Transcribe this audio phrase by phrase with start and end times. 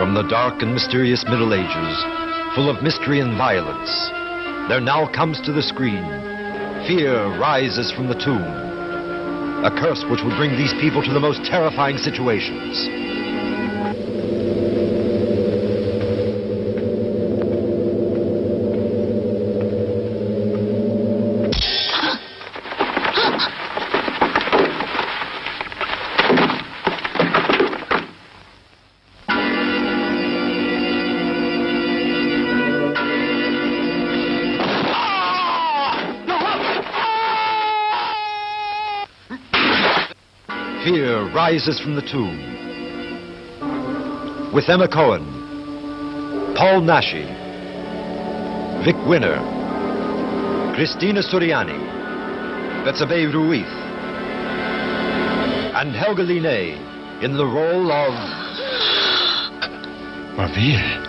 [0.00, 1.96] From the dark and mysterious Middle Ages,
[2.56, 3.92] full of mystery and violence,
[4.66, 6.00] there now comes to the screen
[6.88, 8.40] Fear rises from the tomb.
[9.60, 13.19] A curse which will bring these people to the most terrifying situations.
[41.50, 42.38] Rises from the tomb.
[44.54, 45.24] With Emma Cohen,
[46.54, 47.26] Paul Naschy,
[48.84, 49.34] Vic Winner,
[50.76, 51.76] Christina Suriani,
[52.84, 53.66] Betsabe Ruiz,
[55.74, 56.78] and Helga Liné
[57.20, 58.14] in the role of
[60.36, 60.99] Maria.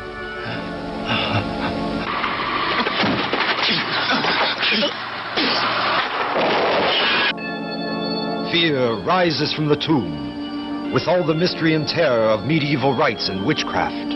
[8.61, 13.43] Fear rises from the tomb with all the mystery and terror of medieval rites and
[13.43, 14.11] witchcraft.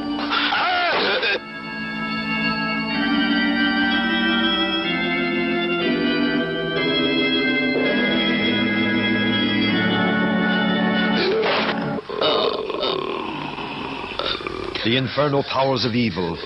[14.86, 16.38] The infernal powers of evil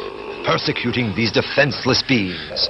[0.46, 2.70] persecuting these defenseless beings.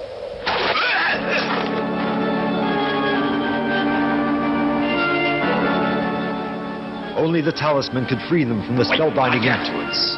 [7.20, 10.16] Only the talisman could free them from the spellbinding influence.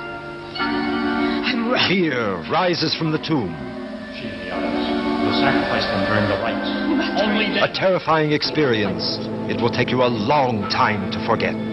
[0.61, 1.89] I'm right.
[1.89, 3.49] Fear rises from the tomb.
[4.13, 6.69] You'll sacrifice them during the rites.
[7.25, 9.17] Only A terrifying experience.
[9.49, 11.70] It will take you a long time to forget.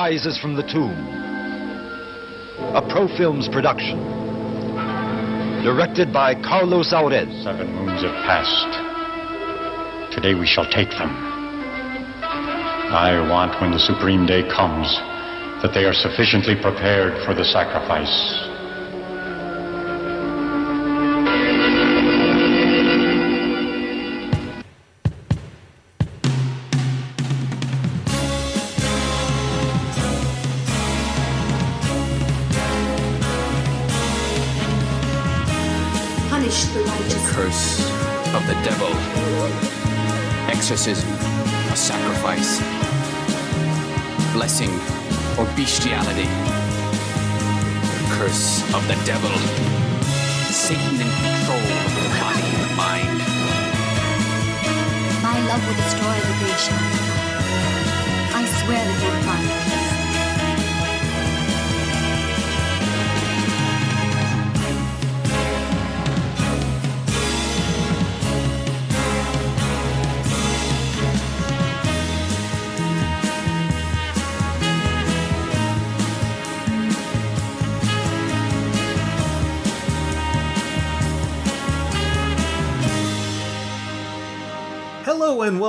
[0.00, 0.96] Rises from the tomb.
[2.72, 3.98] A Pro Films production.
[5.62, 7.28] Directed by Carlos Aured.
[7.44, 8.72] Seven moons have passed.
[10.16, 11.12] Today we shall take them.
[12.96, 14.88] I want when the supreme day comes
[15.60, 18.39] that they are sufficiently prepared for the sacrifice.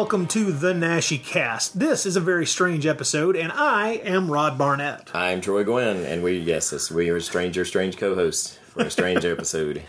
[0.01, 1.77] Welcome to the Naschy Cast.
[1.77, 5.11] This is a very strange episode, and I am Rod Barnett.
[5.13, 9.83] I'm Troy Guinn, and we yes, we are stranger strange co-hosts for a strange episode.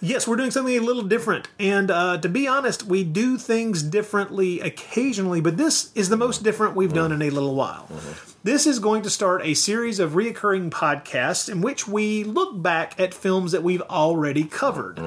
[0.00, 3.82] Yes, we're doing something a little different, and uh, to be honest, we do things
[3.82, 7.86] differently occasionally, but this is the most different we've done in a little while.
[8.42, 12.98] This is going to start a series of reoccurring podcasts in which we look back
[12.98, 14.98] at films that we've already covered.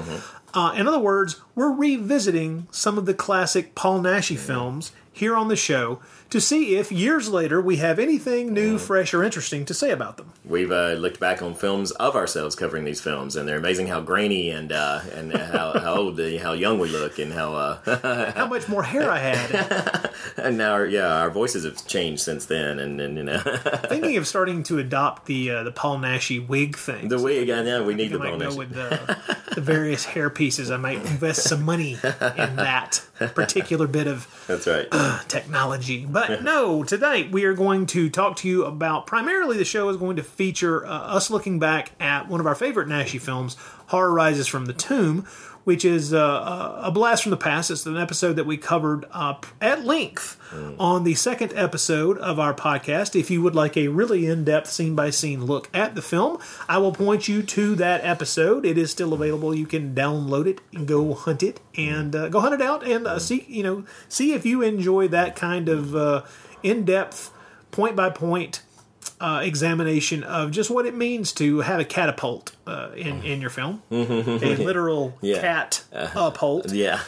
[0.55, 5.49] Uh, in other words, we're revisiting some of the classic Paul Naschy films here on
[5.49, 5.99] the show
[6.35, 10.17] to see if years later we have anything new, fresh, or interesting to say about
[10.17, 10.33] them.
[10.43, 14.01] We've uh, looked back on films of ourselves covering these films, and they're amazing how
[14.01, 18.47] grainy and uh, and how, how old, how young we look, and how uh, How
[18.47, 20.11] much more hair I had.
[20.37, 23.39] and now our, yeah our voices have changed since then, and, and you know
[23.87, 27.07] Thinking of starting to adopt the uh, the Paul Naschy wig thing.
[27.07, 27.49] the wig.
[27.49, 28.57] I know we need the go bonus.
[28.57, 29.17] with the,
[29.55, 30.69] the various hair pieces.
[30.69, 34.87] I might invest some money in that particular bit of That's right.
[35.29, 36.05] technology.
[36.05, 39.97] But no, today we are going to talk to you about primarily the show is
[39.97, 43.55] going to feature uh, us looking back at one of our favorite Naschy films,
[43.87, 45.27] Horror Rises from the Tomb.
[45.65, 47.69] Which is uh, a a blast from the past.
[47.69, 50.39] It's an episode that we covered uh, at length
[50.79, 53.19] on the second episode of our podcast.
[53.19, 56.37] If you would like a really in depth scene by scene look at the film,
[56.69, 58.65] I will point you to that episode.
[58.65, 59.53] It is still available.
[59.53, 63.07] You can download it and go hunt it and uh, go hunt it out and
[63.07, 66.21] uh, see you know see if you enjoy that kind of uh,
[66.63, 67.31] in depth,
[67.71, 68.61] point by point
[69.19, 73.49] uh, examination of just what it means to have a catapult uh, in in your
[73.49, 73.95] film, a
[74.55, 75.41] literal Yeah.
[75.41, 76.73] cat upult.
[76.73, 76.99] Yeah.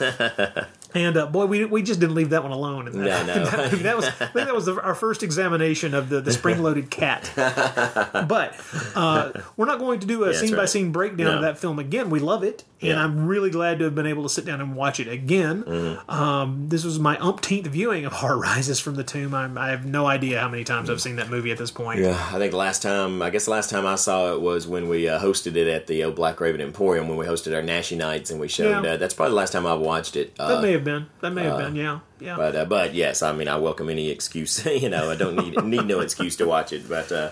[0.95, 2.87] And uh, boy, we, we just didn't leave that one alone.
[2.87, 3.45] And that, No, no.
[3.49, 6.63] that, that was I think that was the, our first examination of the, the spring
[6.63, 7.29] loaded cat.
[7.35, 8.55] but
[8.95, 10.69] uh, we're not going to do a that's scene by right.
[10.69, 12.09] scene breakdown of that film again.
[12.09, 13.03] We love it, and Yeah.
[13.03, 15.63] I'm really glad to have been able to sit down and watch it again.
[15.63, 16.09] Mm-hmm.
[16.09, 19.33] Um, this was my umpteenth viewing of Horror Rises from the Tomb.
[19.33, 20.91] I'm, I have no idea how many times Mm.
[20.91, 21.99] I've seen that movie at this point.
[21.99, 24.67] Yeah, I think the last time, I guess the last time I saw it was
[24.67, 27.61] when we uh, hosted it at the old Black Raven Emporium when we hosted our
[27.63, 28.85] Naschy nights and we showed.
[28.85, 28.91] Yeah.
[28.91, 30.33] Uh, that's probably the last time I've watched it.
[30.39, 31.07] Uh, That may have been.
[31.21, 31.75] That may have been.
[31.75, 31.99] Yeah.
[32.19, 32.35] Yeah.
[32.37, 34.65] But uh, but yes, I mean I welcome any excuse.
[34.83, 36.87] you know, I don't need need no excuse to watch it.
[36.89, 37.31] But uh,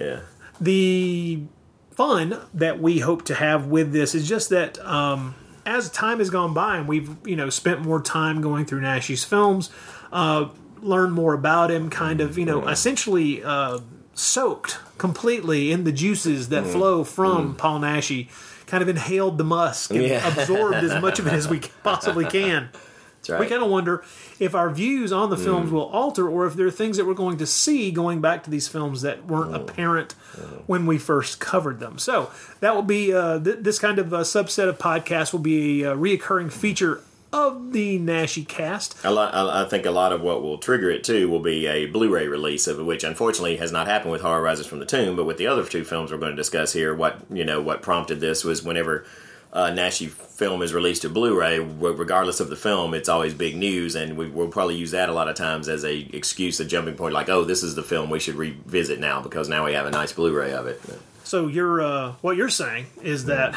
[0.00, 0.20] yeah,
[0.60, 1.42] the
[1.92, 5.34] fun that we hope to have with this is just that um,
[5.64, 9.24] as time has gone by and we've you know spent more time going through Naschy's
[9.24, 9.70] films,
[10.12, 10.48] uh,
[10.80, 13.78] learned more about him, kind of you know essentially uh,
[14.14, 18.28] soaked completely in the juices that flow from Paul Naschy.
[18.66, 20.26] Kind of inhaled the musk and Yeah.
[20.26, 22.70] absorbed as much of it as we possibly can.
[23.28, 23.40] Right.
[23.40, 24.04] We kind of wonder
[24.38, 27.14] if our views on the films will alter or if there are things that we're
[27.14, 30.12] going to see going back to these films that weren't apparent
[30.66, 31.98] when we first covered them.
[31.98, 32.30] So
[32.60, 35.92] that will be uh, th- this kind of uh, subset of podcasts will be a
[35.92, 37.02] uh, reoccurring feature
[37.32, 38.96] of the Naschy cast.
[39.04, 41.66] A lot, I I think a lot of what will trigger it too will be
[41.66, 45.16] a Blu-ray release of which unfortunately has not happened with Horror Rises from the Tomb.
[45.16, 47.82] But with the other two films we're going to discuss here, what you know, what
[47.82, 49.04] prompted this was whenever
[49.52, 53.94] uh, Naschy film is released to Blu-ray, regardless of the film, it's always big news,
[53.94, 56.94] and we, we'll probably use that a lot of times as a excuse, a jumping
[56.94, 59.86] point, like, oh, this is the film we should revisit now because now we have
[59.86, 60.80] a nice Blu-ray of it.
[61.24, 63.56] So you're uh, what you're saying is that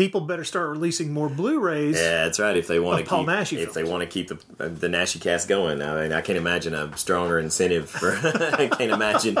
[0.00, 1.94] people better start releasing more Blu-rays.
[1.94, 2.56] Yeah, that's right.
[2.56, 5.20] If they want to Paul keep, Naschy if they want to keep the the Naschy
[5.20, 8.12] cast going, I mean, I can't imagine a stronger incentive for.
[8.22, 9.36] I can't imagine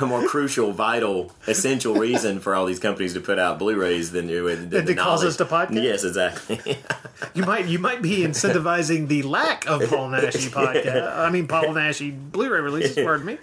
[0.00, 4.28] a more crucial, vital, essential reason for all these companies to put out Blu-rays than,
[4.28, 5.82] than, Than the to cause us to podcast?
[5.82, 6.78] Yes, exactly.
[7.34, 11.18] You might you might be incentivizing the lack of Paul Naschy podcast.
[11.18, 13.04] I mean Paul Naschy Blu-ray releases.
[13.04, 13.38] Pardon me.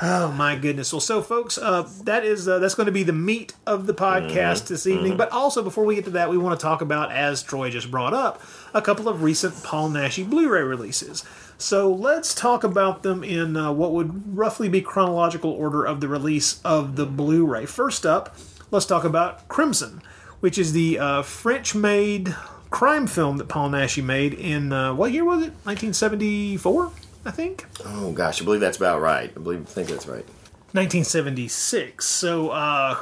[0.00, 0.92] Oh my goodness.
[0.92, 3.94] Well, so folks, uh, that is uh, that's going to be the meat of the
[3.94, 5.16] podcast this evening.
[5.16, 7.90] But also, before we get to that, we want to talk about, as Troy just
[7.90, 8.40] brought up,
[8.72, 11.24] a couple of recent Paul Naschy Blu-ray releases.
[11.58, 16.08] So let's talk about them in uh, what would roughly be chronological order of the
[16.08, 17.66] release of the Blu-ray.
[17.66, 18.36] First up,
[18.70, 20.02] let's talk about Crimson,
[20.40, 22.34] which is the uh, French-made
[22.70, 25.52] crime film that Paul Naschy made in uh, what year was it?
[25.64, 26.90] 1974,
[27.24, 27.66] I think.
[27.84, 29.30] oh gosh, I believe that's about right.
[29.34, 30.26] I believe, I think that's right.
[30.72, 32.04] 1976.
[32.04, 33.00] So, uh,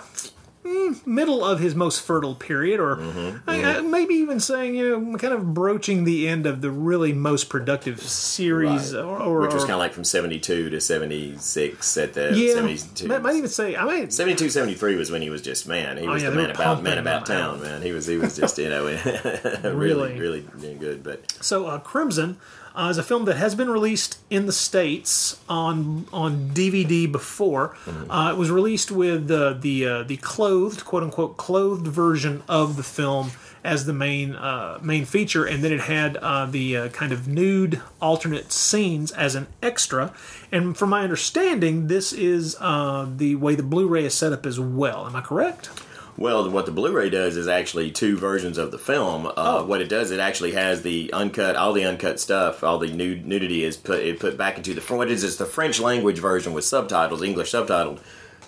[0.64, 4.98] mm, middle of his most fertile period, or Mm-hmm, I- I- maybe even saying, you
[4.98, 9.02] know, kind of broaching the end of the really most productive series, Right.
[9.04, 13.08] or, or, Which was kind of like from 72 to 76 at the yeah, 72.
[13.08, 15.96] might, might even say, I mean, 72, 73 was when he was just man.
[15.96, 17.62] He Oh, was yeah, the man about man about town, out.
[17.62, 17.82] man.
[17.82, 18.84] He was he was just you know
[19.64, 20.18] Really.
[20.18, 21.02] really really good.
[21.02, 22.36] But So, uh, Crimson
[22.74, 27.76] uh, is a film that has been released in the states on on DVD before.
[28.08, 32.76] Uh, it was released with uh, the uh, the clothed, quote unquote, clothed version of
[32.76, 33.32] the film
[33.64, 37.29] as the main uh, main feature, and then it had uh, the uh, kind of
[37.29, 40.12] nude alternate scenes as an extra.
[40.50, 44.58] And from my understanding, this is uh, the way the Blu-ray is set up as
[44.58, 45.06] well.
[45.06, 45.70] Am I correct?
[46.16, 49.26] Well, what the Blu-ray does is actually two versions of the film.
[49.26, 49.64] Uh, Oh.
[49.64, 53.26] What it does, it actually has the uncut, all the uncut stuff, all the nude,
[53.26, 54.81] nudity is put it put back into the.
[54.94, 58.00] What is is the French language version with subtitles, English subtitled,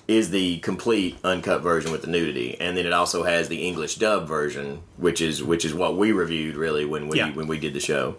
[0.07, 3.95] is the complete uncut version with the nudity, and then it also has the English
[3.97, 7.31] dub version, which is which is what we reviewed really when we Yeah.
[7.33, 8.17] when we did the show.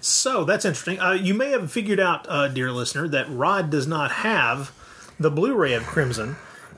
[0.00, 1.00] So that's interesting.
[1.00, 4.72] Uh, you may have figured out, uh, dear listener, that Rod does not have
[5.18, 6.36] the Blu-ray of Crimson,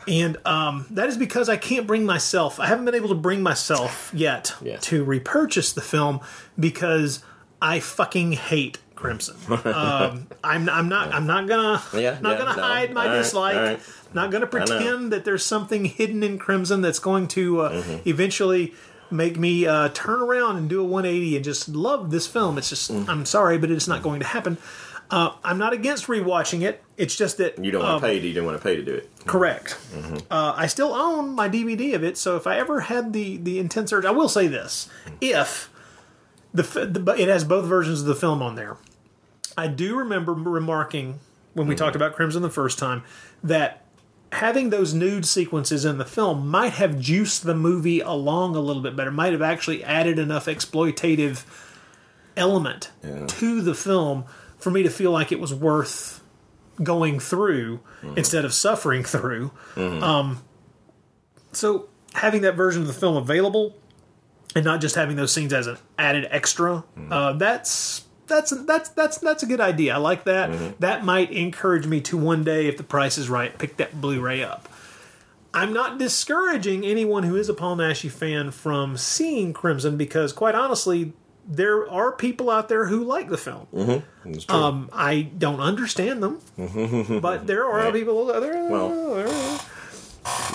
[0.09, 2.59] and um, that is because I can't bring myself.
[2.61, 4.77] I haven't been able to bring myself yet Yeah.
[4.83, 6.21] to repurchase the film
[6.59, 7.23] because
[7.61, 9.37] I fucking hate Crimson.
[9.67, 11.13] um, I'm, I'm not.
[11.15, 11.83] I'm not gonna.
[11.95, 12.63] Yeah, not yeah, gonna no.
[12.63, 13.57] hide my All right, dislike.
[13.57, 13.81] all right.
[14.15, 18.09] Not gonna pretend that there's something hidden in Crimson that's going to uh, Mm-hmm.
[18.09, 18.73] eventually
[19.11, 22.59] make me uh, turn around and do a 180 and just love this film.
[22.59, 23.09] It's just, Mm.
[23.09, 24.59] I'm sorry, but it's not going to happen.
[25.11, 26.83] Uh, I'm not against rewatching it.
[26.97, 28.19] It's just that You don't want um, to pay.
[28.19, 29.11] You don't want to pay to do it.
[29.27, 29.77] Correct.
[29.95, 30.17] Mm-hmm.
[30.31, 33.59] Uh, I still own my DVD of it, so if I ever had the the
[33.59, 34.89] intense urge, I will say this:
[35.21, 35.71] if
[36.53, 38.79] the, the but it has both versions of the film on there,
[39.57, 41.21] I do remember remarking
[41.55, 41.85] when we Mm-hmm.
[41.85, 43.03] talked about Crimson the first time
[43.45, 43.83] that
[44.33, 48.83] having those nude sequences in the film might have juiced the movie along a little
[48.83, 51.45] bit better, might have actually added enough exploitative
[52.37, 52.91] element
[53.29, 54.25] to the film
[54.67, 56.21] for me to feel like it was worth
[56.83, 57.79] going through
[58.17, 59.53] instead of suffering through.
[59.77, 60.43] Um,
[61.53, 63.77] so having that version of the film available
[64.57, 66.83] and not just having those scenes as an added extra,
[67.13, 69.95] uh, that's that's that's that's that's a good idea.
[69.95, 70.81] I like that.
[70.81, 74.43] That might encourage me to one day, if the price is right, pick that Blu-ray
[74.43, 74.69] up.
[75.55, 80.57] I'm not discouraging anyone who is a Paul Naschy fan from seeing Crimson because, quite
[80.57, 81.13] honestly,
[81.49, 83.67] there are people out there who like the film.
[83.73, 84.03] True.
[84.49, 86.41] Um, I don't understand them,
[87.21, 87.93] but there are Right.
[87.95, 88.27] people.
[88.27, 89.59] There, Well,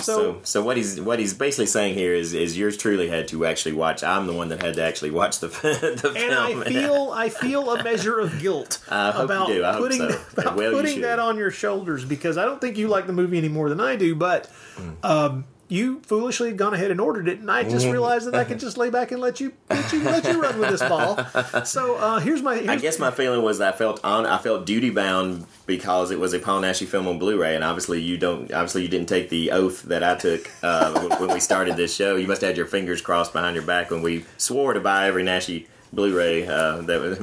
[0.02, 3.46] so, so what he's what he's basically saying here is is yours truly had to
[3.46, 4.04] actually watch.
[4.04, 5.46] I'm the one that had to actually watch the
[6.02, 6.64] the and I film.
[6.64, 9.50] feel I feel a measure of guilt I about.
[9.50, 10.20] I putting so.
[10.36, 13.14] about Well, you putting that on your shoulders because I don't think you like the
[13.14, 14.50] movie any more than I do, but.
[14.76, 15.04] Mm.
[15.04, 17.92] Um, you foolishly had gone ahead and ordered it, and I just Mm-hmm.
[17.92, 20.58] realized that I could just lay back and let you let you let you run
[20.58, 21.16] with this ball.
[21.64, 22.56] So uh, here's my.
[22.56, 26.10] Here's, I guess my feeling was that I felt on I felt duty bound because
[26.10, 29.08] it was a Paul Naschy film on Blu-ray, and obviously you don't obviously you didn't
[29.08, 32.16] take the oath that I took uh, when- we started this show.
[32.16, 35.06] You must have had your fingers crossed behind your back when we swore to buy
[35.08, 36.46] every Naschy Blu-ray.
[36.46, 37.18] Uh, that was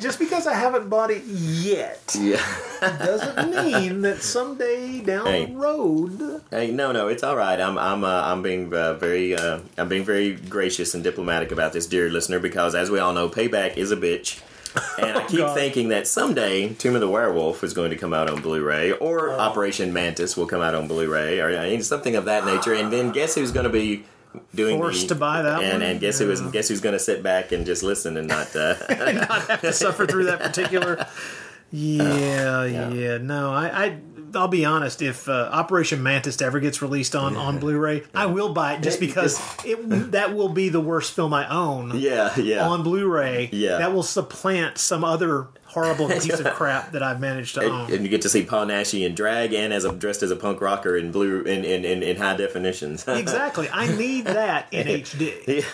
[0.00, 2.42] just because I haven't bought it yet yeah.
[2.80, 5.46] doesn't mean that someday down Hey.
[5.46, 6.42] the road.
[6.50, 7.60] Hey, no, no, it's all right.
[7.60, 11.72] I'm, I'm, uh, I'm being uh, very, uh, I'm being very gracious and diplomatic about
[11.72, 14.40] this, dear listener, because as we all know, payback is a bitch.
[14.98, 15.54] And I keep God.
[15.54, 19.30] thinking that someday Tomb of the Werewolf is going to come out on Blu-ray, or
[19.30, 19.38] Oh.
[19.38, 22.74] Operation Mantis will come out on Blu-ray, or something of that nature.
[22.74, 24.04] And then guess who's going to be
[24.54, 25.82] doing Forced the, to buy that and, one?
[25.82, 26.40] And guess who is?
[26.40, 26.50] Yeah.
[26.50, 28.54] Guess who's going to sit back and just listen and not?
[28.54, 31.06] Uh, not have to suffer through that particular.
[31.72, 33.18] Yeah, yeah.
[33.18, 33.98] No, I, I,
[34.34, 35.02] I'll be honest.
[35.02, 39.00] If uh, Operation Mantis ever gets released on on Blu-ray, I will buy it just
[39.00, 39.78] because it
[40.12, 42.66] that will be the worst film I own yeah, yeah.
[42.66, 43.50] on Blu-ray.
[43.52, 43.78] Yeah.
[43.78, 47.80] that will supplant some other horrible piece of crap that I've managed to own.
[47.82, 50.30] and, and you get to see Paul Naschy in drag and as a dressed as
[50.30, 53.06] a punk rocker in blue in in, in, in high definitions.
[53.08, 53.68] exactly.
[53.72, 55.64] I need that in HD.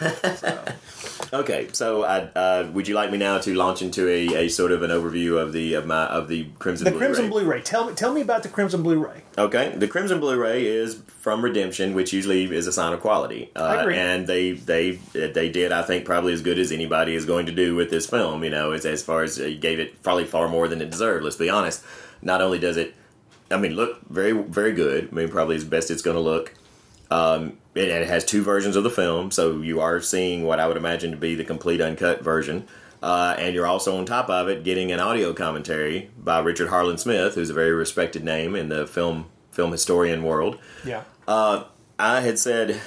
[1.32, 4.70] Okay, so I, uh, would you like me now to launch into a, a sort
[4.70, 7.06] of an overview of the of my of the Crimson The Blu-ray?
[7.06, 7.62] Crimson Blu-ray.
[7.62, 9.22] Tell me, tell me about the Crimson Blu-ray.
[9.38, 13.50] Okay, the Crimson Blu-ray is from Redemption, which usually is a sign of quality.
[13.56, 13.96] Uh, I agree.
[13.96, 17.52] And they they they did, I think, probably as good as anybody is going to
[17.52, 18.44] do with this film.
[18.44, 21.24] You know, as as far as uh, gave it probably far more than it deserved.
[21.24, 21.84] Let's be honest.
[22.22, 22.94] Not only does it,
[23.50, 25.08] I mean, look very very good.
[25.10, 26.54] I mean, probably as best it's going to look.
[27.10, 30.66] Um, and it has two versions of the film, so you are seeing what I
[30.66, 32.66] would imagine to be the complete uncut version.
[33.02, 36.98] Uh, and you're also on top of it getting an audio commentary by Richard Harland
[36.98, 40.58] Smith, who's a very respected name in the film film historian world.
[40.84, 41.04] Yeah.
[41.98, 42.80] I had said,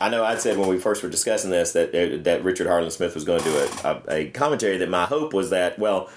[0.00, 1.92] I know I'd said when we first were discussing this that
[2.24, 4.78] that Richard Harland Smith was going to do a, a, a commentary.
[4.78, 6.08] That my hope was that well,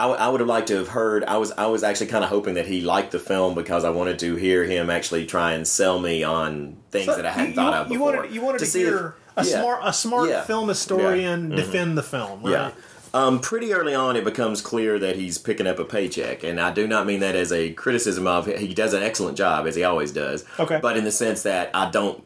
[0.00, 1.24] I, w- I would have liked to have heard.
[1.24, 3.90] I was I was actually kind of hoping that he liked the film because I
[3.90, 7.50] wanted to hear him actually try and sell me on things So that I hadn't
[7.50, 8.16] you, thought you, of you before.
[8.16, 9.60] wanted you wanted to, see hear if- a yeah.
[9.60, 10.42] smart a smart Yeah.
[10.42, 11.56] film historian Yeah.
[11.58, 11.66] Mm-hmm.
[11.66, 12.42] defend the film.
[12.42, 12.52] Right?
[12.52, 12.70] Yeah.
[13.12, 16.72] Um, pretty early on, it becomes clear that he's picking up a paycheck, and I
[16.72, 18.46] do not mean that as a criticism of.
[18.46, 20.44] He does an excellent job as he always does.
[20.60, 20.78] Okay.
[20.80, 22.22] But in the sense that I don't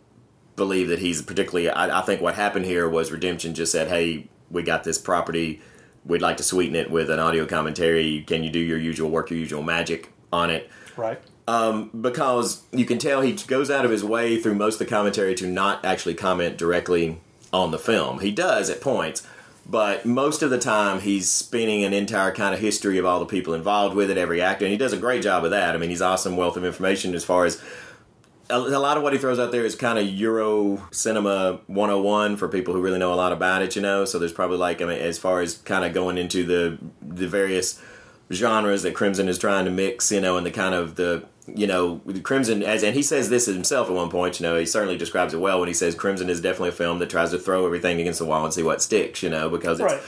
[0.56, 1.70] believe that he's particularly.
[1.70, 5.62] I, I think what happened here was Redemption just said, "Hey, we got this property.
[6.06, 8.24] We'd like to sweeten it with an audio commentary.
[8.26, 11.20] Can you do your usual work, your usual magic on it?" Right.
[11.46, 14.86] Um, because you can tell he goes out of his way through most of the
[14.86, 17.18] commentary to not actually comment directly
[17.52, 18.20] on the film.
[18.20, 19.26] He does at points,
[19.68, 23.26] but most of the time he's spinning an entire kind of history of all the
[23.26, 25.74] people involved with it, every actor, and he does a great job of that.
[25.74, 27.62] I mean, he's awesome wealth of information as far as
[28.50, 32.48] a, lot of what he throws out there is kind of Euro cinema 101 for
[32.48, 34.04] people who really know a lot about it, you know.
[34.04, 37.26] So there's probably like, I mean, as far as kind of going into the the
[37.26, 37.80] various
[38.32, 41.66] genres that Crimson is trying to mix, you know, and the kind of the you
[41.66, 44.96] know Crimson as and he says this himself at one point, you know, he certainly
[44.96, 47.66] describes it well when he says Crimson is definitely a film that tries to throw
[47.66, 50.02] everything against the wall and see what sticks, you know, because it's Right.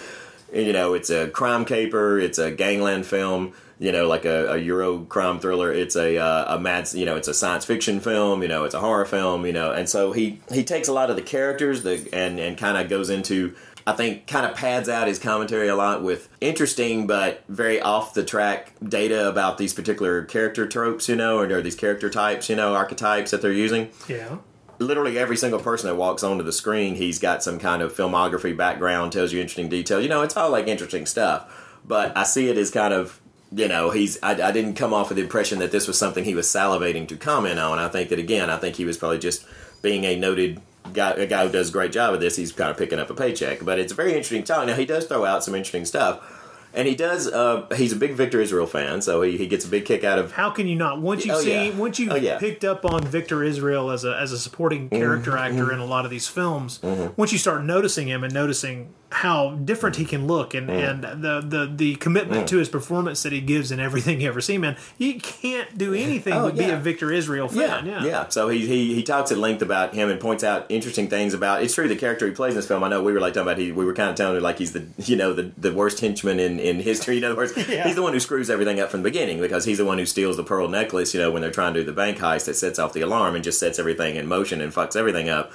[0.67, 4.57] you know, it's a crime caper, it's a gangland film, you know, like a, a
[4.59, 5.73] Euro crime thriller.
[5.73, 8.75] It's a uh, a mad, you know, it's a science fiction film, you know, it's
[8.75, 11.83] a horror film, you know, and so he he takes a lot of the characters,
[11.83, 13.55] the and and kind of goes into
[13.87, 18.15] I think kind of pads out his commentary a lot with interesting but very off
[18.15, 22.49] the track data about these particular character tropes, you know, or, or these character types,
[22.49, 23.91] you know, archetypes that they're using.
[24.09, 24.39] Yeah.
[24.81, 28.57] Literally every single person that walks onto the screen, he's got some kind of filmography
[28.57, 30.01] background, tells you interesting detail.
[30.01, 31.79] You know, it's all like interesting stuff.
[31.87, 33.21] But I see it as kind of
[33.53, 34.19] you know, he's.
[34.23, 37.07] I, I, didn't come off with the impression that this was something he was salivating
[37.09, 37.79] to comment on.
[37.79, 39.45] I think that again, I think he was probably just
[39.83, 40.61] being a noted
[40.93, 43.11] guy, a guy who does a great job of this, he's kind of picking up
[43.11, 43.65] a paycheck.
[43.65, 44.67] But it's a very interesting talk.
[44.67, 46.43] Now he does throw out some interesting stuff.
[46.75, 47.27] And he does.
[47.27, 50.19] Uh, he's a big Victor Israel fan, so he, he gets a big kick out
[50.19, 50.33] of.
[50.33, 51.01] How can you not?
[51.01, 51.75] Once you Oh, see, yeah.
[51.75, 52.39] once you Oh, yeah.
[52.39, 54.97] picked up on Victor Israel as a as a supporting Mm-hmm.
[54.99, 56.81] character actor in a lot of these films,
[57.17, 60.91] once you start noticing him and noticing how different he can look and, Mm.
[61.15, 64.41] and the, the the commitment to his performance that he gives in everything you ever
[64.41, 67.87] see, man, you can't do anything Oh, but be a Victor Israel fan.
[67.87, 68.29] Yeah, yeah.
[68.29, 71.63] So he, he he talks at length about him and points out interesting things about.
[71.63, 72.83] It's true the character he plays in this film.
[72.83, 73.59] I know we were like talking about.
[73.59, 76.01] He we were kind of telling him like he's the you know the, the worst
[76.01, 77.19] henchman in, in history.
[77.19, 77.87] In other words, Yeah.
[77.87, 80.07] he's the one who screws everything up from the beginning because he's the one who
[80.07, 81.15] steals the pearl necklace.
[81.15, 83.35] You know when they're trying to do the bank heist that sets off the alarm
[83.37, 85.53] and just sets everything in motion and fucks everything up.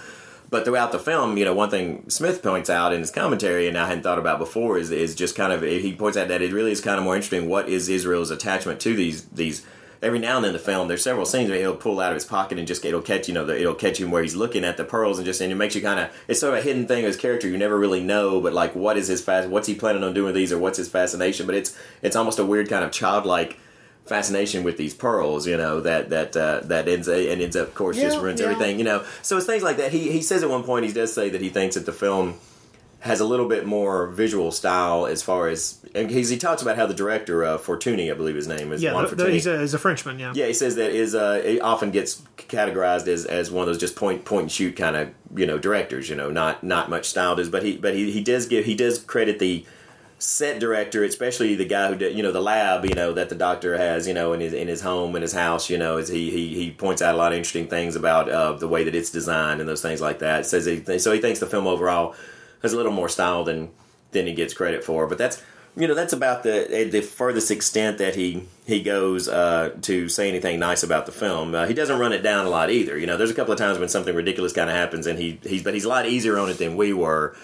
[0.51, 3.77] But throughout the film, you know, one thing Smith points out in his commentary, and
[3.77, 6.51] I hadn't thought about before, is is just kind of he points out that it
[6.51, 7.47] really is kind of more interesting.
[7.47, 9.65] What is Israel's attachment to these these?
[10.01, 12.15] Every now and then in the film, there's several scenes where he'll pull out of
[12.15, 14.65] his pocket and just it'll catch you know the, it'll catch him where he's looking
[14.65, 16.63] at the pearls and just and it makes you kind of it's sort of a
[16.63, 19.47] hidden thing of his character you never really know but like what is his fast
[19.47, 22.39] what's he planning on doing with these or what's his fascination but it's it's almost
[22.39, 23.59] a weird kind of childlike
[24.05, 27.75] fascination with these pearls, you know, that that uh, that ends and ends up, of
[27.75, 28.47] course, just ruins yeah.
[28.47, 29.03] everything, you know.
[29.21, 29.91] So it's things like that.
[29.91, 32.35] He he says at one point he does say that he thinks that the film
[33.01, 36.77] has a little bit more visual style as far as and he's, he talks about
[36.77, 38.93] how the director uh, Fortuny, I believe his name is yeah.
[38.93, 40.19] Juan the- he's, a, he's a Frenchman.
[40.19, 43.67] Yeah, Yeah, he says that is uh, it often gets categorized as, as one of
[43.67, 46.09] those just point point and shoot kind of you know directors.
[46.09, 48.75] You know, not not much style does, but he but he, he does give he
[48.75, 49.65] does credit the
[50.21, 53.35] set director, especially the guy who did you know the lab you know that the
[53.35, 55.69] doctor has you know in his in his home in his house.
[55.69, 58.53] You know, is he he he points out a lot of interesting things about uh,
[58.53, 60.45] the way that it's designed and those things like that.
[60.45, 62.15] Says he, so he thinks the film overall
[62.61, 63.71] has a little more style than
[64.11, 65.41] than he gets credit for, but that's
[65.75, 70.29] you know that's about the the furthest extent that he he goes uh, to say
[70.29, 71.55] anything nice about the film.
[71.55, 72.95] Uh, he doesn't run it down a lot either.
[72.95, 75.39] You know, there's a couple of times when something ridiculous kind of happens, and he
[75.41, 77.35] he's but he's a lot easier on it than we were.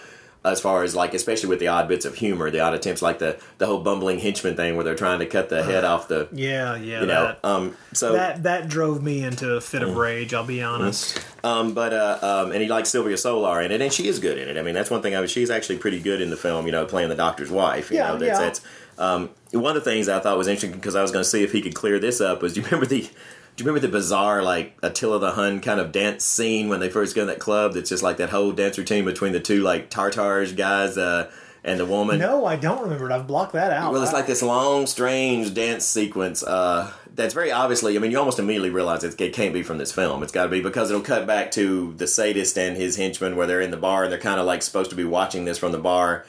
[0.52, 3.20] As far as like, especially with the odd bits of humor, the odd attempts, like
[3.20, 6.28] the the whole bumbling henchman thing, where they're trying to cut the head off the,
[6.32, 7.02] yeah, yeah.
[7.02, 7.24] you know.
[7.26, 9.90] that, Um, so that that drove me into a fit Mm.
[9.90, 10.34] of rage.
[10.34, 11.20] I'll be honest.
[11.44, 14.38] Um, but uh, um, and he likes Sylvia Solar in it, and she is good
[14.38, 14.58] in it.
[14.60, 15.16] I mean, that's one thing.
[15.16, 16.66] I was, she's actually pretty good in the film.
[16.66, 17.92] You know, playing the doctor's wife.
[17.92, 18.46] You Yeah, know, that's, yeah.
[18.46, 18.62] that's
[18.98, 21.44] um, one of the things I thought was interesting because I was going to see
[21.44, 22.42] if he could clear this up.
[22.42, 23.10] Was do you remember the?
[23.58, 26.90] Do you remember the bizarre like Attila the Hun kind of dance scene when they
[26.90, 27.74] first go in that club?
[27.74, 31.32] That's just like that whole dance routine between the two like Tartars guys uh,
[31.64, 32.20] and the woman.
[32.20, 33.12] No, I don't remember it.
[33.12, 33.92] I've blocked that out.
[33.92, 37.96] Well, it's like this long, strange dance sequence uh, that's very obviously.
[37.96, 40.22] I mean, you almost immediately realize it, it can't be from this film.
[40.22, 43.48] It's got to be because it'll cut back to the sadist and his henchmen where
[43.48, 45.72] they're in the bar and they're kind of like supposed to be watching this from
[45.72, 46.28] the bar.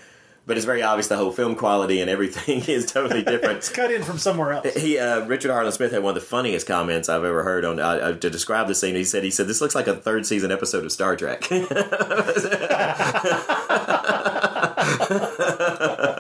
[0.49, 3.59] But it's very obvious the whole film quality and everything is totally different.
[3.59, 4.75] it's cut in from somewhere else.
[4.75, 7.79] He, uh, Richard Harland Smith had one of the funniest comments I've ever heard on
[7.79, 8.95] uh, uh, to describe the scene.
[8.95, 11.51] He said, "He said this looks like a third season episode of Star Trek."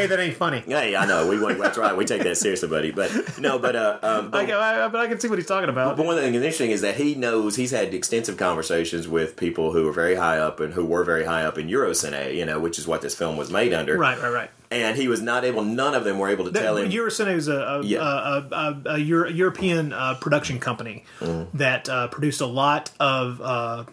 [0.00, 0.60] hey, that ain't funny.
[0.66, 1.96] hey, I know we went, that's right.
[1.96, 2.90] We take that seriously, buddy.
[2.90, 5.68] But no, but uh, um, but, I, I, but I can see what he's talking
[5.68, 5.96] about.
[5.96, 9.72] But one thing that's interesting is that he knows he's had extensive conversations with people
[9.72, 12.58] who are very high up and who were very high up in Eurocine, you know,
[12.60, 13.96] which is what this film was made under.
[13.98, 14.50] Right, right, right.
[14.72, 15.64] And he was not able.
[15.64, 16.88] None of them were able to tell him.
[16.90, 18.00] Eurocine is a, a, Yeah.
[18.02, 21.56] a, a, a, Euro- European uh, production company Mm-hmm.
[21.58, 23.40] that uh, produced a lot of.
[23.40, 23.84] Uh,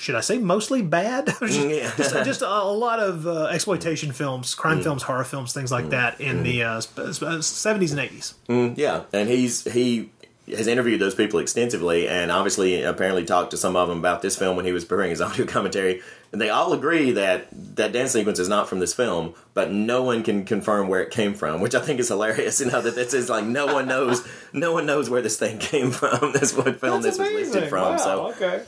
[0.00, 1.26] should I say mostly bad?
[1.26, 1.92] just, Mm, Yeah.
[1.96, 4.82] just, just a, lot of uh, exploitation films, crime Mm.
[4.84, 8.76] films, horror films, things like that in the uh, sp- sp- 70s and 80s.
[8.78, 10.10] yeah, and he's he
[10.56, 14.36] has interviewed those people extensively, and obviously, apparently, talked to some of them about this
[14.36, 16.02] film when he was preparing his audio commentary.
[16.32, 20.02] And they all agree that that dance sequence is not from this film, but no
[20.02, 22.60] one can confirm where it came from, which I think is hilarious.
[22.60, 25.58] You know that this is like no one knows, no one knows where this thing
[25.58, 26.32] came from.
[26.32, 27.98] That's what film this was listed from.
[27.98, 28.62] so okay.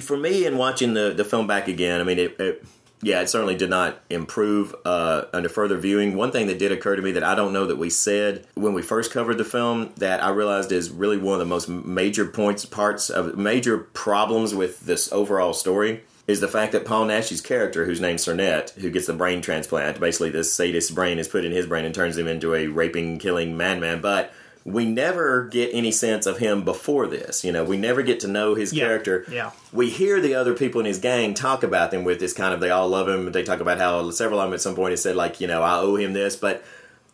[0.00, 2.64] For me in watching the the film back again i mean it, it
[3.02, 6.96] yeah it certainly did not improve uh, under further viewing one thing that did occur
[6.96, 9.92] to me that i don't know that we said when we first covered the film
[9.96, 14.54] that i realized is really one of the most major points parts of major problems
[14.54, 18.90] with this overall story is the fact that Paul Naschy's character, whose name's Cernette, who
[18.90, 22.16] gets the brain transplant, basically this sadist brain is put in his brain and turns
[22.16, 24.00] him into a raping, killing madman.
[24.00, 24.32] But
[24.64, 27.44] we never get any sense of him before this.
[27.44, 28.84] You know, we never get to know his Yeah.
[28.84, 29.26] character.
[29.30, 29.50] Yeah.
[29.72, 32.60] We hear the other people in his gang talk about them with this kind of
[32.60, 33.30] they all love him.
[33.32, 35.62] They talk about how several of them at some point have said like, you know,
[35.62, 36.64] I owe him this, but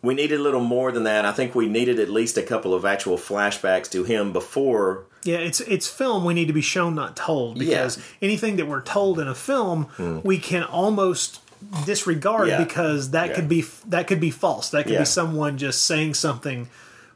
[0.01, 1.25] we needed a little more than that.
[1.25, 5.03] I think we needed at least a couple of actual flashbacks to him before.
[5.23, 6.23] Yeah, it's it's film.
[6.25, 8.03] We need to be shown, not told, because Yeah.
[8.23, 10.19] anything that we're told in a film, hmm.
[10.23, 11.39] we can almost
[11.85, 12.63] disregard Yeah.
[12.63, 14.69] because that could be that could be false.
[14.69, 16.69] That could be someone just saying something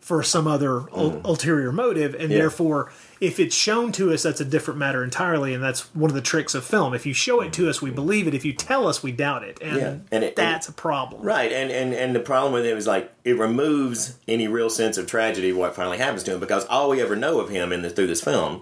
[0.06, 1.26] for some other ul- mm.
[1.26, 2.32] ulterior motive, and.
[2.32, 2.38] Yeah.
[2.38, 6.16] therefore, if it's shown to us, that's a different matter entirely, and that's one of
[6.16, 6.94] the tricks of film.
[6.94, 8.36] If you show it to us, we believe it.
[8.36, 9.96] If you tell us, we doubt it, and, Yeah.
[10.12, 11.24] And it- that's a problem.
[11.24, 15.00] Right, and, and and the problem with it was like it removes any real sense
[15.00, 17.72] of tragedy of what finally happens to him because all we ever know of him
[17.72, 18.62] in the, through this film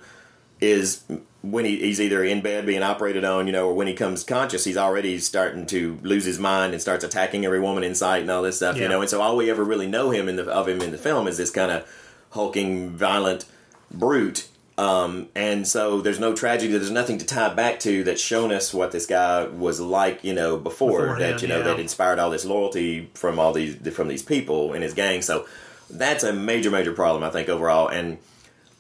[0.62, 1.04] is
[1.44, 4.24] when he, he's either in bed being operated on, you know, or when he comes
[4.24, 8.22] conscious, he's already starting to lose his mind and starts attacking every woman in sight
[8.22, 8.84] and all this stuff, Yeah.
[8.84, 9.02] you know.
[9.02, 11.28] And so all we ever really know him in the of him in the film
[11.28, 11.86] is this kind of
[12.30, 13.44] hulking, violent
[13.92, 14.48] brute.
[14.78, 16.72] Um, and so there's no tragedy.
[16.72, 20.34] There's nothing to tie back to that's shown us what this guy was like, you
[20.34, 21.64] know, before Beforehand, that, you know, yeah.
[21.66, 25.22] that inspired all this loyalty from all these from these people in his gang.
[25.22, 25.46] So
[25.90, 27.88] that's a major, major problem, I think, overall.
[27.90, 28.18] And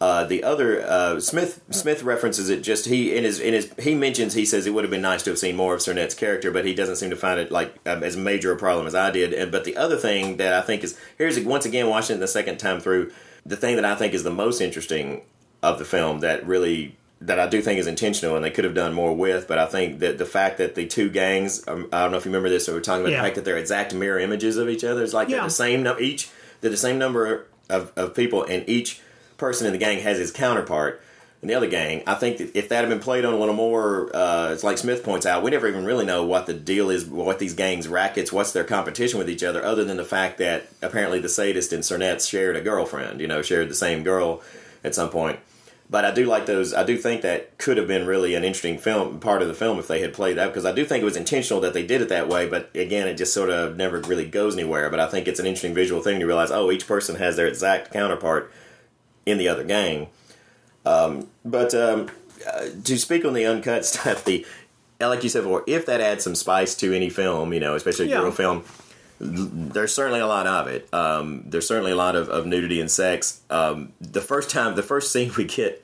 [0.04, 3.96] uh, the other uh, Smith Smith references it just he in his in his he
[3.96, 6.52] mentions he says it would have been nice to have seen more of Cernet's character,
[6.52, 9.12] but he doesn't seem to find it like um, as major a problem as I
[9.12, 9.32] did.
[9.32, 12.28] And but the other thing that I think is here's once again watching it the
[12.28, 13.14] second time through,
[13.46, 15.22] the thing that I think is the most interesting
[15.62, 18.76] of the film that really that I do think is intentional and they could have
[18.76, 19.48] done more with.
[19.48, 22.26] But I think that the fact that the two gangs, um, I don't know if
[22.26, 23.20] you remember this, or we're talking about Yeah.
[23.20, 25.02] the fact that they're exact mirror images of each other.
[25.02, 29.00] It's like they're the same each they're the same number of, of people, and each
[29.44, 31.02] person in the gang has his counterpart
[31.42, 32.02] in the other gang.
[32.08, 34.78] I think that if that had been played on a little more, uh, it's like
[34.78, 37.90] Smith points out, we never even really know what the deal is, what these gangs
[37.90, 41.74] rackets, what's their competition with each other, other than the fact that apparently the sadist
[41.74, 44.42] and Cernet's shared a girlfriend, you know, shared the same girl
[44.82, 45.38] at some point.
[45.90, 46.74] But I do like those.
[46.74, 49.78] I do think that could have been really an interesting film part of the film
[49.78, 52.02] if they had played that because I do think it was intentional that they did
[52.02, 52.48] it that way.
[52.48, 54.90] But again, it just sort of never really goes anywhere.
[54.90, 56.50] But I think it's an interesting visual thing to realize.
[56.50, 58.50] Oh, each person has their exact counterpart
[59.26, 60.08] in the other gang.
[60.86, 62.10] Um, but um,
[62.48, 64.46] uh, to speak on the uncut stuff, the
[65.00, 68.06] like you said before, if that adds some spice to any film, you know, especially
[68.06, 68.22] a Yeah.
[68.22, 68.64] girl film,
[69.20, 70.88] there's certainly a lot of it.
[70.94, 73.42] Um, there's certainly a lot of, of nudity and sex.
[73.50, 75.84] Um, the first time, the first scene we get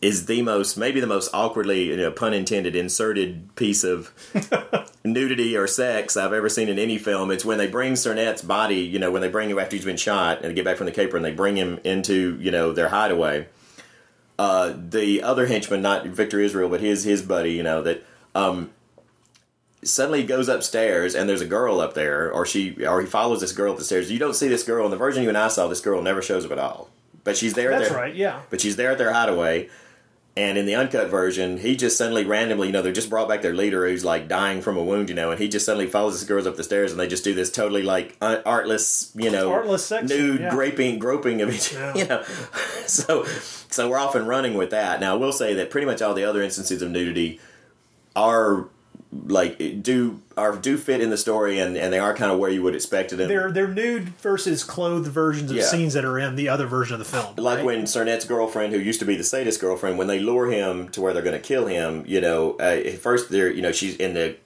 [0.00, 4.12] is the most, maybe the most awkwardly, you know, pun intended, inserted piece of
[5.04, 7.30] nudity or sex I've ever seen in any film.
[7.30, 9.96] It's when they bring Cernet's body, you know, when they bring him after he's been
[9.96, 12.72] shot and they get back from the caper and they bring him into, you know,
[12.72, 13.46] their hideaway.
[14.38, 18.70] Uh, the other henchman, not Victor Israel, but his his buddy, you know, that um,
[19.82, 23.52] suddenly goes upstairs and there's a girl up there, or she or he follows this
[23.52, 24.10] girl up the stairs.
[24.10, 25.68] You don't see this girl in the version you and I saw.
[25.68, 26.88] This girl never shows up at all,
[27.24, 27.70] but she's there.
[27.70, 27.98] That's there.
[27.98, 28.14] right.
[28.14, 28.40] Yeah.
[28.48, 29.68] But she's there at their hideaway.
[30.40, 33.42] And in the uncut version, he just suddenly randomly, you know, they just brought back
[33.42, 36.14] their leader who's like dying from a wound, you know, and he just suddenly follows
[36.18, 39.30] this girls up the stairs, and they just do this totally like un- artless, you
[39.30, 40.50] know, Artless sex, nude yeah.
[40.50, 41.94] groping, groping of each, Yeah.
[41.94, 42.24] you know.
[42.86, 43.24] So,
[43.68, 44.98] so we're off and running with that.
[45.00, 47.38] Now, I will say that pretty much all the other instances of nudity
[48.16, 48.68] are
[49.26, 52.50] like do are do fit in the story, and and they are kind of where
[52.50, 53.20] you would expect it.
[53.20, 55.64] in They're they're nude versus clothed versions of Yeah.
[55.64, 57.34] scenes that are in the other version of the film.
[57.36, 57.64] like right?
[57.64, 61.00] when Cernet's girlfriend, who used to be the sadist girlfriend, when they lure him to
[61.00, 63.96] where they're going to kill him, you know, uh, at first they're, you know, she's
[63.96, 64.36] in the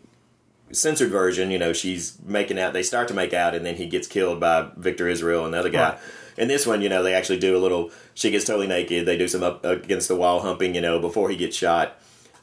[0.73, 3.87] censored version, you know, she's making out, they start to make out, and then he
[3.87, 5.91] gets killed by Victor Israel and the other guy.
[5.91, 5.99] Right.
[6.37, 9.17] In this one, you know, they actually do a little, she gets totally naked, they
[9.17, 11.97] do some up against the wall humping, you know, before he gets shot.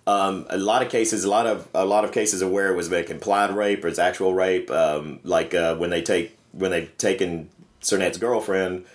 [0.08, 2.76] Um, a lot of cases, a lot of a lot of cases of where it
[2.76, 4.72] was like implied rape or it's actual rape.
[4.72, 7.50] Um, like uh, when they take when they've taken
[7.82, 8.86] Cernet's girlfriend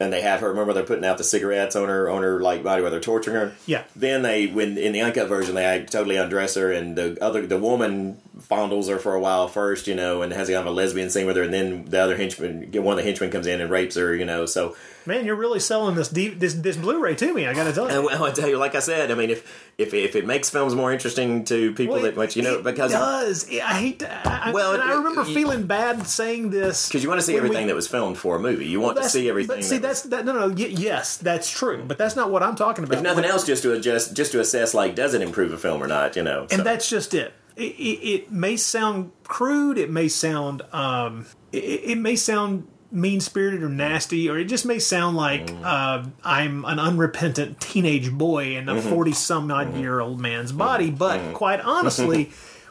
[0.00, 0.48] and they have her.
[0.50, 3.36] Remember they're putting out the cigarettes on her on her like body where they're torturing
[3.36, 3.52] her.
[3.66, 3.84] Yeah.
[3.96, 7.58] Then they when in the uncut version they totally undress her and the other the
[7.58, 11.10] woman fondles her for a while first, you know, and has kind of a lesbian
[11.10, 13.68] scene with her, and then the other henchman, one of the henchmen comes in and
[13.70, 14.46] rapes her, you know.
[14.46, 17.46] So Man, you're really selling this D- this this Blu-ray to me.
[17.46, 17.96] I got to tell you.
[17.96, 20.50] and well, I tell you, like I said, I mean, if if if it makes
[20.50, 23.48] films more interesting to people Well, that much, you know, it because does.
[23.50, 24.28] I hate to.
[24.28, 27.32] I, Well, well, I remember you- feeling bad saying this because you want to see
[27.34, 29.56] when we- everything that was filmed for a movie, you want to see everything.
[29.56, 30.24] But see, that's that.
[30.24, 30.48] No, no.
[30.48, 31.84] Y- yes, that's true.
[31.86, 32.96] But that's not what I'm talking about.
[32.98, 35.82] if nothing else, just to adjust, just to assess, like, does it improve a film
[35.82, 36.16] or not?
[36.16, 36.62] You know, and so.
[36.62, 37.32] that's just it.
[37.56, 38.08] It, it.
[38.08, 39.78] it may sound crude.
[39.78, 40.62] It may sound.
[40.72, 41.26] Um.
[41.52, 45.62] It, it may sound mean spirited or nasty, or it just may sound like Mm.
[45.64, 48.88] uh, I'm an unrepentant teenage boy in a Mm-hmm.
[48.88, 50.90] forty some odd year old man's body.
[50.90, 52.30] But quite honestly.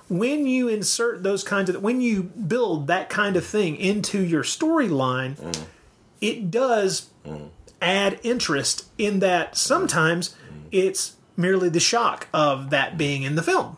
[0.09, 4.41] When you insert those kinds of, when you build that kind of thing into your
[4.43, 5.63] storyline, Mm.
[6.21, 7.09] It does
[7.81, 10.35] add interest in that sometimes
[10.71, 13.77] it's merely the shock of that being in the film.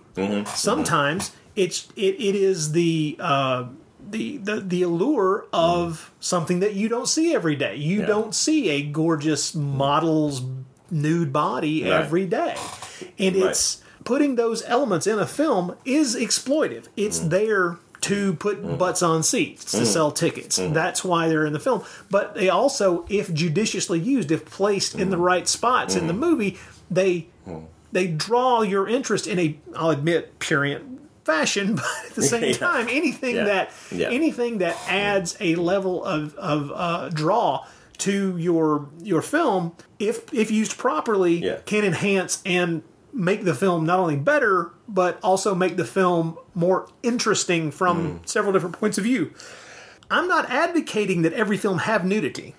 [0.55, 3.65] Sometimes it's it, it is the uh,
[4.09, 7.75] the, the the allure of something that you don't see every day.
[7.75, 8.05] You Yeah.
[8.07, 10.41] don't see a gorgeous model's
[10.91, 11.91] nude body Right.
[11.91, 12.55] every day,
[13.17, 13.45] and Right.
[13.51, 16.85] it's putting those elements in a film is exploitive.
[16.97, 17.29] It's Mm.
[17.29, 20.57] there to put butts on seats to sell tickets.
[20.57, 20.73] Mm.
[20.73, 21.83] That's why they're in the film.
[22.09, 25.21] But they also, if judiciously used, if placed in the Mm.
[25.25, 26.57] right spots in the movie,
[26.89, 27.27] they
[27.91, 32.53] they draw your interest in a I'll admit prurient fashion, but at the same Yeah.
[32.57, 33.43] time, anything Yeah.
[33.45, 34.09] that Yeah.
[34.09, 37.65] anything that adds a level of of uh, draw
[37.99, 42.81] to your your film, if if used properly, can enhance and
[43.13, 48.29] make the film not only better but also make the film more interesting from Mm.
[48.29, 49.31] several different points of view.
[50.11, 52.55] I'm not advocating that every film have nudity.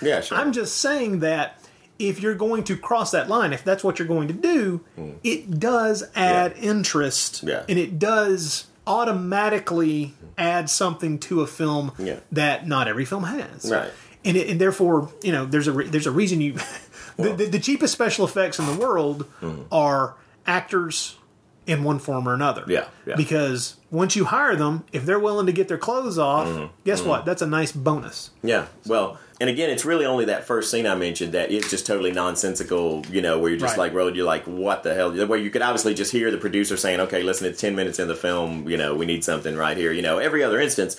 [0.00, 0.36] Yeah, sure.
[0.38, 1.58] I'm just saying that
[1.98, 4.80] if you're going to cross that line, if that's what you're going to do,
[5.22, 7.48] it does add interest Hmm.
[7.48, 7.62] Yeah.
[7.68, 12.16] and it does automatically add something to a film Yeah.
[12.32, 13.70] that not every film has.
[13.70, 13.90] Right.
[14.24, 16.54] And, it, and therefore, you know, there's a re- there's a reason you
[17.16, 19.62] the, the, the cheapest special effects in the world mm-hmm.
[19.70, 20.14] are
[20.46, 21.16] actors
[21.66, 22.64] in one form or another.
[22.66, 23.14] Yeah, yeah.
[23.16, 26.72] Because once you hire them, if they're willing to get their clothes off, mm-hmm.
[26.84, 27.10] guess mm-hmm.
[27.10, 27.24] what?
[27.24, 28.30] That's a nice bonus.
[28.42, 28.66] Yeah.
[28.86, 32.12] Well, and again, it's really only that first scene I mentioned that it's just totally
[32.12, 33.86] nonsensical, you know, where you're just Right.
[33.86, 35.12] like, road, you're like, what the hell?
[35.26, 38.08] Where you could obviously just hear the producer saying, okay, listen, it's 10 minutes in
[38.08, 39.92] the film, you know, we need something right here.
[39.92, 40.96] You know, every other instance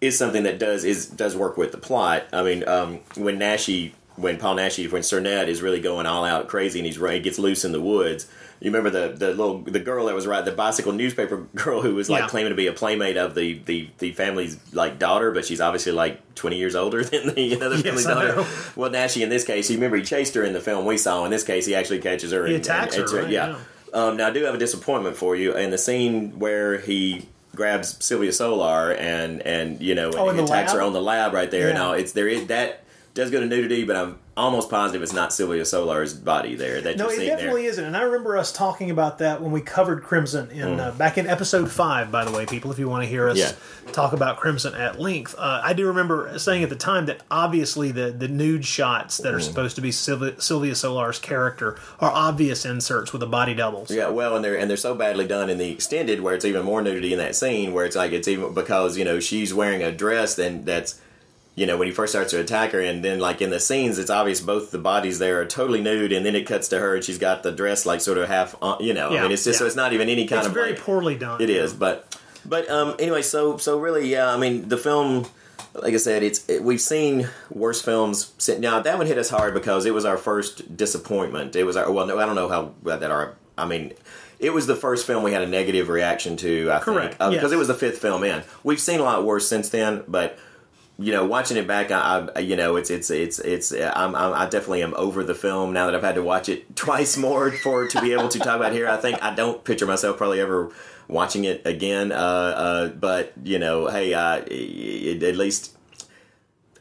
[0.00, 2.24] is something that does is does work with the plot.
[2.32, 6.24] I mean, um, when Naschy, when Paul Naschy, when Sir Ned is really going all
[6.24, 8.26] out crazy and he's he gets loose in the woods.
[8.60, 11.94] You remember the the little the girl that was right the bicycle newspaper girl who
[11.94, 12.28] was like Yeah.
[12.28, 15.92] claiming to be a playmate of the, the, the family's like daughter, but she's obviously
[15.92, 18.46] like twenty years older than the other family's daughter.
[18.76, 21.24] Well, Naschy in this case, you remember he chased her in the film we saw.
[21.24, 22.46] In this case, he actually catches her.
[22.46, 23.56] He and, attacks and, her, and- right, yeah.
[23.92, 28.02] Um, now I do have a disappointment for you in the scene where he grabs
[28.04, 30.76] Sylvia Solar and and you know Oh, he attacks lab?
[30.78, 31.68] her on the lab right there.
[31.68, 31.74] Yeah.
[31.74, 32.83] Now it's there is that
[33.14, 36.80] does go to nudity, but I'm almost positive it's not Sylvia Solar's body there.
[36.80, 37.70] That No, it definitely there.
[37.70, 37.84] isn't.
[37.84, 41.28] And I remember us talking about that when we covered Crimson in uh, back in
[41.28, 42.10] episode five.
[42.10, 43.52] By the way, people, if you want to hear us Yeah.
[43.92, 47.92] talk about Crimson at length, uh, I do remember saying at the time that obviously
[47.92, 52.64] the the nude shots that are supposed to be Sylvia, Sylvia Solar's character are obvious
[52.64, 53.92] inserts with the body doubles.
[53.92, 56.64] Yeah, well, and they're and they're so badly done in the extended where it's even
[56.64, 59.84] more nudity in that scene where it's like it's even because you know she's wearing
[59.84, 61.00] a dress then that's
[61.56, 63.98] you know when he first starts to attack her and then like in the scenes
[63.98, 66.96] it's obvious both the bodies there are totally nude and then it cuts to her
[66.96, 69.32] and she's got the dress like sort of half on, you know I Yeah, mean
[69.32, 71.40] it's just so it's not even any kind It's of very like, poorly done.
[71.40, 74.28] it is, but but um anyway, so so really, yeah.
[74.28, 75.26] I mean, the film,
[75.74, 78.32] like I said, it's it, we've seen worse films.
[78.58, 81.56] Now that one hit us hard because it was our first disappointment.
[81.56, 83.36] It was our well, no, I don't know how that our.
[83.56, 83.92] I mean.
[84.40, 87.50] It was the first film we had a negative reaction to, I Correct, think, because
[87.50, 87.52] yes.
[87.52, 88.42] it was the fifth film in.
[88.62, 90.36] We've seen a lot worse since then, but
[90.98, 93.72] you know, watching it back, I, I you know, it's it's it's it's.
[93.72, 96.76] I'm, I'm I definitely am over the film now that I've had to watch it
[96.76, 98.88] twice more for to be able to talk about here.
[98.88, 100.70] I think I don't picture myself probably ever
[101.08, 102.12] watching it again.
[102.12, 105.72] Uh, uh, but you know, hey, uh, it, at least.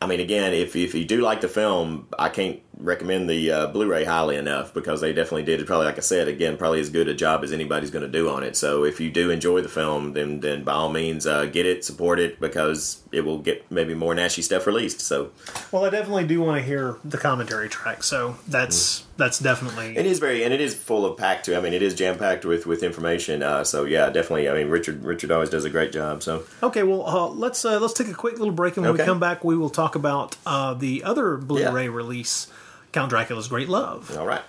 [0.01, 3.67] I mean, again, if if you do like the film, I can't recommend the uh,
[3.67, 7.07] Blu-ray highly enough because they definitely did probably, like I said, again, probably as good
[7.07, 8.55] a job as anybody's going to do on it.
[8.55, 11.85] So if you do enjoy the film, then then by all means uh, get it,
[11.85, 14.99] support it because it will get maybe more nasty stuff released.
[15.01, 15.31] So
[15.71, 20.05] Well, I definitely do want to hear the commentary track, so that's that's definitely it
[20.05, 21.55] is very and it is full of packed too.
[21.55, 23.43] I mean, it is jam packed with with information.
[23.43, 24.49] Uh, so yeah, definitely.
[24.49, 26.23] I mean, Richard Richard always does a great job.
[26.23, 29.03] So Okay, well, uh, let's uh, let's take a quick little break, and when we
[29.03, 32.47] come back, we will talk about uh, the other Blu-ray release,
[32.93, 34.15] Count Dracula's Great Love.
[34.17, 34.43] all right.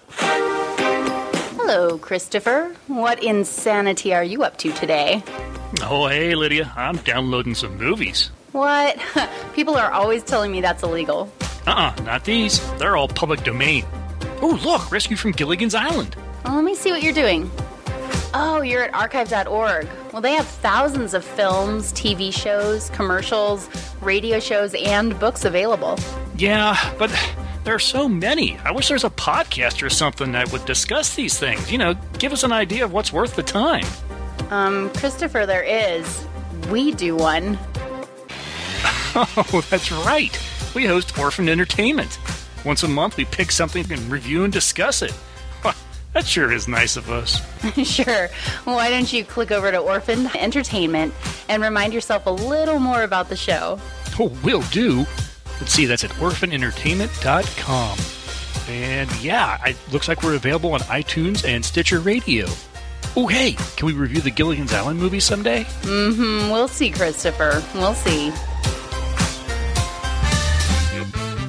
[1.57, 2.77] Hello, Christopher.
[2.89, 5.23] What insanity are you up to today?
[5.83, 6.71] Oh, hey, Lydia.
[6.77, 8.31] I'm downloading some movies.
[8.53, 8.99] What?
[9.55, 11.33] People are always telling me that's illegal.
[11.67, 12.61] Uh uh not these.
[12.75, 13.85] They're all public domain.
[14.43, 16.15] Oh, look, Rescue from Gilligan's Island.
[16.45, 17.51] Well, let me see what you're doing.
[18.35, 19.89] Oh, you're at archive.org.
[20.13, 23.71] Well, they have thousands of films, TV shows, commercials,
[24.03, 25.99] radio shows, and books available.
[26.37, 27.11] Yeah, but
[27.65, 28.59] there are so many.
[28.59, 31.73] I wish there was a podcast or something that would discuss these things.
[31.73, 33.87] You know, give us an idea of what's worth the time.
[34.51, 36.27] Um, Christopher, there is.
[36.71, 37.59] We do one.
[39.17, 40.37] Oh, that's right.
[40.75, 42.19] We host Orphan Entertainment.
[42.65, 45.15] Once a month, we pick something and review and discuss it.
[46.15, 47.41] That sure is nice of us.
[47.85, 48.29] sure.
[48.63, 51.13] Why don't you click over to Orphan Entertainment
[51.49, 53.81] and remind yourself a little more about the show?
[54.19, 55.07] Oh, will do.
[55.61, 57.99] Let's see, that's at orphanentertainment.com.
[58.69, 62.47] And yeah, it looks like we're available on iTunes and Stitcher Radio.
[63.17, 65.65] Oh, hey, can we review the Gilligan's Island movie someday?
[65.83, 66.51] Mm-hmm.
[66.51, 67.63] We'll see, Christopher.
[67.75, 68.33] We'll see.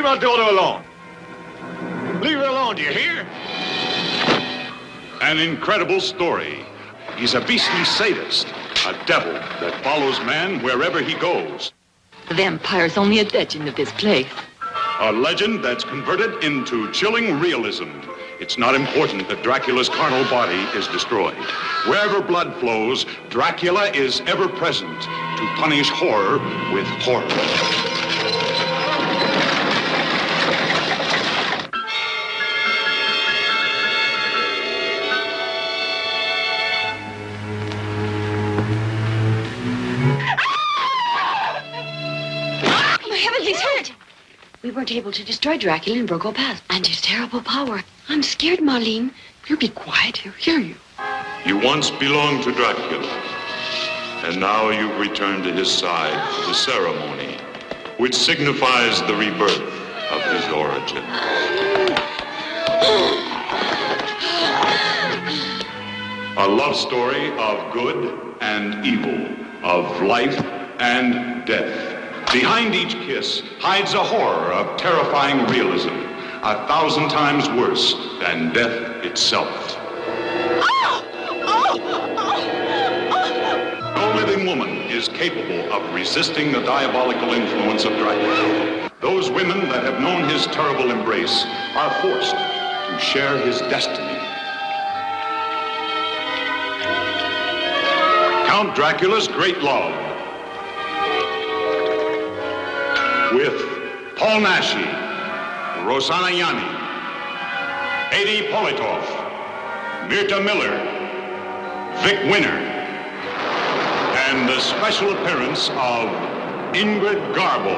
[0.00, 0.82] Leave my daughter alone.
[2.22, 3.26] Leave her alone, do you hear?
[5.20, 6.64] An incredible story.
[7.16, 8.46] He's a beastly sadist,
[8.86, 11.74] a devil that follows man wherever he goes.
[12.30, 14.26] The vampire's only a legend of this place.
[15.00, 17.90] A legend that's converted into chilling realism.
[18.40, 21.36] It's not important that Dracula's carnal body is destroyed.
[21.86, 26.38] Wherever blood flows, Dracula is ever present to punish horror
[26.72, 27.79] with horror.
[44.70, 47.82] We weren't able to destroy Dracula in Borgo Pass and his terrible power.
[48.08, 49.10] I'm scared, Marlene.
[49.48, 50.18] You be quiet.
[50.18, 50.76] He'll hear you.
[51.44, 53.08] You once belonged to Dracula,
[54.22, 57.36] and now you've returned to his side for the ceremony,
[57.96, 59.60] which signifies the rebirth
[60.12, 61.02] of his origin.
[66.36, 70.38] A love story of good and evil, of life
[70.78, 71.89] and death.
[72.32, 75.88] Behind each kiss hides a horror of terrifying realism,
[76.44, 79.76] a thousand times worse than death itself.
[83.96, 88.92] No living woman is capable of resisting the diabolical influence of Dracula.
[89.00, 94.18] Those women that have known his terrible embrace are forced to share his destiny.
[98.46, 100.09] Count Dracula's Great Love
[103.32, 104.84] with Paul Naschy,
[105.86, 106.66] Rosanna Yanni,
[108.10, 109.06] Haydée Politoff,
[110.08, 110.74] Mirta Miller,
[112.02, 112.58] Vic Winner,
[114.26, 116.08] and the special appearance of
[116.74, 117.76] Ingrid Garbo.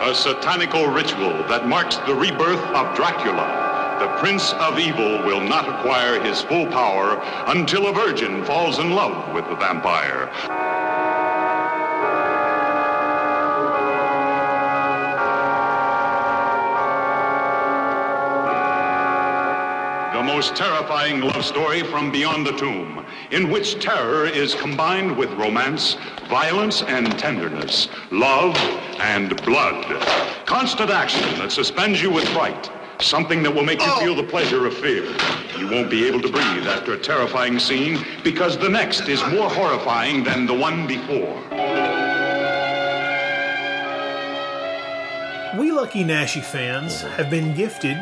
[0.00, 3.61] A satanical ritual that marks the rebirth of Dracula.
[4.02, 8.96] The Prince of Evil will not acquire his full power until a virgin falls in
[8.96, 10.26] love with the vampire.
[20.12, 25.30] The most terrifying love story from beyond the tomb, in which terror is combined with
[25.34, 25.96] romance,
[26.28, 28.56] violence, and tenderness, love,
[28.98, 29.84] and blood.
[30.44, 32.68] Constant action that suspends you with fright.
[33.02, 34.00] Something that will make you oh.
[34.00, 35.04] feel the pleasure of fear.
[35.58, 39.50] You won't be able to breathe after a terrifying scene because the next is more
[39.50, 41.42] horrifying than the one before.
[45.58, 47.16] We lucky Naschy fans uh-huh.
[47.16, 47.98] have been gifted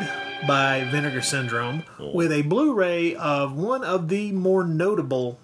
[0.47, 2.11] by Vinegar Syndrome uh-huh.
[2.13, 5.39] with a Blu ray of one of the more notable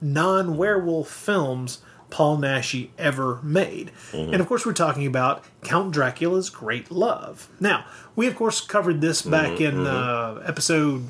[0.00, 1.82] non werewolf films
[2.14, 3.90] Paul Naschy ever made.
[4.12, 7.48] And of course, we're talking about Count Dracula's Great Love.
[7.58, 11.06] Now, we of course covered this back Mhm, in uh, episode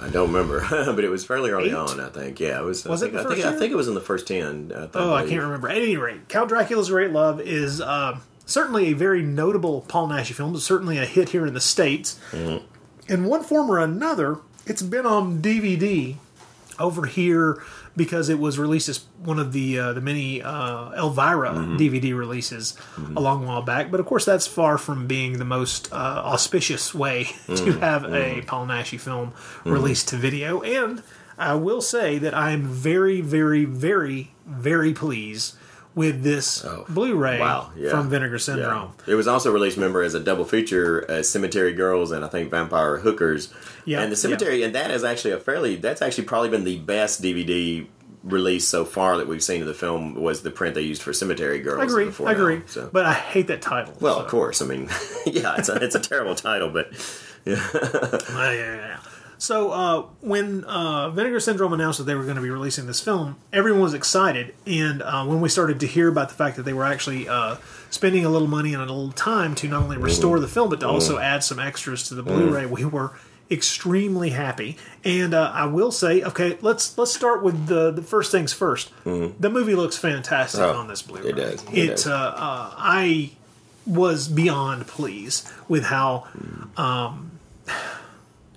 [0.00, 1.74] I don't remember, but it was fairly early Eight?
[1.74, 2.00] on.
[2.00, 2.40] I think.
[2.40, 2.86] Yeah, it was.
[2.86, 4.26] Was I it think, the I first think, I think it was in the first
[4.26, 4.72] ten.
[4.74, 5.68] I Oh, I can't remember.
[5.68, 10.32] At any rate, Count Dracula's Great Love is uh, certainly a very notable Paul Naschy
[10.32, 10.54] film.
[10.54, 12.18] It's certainly a hit here in the States.
[12.32, 12.62] Mhm.
[13.08, 16.16] In one form or another, it's been on DVD
[16.78, 17.60] over here
[17.98, 22.74] because it was released as one of the uh, the many uh, Elvira DVD releases
[23.16, 23.90] a long while back.
[23.90, 27.80] But of course, that's far from being the most uh, auspicious way to Mhm.
[27.80, 29.32] have a Paul Naschy film
[29.64, 30.62] released to video.
[30.62, 31.02] And
[31.36, 35.54] I will say that I'm very, very, very, very pleased
[35.98, 37.90] with this Blu-ray Oh, Wow, yeah.
[37.90, 38.92] from Vinegar Syndrome.
[39.06, 39.12] Yeah.
[39.12, 42.50] It was also released, remember, as a double feature, uh, Cemetery Girls and I think
[42.50, 43.52] Vampire Hookers.
[43.84, 45.76] Yeah, and the Cemetery, and that is actually a fairly.
[45.76, 47.86] That's actually probably been the best DVD
[48.24, 50.14] release so far that we've seen of the film.
[50.14, 51.80] Was the print they used for Cemetery Girls?
[51.80, 52.26] I agree.
[52.26, 52.62] I agree.
[52.66, 52.90] so.
[52.92, 53.94] But I hate that title.
[54.00, 54.60] Well, of course.
[54.62, 54.88] I mean,
[55.26, 56.88] yeah, it's a, it's a terrible title, but
[57.44, 57.66] yeah.
[57.74, 58.98] Uh, yeah, yeah, yeah.
[59.40, 63.00] So uh, when uh, Vinegar Syndrome announced that they were going to be releasing this
[63.00, 64.52] film, everyone was excited.
[64.66, 67.56] And uh, when we started to hear about the fact that they were actually uh,
[67.88, 70.80] spending a little money and a little time to not only restore the film but
[70.80, 73.12] to also add some extras to the Blu-ray, we were
[73.50, 74.76] extremely happy.
[75.04, 78.90] And uh, I will say, okay, let's let's start with the the first things first.
[79.04, 81.30] The movie looks fantastic Oh, on this Blu-ray.
[81.30, 81.62] it does.
[81.72, 82.06] It It, does.
[82.08, 83.30] uh, uh, I
[83.86, 86.26] was beyond pleased with how
[86.76, 87.30] um,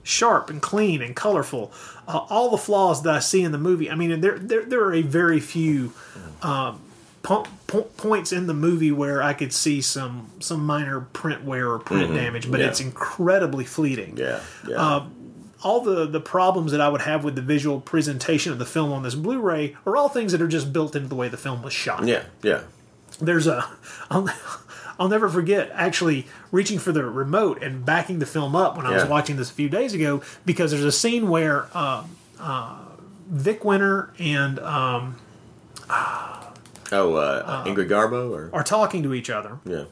[0.03, 1.71] sharp and clean and colorful.
[2.07, 3.89] Uh, all the flaws that I see in the movie.
[3.89, 5.93] I mean, there there, there are a very few
[6.41, 6.81] um,
[7.23, 11.69] po- po- points in the movie where I could see some some minor print wear
[11.71, 12.15] or print Mhm.
[12.15, 12.67] damage, but Yeah.
[12.67, 14.17] it's incredibly fleeting.
[14.17, 14.75] Yeah, yeah.
[14.75, 15.05] Uh,
[15.63, 18.91] all the, the problems that I would have with the visual presentation of the film
[18.91, 21.61] on this Blu-ray are all things that are just built into the way the film
[21.61, 22.61] was shot yeah, yeah.
[23.21, 23.69] there's a
[24.09, 24.27] I'll,
[25.01, 28.91] I'll never forget actually reaching for the remote and backing the film up when I
[28.91, 29.09] was Yeah.
[29.09, 32.03] watching this a few days ago because there's a scene where uh,
[32.39, 32.75] uh,
[33.27, 35.15] Vic Winner and um,
[35.89, 39.85] Oh, uh, Ingrid Garbo, or are talking to each other yeah.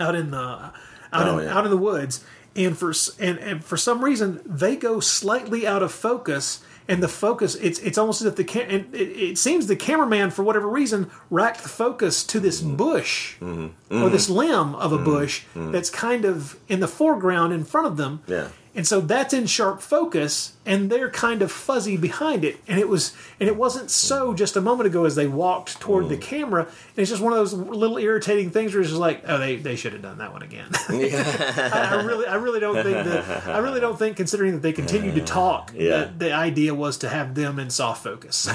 [0.00, 0.72] out in the out,
[1.12, 1.56] Oh, in, yeah.
[1.56, 2.24] out in the woods,
[2.56, 7.08] and for and, and for some reason they go slightly out of focus, and the
[7.08, 10.42] focus it's it's almost as if the cam- and it, it seems the cameraman for
[10.42, 12.76] whatever reason racked the focus to this Mm-hmm.
[12.76, 14.38] bush or this mm-hmm.
[14.38, 15.04] limb of a mm-hmm.
[15.04, 15.70] bush mm-hmm.
[15.70, 18.48] that's kind of in the foreground in front of them, Yeah.
[18.74, 22.56] And so that's in sharp focus, and they're kind of fuzzy behind it.
[22.68, 26.08] And it was, and it wasn't so just a moment ago as they walked toward
[26.08, 26.62] the camera.
[26.64, 29.56] And it's just one of those little irritating things where it's just like, oh, they,
[29.56, 30.68] they should have done that one again.
[30.88, 33.46] I, I really, I really don't think that.
[33.48, 35.90] I really don't think, considering that they continued to talk, Yeah.
[35.98, 38.36] that the idea was to have them in soft focus.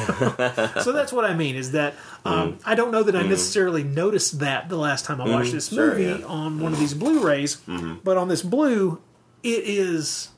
[0.84, 1.96] so that's what I mean is that
[2.26, 5.52] um, I don't know that I necessarily noticed that the last time I watched Mm,
[5.54, 6.26] this sure, movie yeah.
[6.26, 7.58] on one of these Blu-rays,
[8.04, 9.02] but on this blue,
[9.44, 10.30] it is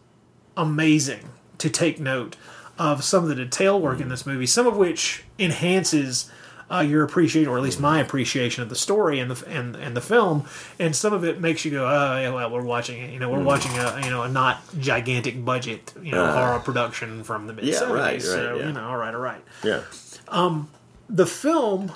[0.58, 1.30] amazing
[1.60, 2.36] to take note
[2.78, 6.30] of some of the detail work in this movie, some of which enhances
[6.70, 9.96] uh, your appreciation, or at least my appreciation of the story and the and, and
[9.96, 10.46] the film,
[10.80, 13.12] and some of it makes you go, oh, yeah, well, we're watching it.
[13.12, 13.44] You know, we're Mm.
[13.46, 16.34] watching a you know a not gigantic budget you know Uh.
[16.34, 17.96] horror production from the mid Yeah, seventies.
[18.02, 18.66] right, right, so yeah.
[18.68, 19.44] you know, all right, all right.
[19.64, 19.82] Yeah.
[20.28, 20.70] Um,
[21.08, 21.92] the film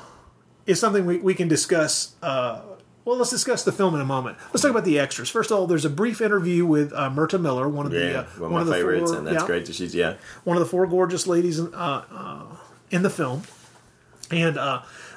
[0.68, 2.14] is something we, we can discuss.
[2.22, 2.62] Uh,
[3.10, 4.38] well, let's discuss the film in a moment.
[4.54, 5.32] Let's talk about the extras.
[5.32, 8.20] First of all, there's a brief interview with uh, Mirta Miller, one of the Yeah,
[8.20, 10.14] uh, one of my the favorites, four- and that's yeah, great that she's yeah.
[10.44, 12.44] one of the four gorgeous ladies uh, uh,
[12.92, 13.42] in the film,
[14.30, 14.58] and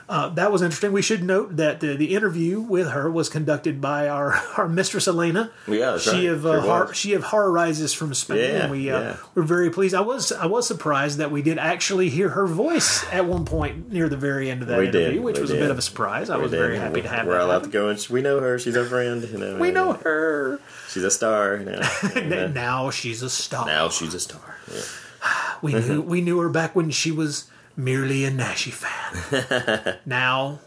[0.09, 0.93] uh, uh, that was interesting.
[0.93, 5.09] We should note that the, the interview with her was conducted by our, our mistress
[5.09, 5.51] Elena.
[5.67, 6.37] Yeah, that's she right.
[6.37, 8.39] of uh, Sure hor- she of horror rises from Spain.
[8.39, 9.17] Yeah, and we uh, yeah.
[9.35, 9.95] were very pleased.
[9.95, 13.93] I was I was surprised that we did actually hear her voice at one point
[13.93, 15.79] near the very end of that we interview, did, which we was a bit of
[15.79, 16.31] a surprise.
[16.31, 18.41] I We was did, very happy to have We're allowed to go and we know
[18.41, 18.59] her.
[18.59, 19.23] She's our friend.
[19.23, 20.61] You know, We know her.
[20.89, 21.57] She's a star.
[21.57, 21.81] You know.
[21.83, 22.53] happen.
[22.55, 23.67] now she's a star.
[23.67, 24.57] now she's a star.
[24.73, 24.81] Yeah.
[25.63, 29.99] We knew we knew her back when she was merely a Naschy fan.
[30.07, 30.61] now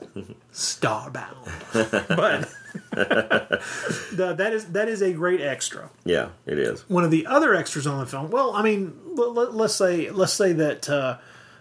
[0.54, 1.52] starbound.
[2.08, 2.50] But
[2.92, 5.90] the, that is that is a great extra.
[6.04, 6.88] Yeah, it is.
[6.90, 8.30] One of the other extras on the film.
[8.32, 10.90] Well, I mean, let, us say let's say that.
[10.90, 11.18] Uh,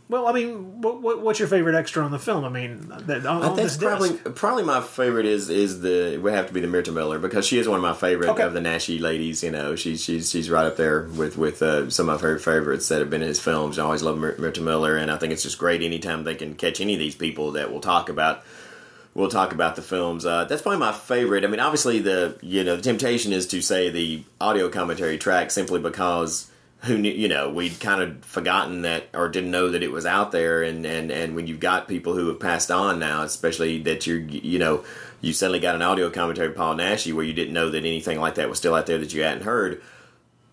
[0.08, 2.44] well, I mean, what, what, what's your favorite extra on the film?
[2.44, 4.34] I mean, that, on, I on think this probably disc.
[4.34, 7.58] probably my favorite is is the would have to be the Mirta Miller because she
[7.58, 8.42] is one of my favorite Okay.
[8.42, 9.42] of the Naschy ladies.
[9.42, 12.88] You know, she's she's she's right up there with with uh, some of her favorites
[12.88, 13.78] that have been in his films.
[13.78, 16.54] I always love Myr- Mirta Miller, and I think it's just great anytime they can
[16.54, 18.42] catch any of these people that will talk about.
[19.14, 20.26] We'll talk about the films.
[20.26, 21.44] Uh, that's probably my favorite.
[21.44, 25.50] I mean, obviously the you know the temptation is to say the audio commentary track
[25.52, 26.50] simply because
[26.84, 30.06] who knew you know we'd kind of forgotten that or didn't know that it was
[30.06, 33.78] out there and and and when you've got people who have passed on now especially
[33.82, 34.84] that you're you know
[35.20, 38.20] you suddenly got an audio commentary of paul naschy where you didn't know that anything
[38.20, 39.80] like that was still out there that you hadn't heard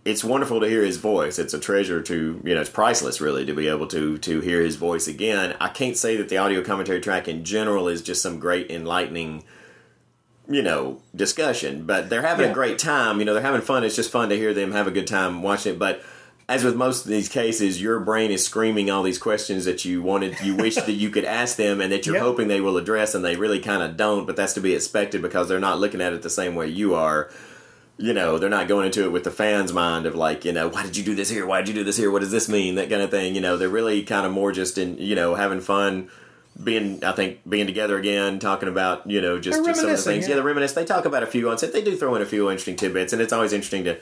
[0.03, 1.37] it's wonderful to hear his voice.
[1.37, 4.59] It's a treasure to you know, it's priceless really to be able to to hear
[4.59, 5.55] his voice again.
[5.61, 9.43] I can't say that the audio commentary track in general is just some great enlightening
[10.49, 12.51] you know discussion, but they're having Yeah.
[12.51, 13.19] a great time.
[13.19, 13.83] You know, they're having fun.
[13.83, 16.01] It's just fun to hear them have a good time watching it, but.
[16.51, 20.01] As with most of these cases, your brain is screaming all these questions that you
[20.01, 22.23] wanted, you wish that you could ask them, and that you're Yep.
[22.25, 24.27] hoping they will address, and they really kind of don't.
[24.27, 26.93] But that's to be expected because they're not looking at it the same way you
[26.93, 27.29] are
[27.97, 30.67] you know, they're not going into it with the fans' mind of like, you know,
[30.67, 31.45] why did you do this here?
[31.45, 32.09] Why did you do this here?
[32.09, 32.73] What does this mean?
[32.75, 33.35] That kind of thing.
[33.35, 36.09] You know, they're really kind of more just in, you know, having fun,
[36.63, 40.01] being, I think, being together again, talking about, you know, just, just some of the
[40.01, 40.23] things.
[40.23, 40.31] yeah.
[40.31, 40.73] Yeah, they reminisce.
[40.73, 41.73] They talk about a few on set.
[41.73, 43.97] They do throw in a few interesting tidbits, and it's always interesting to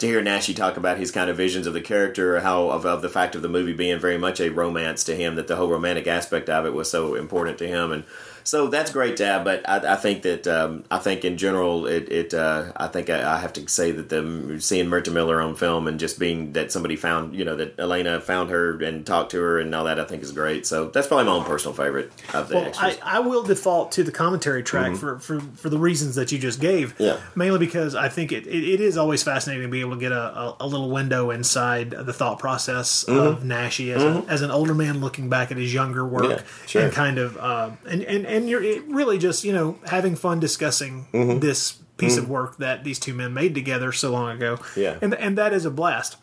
[0.00, 3.02] to hear Naschy talk about his kind of visions of the character, how of, of
[3.02, 5.68] the fact of the movie being very much a romance to him, that the whole
[5.68, 8.04] romantic aspect of it was so important to him, and
[8.44, 9.44] so that's great to have.
[9.44, 13.10] But I, I think that um, I think in general, it, it uh, I think
[13.10, 16.52] I, I have to say that the seeing Mirta Miller on film and just being
[16.54, 19.84] that somebody found you know that Elena found her and talked to her and all
[19.84, 20.66] that I think is great.
[20.66, 22.98] So that's probably my own personal favorite of the Well, extras.
[23.02, 24.98] I, I will default to the commentary track Mhm.
[24.98, 26.94] for, for, for the reasons that you just gave.
[26.98, 27.18] Yeah.
[27.34, 30.12] Mainly because I think it, it, it is always fascinating to be able to get
[30.12, 33.46] a, a, a little window inside the thought process of Mhm.
[33.46, 34.26] Naschy as, Mhm.
[34.28, 36.82] a, as an older man looking back at his younger work Yeah, sure.
[36.82, 41.06] and kind of uh, and, and and you're really just you know having fun discussing
[41.12, 41.40] Mhm.
[41.40, 42.18] this piece Mhm.
[42.18, 44.58] of work that these two men made together so long ago.
[44.76, 44.96] Yeah.
[45.02, 46.16] and and that is a blast.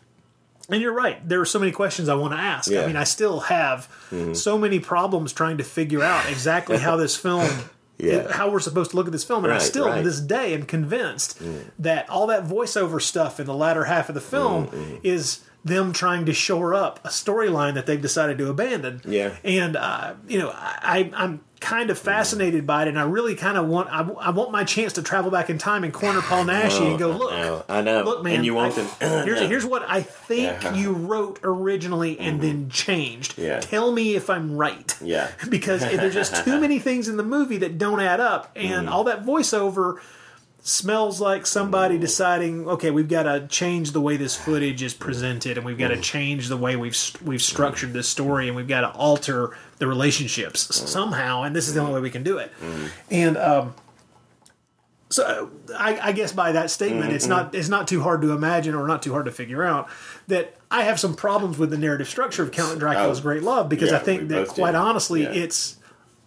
[0.70, 1.26] And you're right.
[1.26, 2.70] There are so many questions I want to ask.
[2.70, 2.82] Yeah.
[2.82, 4.36] I mean, I still have Mhm.
[4.36, 7.48] so many problems trying to figure out exactly how this film,
[7.98, 8.30] Yeah.
[8.30, 9.44] how we're supposed to look at this film.
[9.44, 11.40] And I Right, still, to this day, am convinced
[11.78, 14.68] that all that voiceover stuff in the latter half of the film
[15.02, 19.00] is them trying to shore up a storyline that they've decided to abandon.
[19.04, 19.34] Yeah.
[19.44, 23.58] And uh, you know, I, I'm kind of fascinated by it, and I really kind
[23.58, 26.44] of want I, I want my chance to travel back in time and corner Paul
[26.46, 27.32] Naschy and go look.
[27.32, 28.02] I know, I know.
[28.04, 28.36] Look, man.
[28.36, 29.24] and you want I- them.
[29.24, 29.46] here's, No.
[29.52, 30.74] here's what I think Yeah.
[30.74, 33.36] you wrote originally and then changed.
[33.38, 33.60] Yeah.
[33.60, 34.96] Tell me if I'm right.
[35.02, 35.30] Yeah.
[35.48, 38.90] Because there's just too many things in the movie that don't add up, and Mm.
[38.90, 39.96] all that voiceover
[40.60, 45.56] smells like somebody deciding, okay, we've got to change the way this footage is presented,
[45.56, 46.02] and we've got to Mm.
[46.02, 50.66] change the way we've we've structured this story, and we've got to alter the relationships
[50.66, 50.86] Mm.
[50.88, 52.52] somehow, and this is the only way we can do it.
[53.10, 53.74] And um,
[55.10, 57.30] so I, I guess by that statement, it's Mhm.
[57.30, 59.88] not it's not too hard to imagine or not too hard to figure out
[60.26, 63.22] that I have some problems with the narrative structure of Count Dracula's Oh.
[63.22, 64.76] Great Love because Yeah, I think that quite did.
[64.78, 65.30] honestly, Yeah.
[65.30, 65.76] it's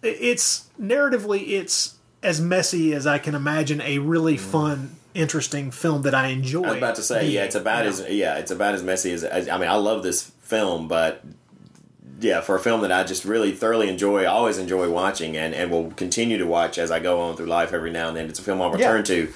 [0.02, 6.14] it's narratively it's as messy as I can imagine a really fun, interesting film that
[6.14, 6.62] I enjoy.
[6.62, 6.66] Mm.
[6.66, 7.90] I was about to say, yeah, it's about Yeah.
[7.90, 11.22] as yeah, it's about as messy as, as I mean, I love this film, but
[12.20, 15.70] yeah, for a film that I just really thoroughly enjoy, always enjoy watching, and and
[15.70, 18.28] will continue to watch as I go on through life every now and then.
[18.28, 18.86] It's a film I'll Yeah.
[18.92, 19.32] return to.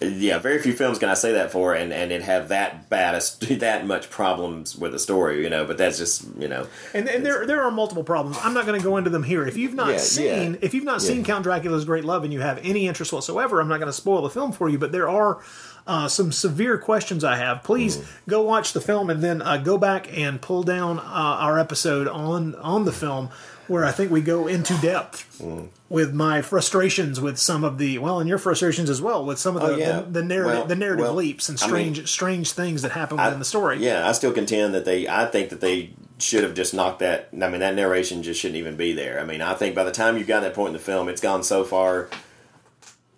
[0.00, 3.14] Yeah, very few films can I say that for, and and it have that bad
[3.14, 5.64] a- that much problems with the story, you know.
[5.64, 8.36] But that's just you know, And, and there there are multiple problems.
[8.42, 9.46] I'm not going to go into them here.
[9.46, 10.58] If you've not Yeah, seen yeah.
[10.60, 13.68] if you've not seen Count Dracula's Great Love and you have any interest whatsoever, I'm
[13.68, 14.78] not going to spoil the film for you.
[14.78, 15.40] But there are
[15.86, 17.62] uh, some severe questions I have.
[17.62, 18.04] Please Mm.
[18.28, 22.06] go watch the film and then uh, go back and pull down uh, our episode
[22.06, 23.30] on on the film
[23.68, 25.68] where I think we go into depth Mm.
[25.88, 29.56] with my frustrations with some of the well, and your frustrations as well with some
[29.56, 30.00] of the Oh, yeah.
[30.00, 32.92] the, the narrative Well- the narrative well, leaps and I mean- strange strange things that
[32.92, 33.78] happen I- the story.
[33.78, 35.06] Yeah, I still contend that they.
[35.08, 37.28] I think that they should have just knocked that.
[37.34, 39.20] I mean, that narration just shouldn't even be there.
[39.20, 41.20] I mean, I think by the time you've got that point in the film, it's
[41.20, 42.08] gone so far.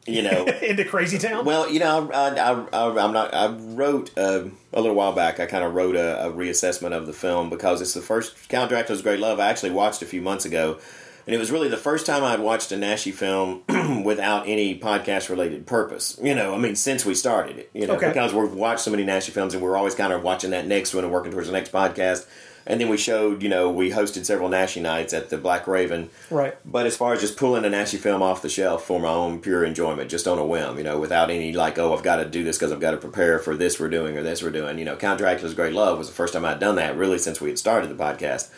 [0.08, 1.44] You know, into Crazy Town.
[1.44, 3.34] well, you know, I, I, I, I'm not.
[3.34, 5.38] I wrote uh, a little while back.
[5.40, 8.70] I kind of wrote a, a reassessment of the film because it's the first Count
[8.70, 9.38] Dracula's Great Love.
[9.38, 10.78] I actually watched a few months ago,
[11.26, 13.62] and it was really the first time I'd watched a Naschy film
[14.04, 16.18] without any podcast related purpose.
[16.22, 18.08] You know, I mean, since we started it, you know, Okay.
[18.08, 20.94] because we've watched so many Naschy films, and we're always kind of watching that next
[20.94, 22.26] one and working towards the next podcast.
[22.68, 26.10] And then we showed, you know, we hosted several Naschy nights at the Black Raven.
[26.30, 26.54] Right.
[26.70, 29.40] But as far as just pulling a Naschy film off the shelf for my own
[29.40, 32.26] pure enjoyment, just on a whim, you know, without any like, oh, I've got to
[32.26, 34.78] do this because I've got to prepare for this we're doing or this we're doing.
[34.78, 37.40] You know, Count Dracula's Great Love was the first time I'd done that really since
[37.40, 38.50] we had started the podcast.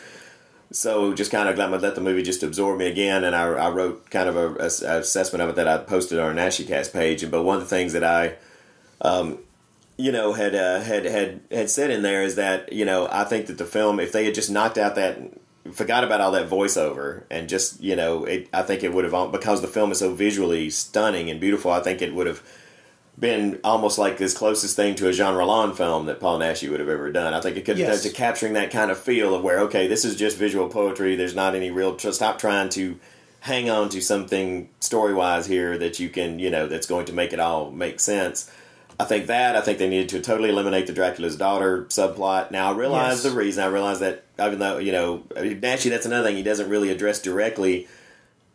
[0.73, 3.69] So just kind of let, let the movie just absorb me again, and I, I
[3.69, 7.29] wrote kind of a, a- assessment of it that I posted on our NaschyCast page.
[7.31, 8.35] But one of the things that I
[9.01, 9.39] um,
[10.01, 13.23] you know, had uh, had had had said in there is that you know I
[13.23, 15.19] think that the film, if they had just knocked out that,
[15.73, 19.31] forgot about all that voiceover, and just you know, it, I think it would have
[19.31, 21.71] because the film is so visually stunning and beautiful.
[21.71, 22.41] I think it would have
[23.19, 26.79] been almost like this closest thing to a Jean Rollin film that Paul Naschy would
[26.79, 27.33] have ever done.
[27.35, 28.03] I think it could have Yes.
[28.03, 31.15] to capturing that kind of feel of where okay, this is just visual poetry.
[31.15, 31.97] There's not any real.
[31.99, 32.97] Stop trying to
[33.41, 37.13] hang on to something story wise here that you can you know that's going to
[37.13, 38.49] make it all make sense.
[39.01, 39.55] I think that.
[39.55, 42.51] I think they needed to totally eliminate the Dracula's daughter subplot.
[42.51, 43.23] Now I realize Yes.
[43.23, 43.63] the reason.
[43.63, 47.19] I realize that even though you know, Naschy, that's another thing he doesn't really address
[47.19, 47.87] directly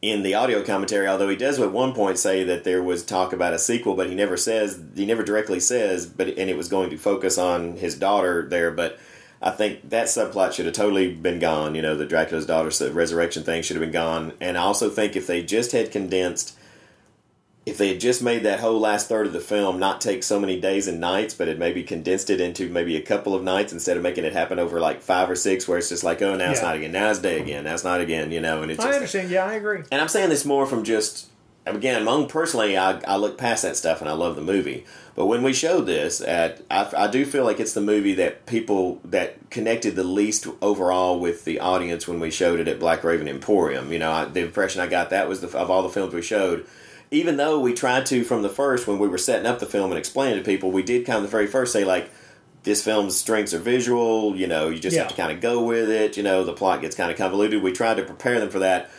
[0.02, 1.08] in the audio commentary.
[1.08, 4.08] Although he does at one point say that there was talk about a sequel, but
[4.08, 4.80] he never says.
[4.94, 6.06] He never directly says.
[6.06, 8.98] But and it was going to focus on his daughter there, but.
[9.42, 11.74] I think that subplot should have totally been gone.
[11.74, 14.32] You know, the Dracula's daughter resurrection thing should have been gone.
[14.40, 16.56] And I also think if they just had condensed
[17.66, 20.38] if they had just made that whole last third of the film not take so
[20.38, 23.72] many days and nights, but had maybe condensed it into maybe a couple of nights
[23.72, 26.36] instead of making it happen over like five or six, where it's just like, oh,
[26.36, 26.66] now it's Yeah.
[26.68, 28.84] not again, now it's day again, now it's not again, you know, and it's I
[28.86, 29.30] just, understand.
[29.30, 29.82] Yeah, I agree.
[29.90, 31.26] and I'm saying this more from just
[31.66, 34.86] again, among personally, I, I look past that stuff and I love the movie.
[35.16, 38.46] But when we showed this, at I, I do feel like it's the movie that
[38.46, 43.02] people that connected the least overall with the audience when we showed it at Black
[43.02, 43.90] Raven Emporium.
[43.92, 46.22] You know, I, the impression I got that was the, of all the films we
[46.22, 46.64] showed.
[47.10, 49.90] Even though we tried to from the first when we were setting up the film
[49.90, 52.10] and explaining to people, we did kind of the very first say like
[52.64, 54.34] this film's strengths are visual.
[54.34, 56.16] You know, you just have to kind of go with it.
[56.16, 57.62] You know, the plot gets kind of convoluted.
[57.62, 58.90] We tried to prepare them for that.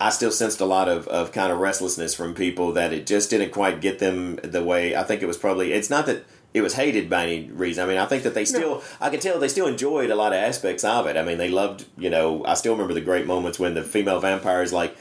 [0.00, 3.30] I still sensed a lot of, of kind of restlessness from people that it just
[3.30, 5.72] didn't quite get them the way I think it was probably.
[5.72, 6.24] It's not that
[6.54, 7.84] it was hated by any reason.
[7.84, 10.32] I mean, I think that they still, I could tell they still enjoyed a lot
[10.32, 11.16] of aspects of it.
[11.16, 14.20] I mean, they loved, you know, I still remember the great moments when the female
[14.20, 15.00] vampires like j-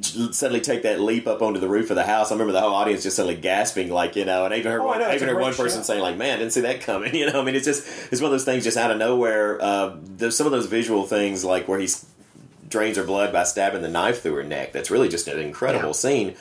[0.00, 2.30] suddenly take that leap up onto the roof of the house.
[2.30, 4.80] I remember the whole audience just suddenly gasping, like you know, and I even heard
[4.80, 5.86] Oh, one, I even heard one person shot.
[5.86, 8.26] saying like, "Man, didn't see that coming." You know, I mean, it's just it's one
[8.26, 9.60] of those things just out of nowhere.
[9.62, 12.06] Uh, there's some of those visual things like where he's
[12.68, 14.72] drains her blood by stabbing the knife through her neck.
[14.72, 15.92] That's really just an incredible Yeah.
[15.92, 16.34] scene.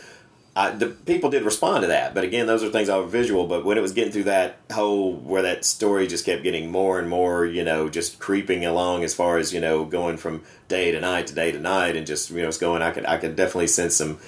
[0.53, 3.47] I, the people did respond to that, but again, those are things all visual.
[3.47, 6.99] But when it was getting through that whole where that story just kept getting more
[6.99, 10.91] and more, you know, just creeping along as far as you know, going from day
[10.91, 12.81] to night to day to night, and just you know, it's going.
[12.81, 14.19] I could I could definitely sense some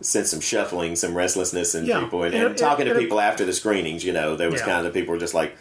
[0.00, 2.00] sense some shuffling, some restlessness in Yeah.
[2.00, 4.04] people, and, And and it- talking to people after the screenings.
[4.04, 4.66] You know, there was Yeah.
[4.66, 5.56] kind of the people were just like.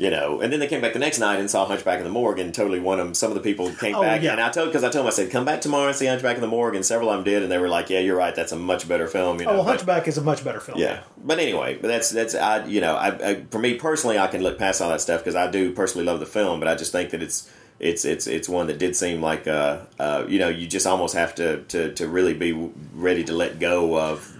[0.00, 2.10] You know, and then they came back the next night and saw Hunchback in the
[2.10, 3.12] Morgue and totally won them.
[3.12, 4.32] Some of the people came Oh, back, yeah.
[4.32, 6.36] and I told because I told them I said come back tomorrow and see Hunchback
[6.36, 8.34] in the Morgue, and several of them did, and they were like, "Yeah, you're right.
[8.34, 10.58] That's a much better film." You know, Oh, well, but- Hunchback is a much better
[10.58, 10.78] film.
[10.78, 14.28] yeah, but anyway, but that's that's I you know I, I for me personally I
[14.28, 16.76] can look past all that stuff because I do personally love the film, but I
[16.76, 20.38] just think that it's it's it's it's one that did seem like uh uh you
[20.38, 22.52] know you just almost have to to to really be
[22.94, 24.34] ready to let go of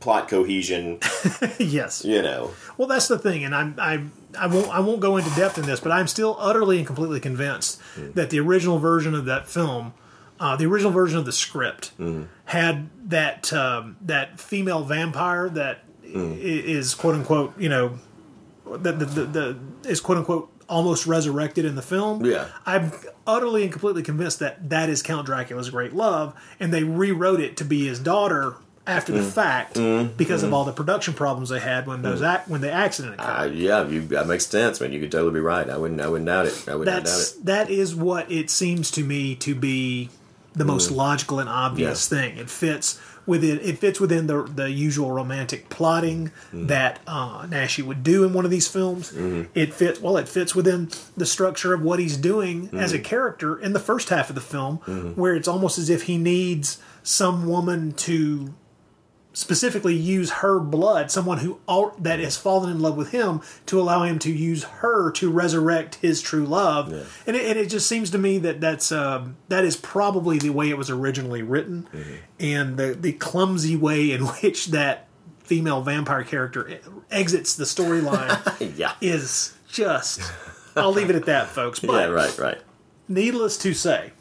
[0.00, 0.98] plot cohesion,
[1.58, 2.04] yes.
[2.04, 2.50] you know.
[2.76, 4.02] Well, that's the thing, and I'm I
[4.38, 7.20] I won't I won't go into depth in this, but I'm still utterly and completely
[7.20, 7.80] convinced
[8.14, 9.92] that the original version of that film,
[10.38, 11.92] uh, the original version of the script,
[12.44, 17.98] had that um, that female vampire that i- is quote unquote you know
[18.70, 19.58] that the, the, the
[19.88, 22.24] is quote unquote almost resurrected in the film.
[22.24, 22.46] Yeah.
[22.64, 22.92] I'm
[23.26, 27.56] utterly and completely convinced that that is Count Dracula's great love, and they rewrote it
[27.56, 28.54] to be his daughter
[28.86, 29.30] after the mm.
[29.30, 30.14] fact mm-hmm.
[30.16, 30.54] because of mm-hmm.
[30.54, 32.34] all the production problems they had when those mm.
[32.34, 33.50] ac- when the accident uh, occurred.
[33.50, 34.92] Uh, yeah, you that makes sense, man.
[34.92, 35.68] You could totally be right.
[35.68, 36.64] I wouldn't I wouldn't doubt it.
[36.68, 37.44] I would not doubt That's it.
[37.46, 40.08] that is what it seems to me to be
[40.54, 40.96] the most mm.
[40.96, 42.36] logical and obvious thing.
[42.38, 48.02] It fits within it fits within the the usual romantic plotting that uh, Naschy would
[48.02, 49.12] do in one of these films.
[49.12, 49.50] Mm-hmm.
[49.54, 50.16] It fits well.
[50.16, 54.08] It fits within the structure of what he's doing as a character in the first
[54.08, 54.78] half of the film,
[55.14, 58.54] where it's almost as if he needs some woman to
[59.32, 63.80] specifically use her blood, someone who al- that has fallen in love with him, to
[63.80, 66.92] allow him to use her to resurrect his true love.
[67.26, 70.50] And, it, and it just seems to me that that's um, that is probably the
[70.50, 71.86] way it was originally written,
[72.40, 75.06] and the the clumsy way in which that
[75.38, 76.78] female vampire character
[77.10, 78.92] exits the storyline Yeah.
[79.00, 80.20] is just.
[80.76, 81.80] I'll leave it at that, folks.
[81.90, 82.58] But Yeah, right, right.
[83.08, 84.12] needless to say,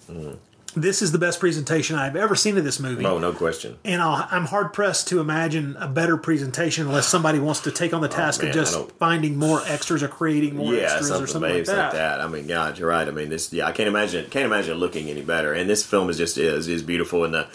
[0.76, 3.06] this is the best presentation I've ever seen of this movie.
[3.06, 3.78] Oh, no question.
[3.84, 7.94] And I'll, I'm hard pressed to imagine a better presentation unless somebody wants to take
[7.94, 11.08] on the task Oh, man, of just finding more extras or creating more yeah, extras
[11.08, 11.78] something, or something like that.
[11.78, 12.22] like that.
[12.22, 13.08] I mean, God, you're right.
[13.08, 13.52] I mean, this.
[13.52, 14.30] Yeah, I can't imagine.
[14.30, 15.54] Can't imagine it looking any better.
[15.54, 17.24] And this film is just is is beautiful.
[17.24, 17.48] And the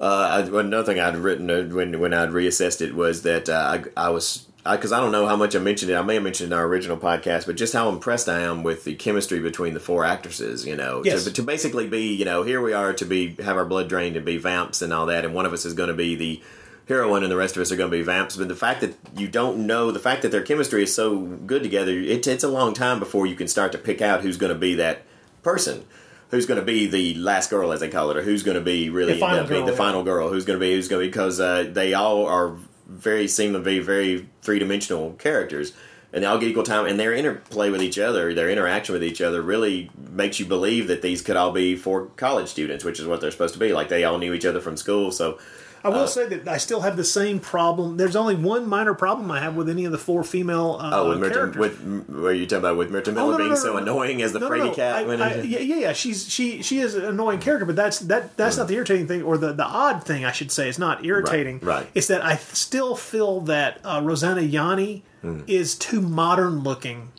[0.00, 3.78] uh, I, another thing I'd written uh, when when I'd reassessed it was that uh,
[3.96, 5.96] I I was because I, don't know how much I mentioned it.
[5.96, 8.62] I may have mentioned it in our original podcast, but just how impressed I am
[8.62, 10.64] with the chemistry between the four actresses.
[10.66, 11.24] You know, Yes.
[11.24, 14.16] to, to basically be you know here we are to be have our blood drained
[14.16, 16.40] and be vamps and all that, and one of us is going to be the
[16.88, 18.36] heroine and the rest of us are going to be vamps.
[18.36, 21.62] But the fact that you don't know, the fact that their chemistry is so good
[21.62, 24.52] together, it, it's a long time before you can start to pick out who's going
[24.52, 25.02] to be that
[25.42, 25.84] person.
[26.30, 28.62] Who's going to be the last girl, as they call it, or who's going to
[28.62, 29.78] be really The final end up being girl, the yeah.
[29.88, 30.28] final girl?
[30.30, 30.72] Who's going to be?
[30.72, 31.10] Who's going to be?
[31.10, 32.56] Because uh, they all are
[32.86, 35.72] very seem to be very three dimensional characters,
[36.12, 39.04] and they all get equal time, and their interplay with each other, their interaction with
[39.04, 43.00] each other, really makes you believe that these could all be four college students, which
[43.00, 43.72] is what they're supposed to be.
[43.72, 45.38] Like they all knew each other from school, so
[45.84, 47.96] I will say that I still have the same problem.
[47.96, 51.08] There's only one minor problem I have with any of the four female uh, Oh,
[51.08, 53.54] with Mirta, with were you talking about with Mirta Oh, Miller no, no, being no,
[53.56, 53.76] so no.
[53.78, 54.94] annoying as the No, cat?
[54.94, 55.92] I- I- yeah, yeah, yeah.
[55.92, 59.22] She's she she is an annoying character, but that's that that's not the irritating thing,
[59.22, 60.68] or the the odd thing, I should say.
[60.68, 61.58] It's not irritating.
[61.60, 61.66] Mm.
[61.66, 61.86] right.
[61.94, 65.44] It's that I still feel that uh, Rosanna Yanni Mm.
[65.48, 67.12] is too modern looking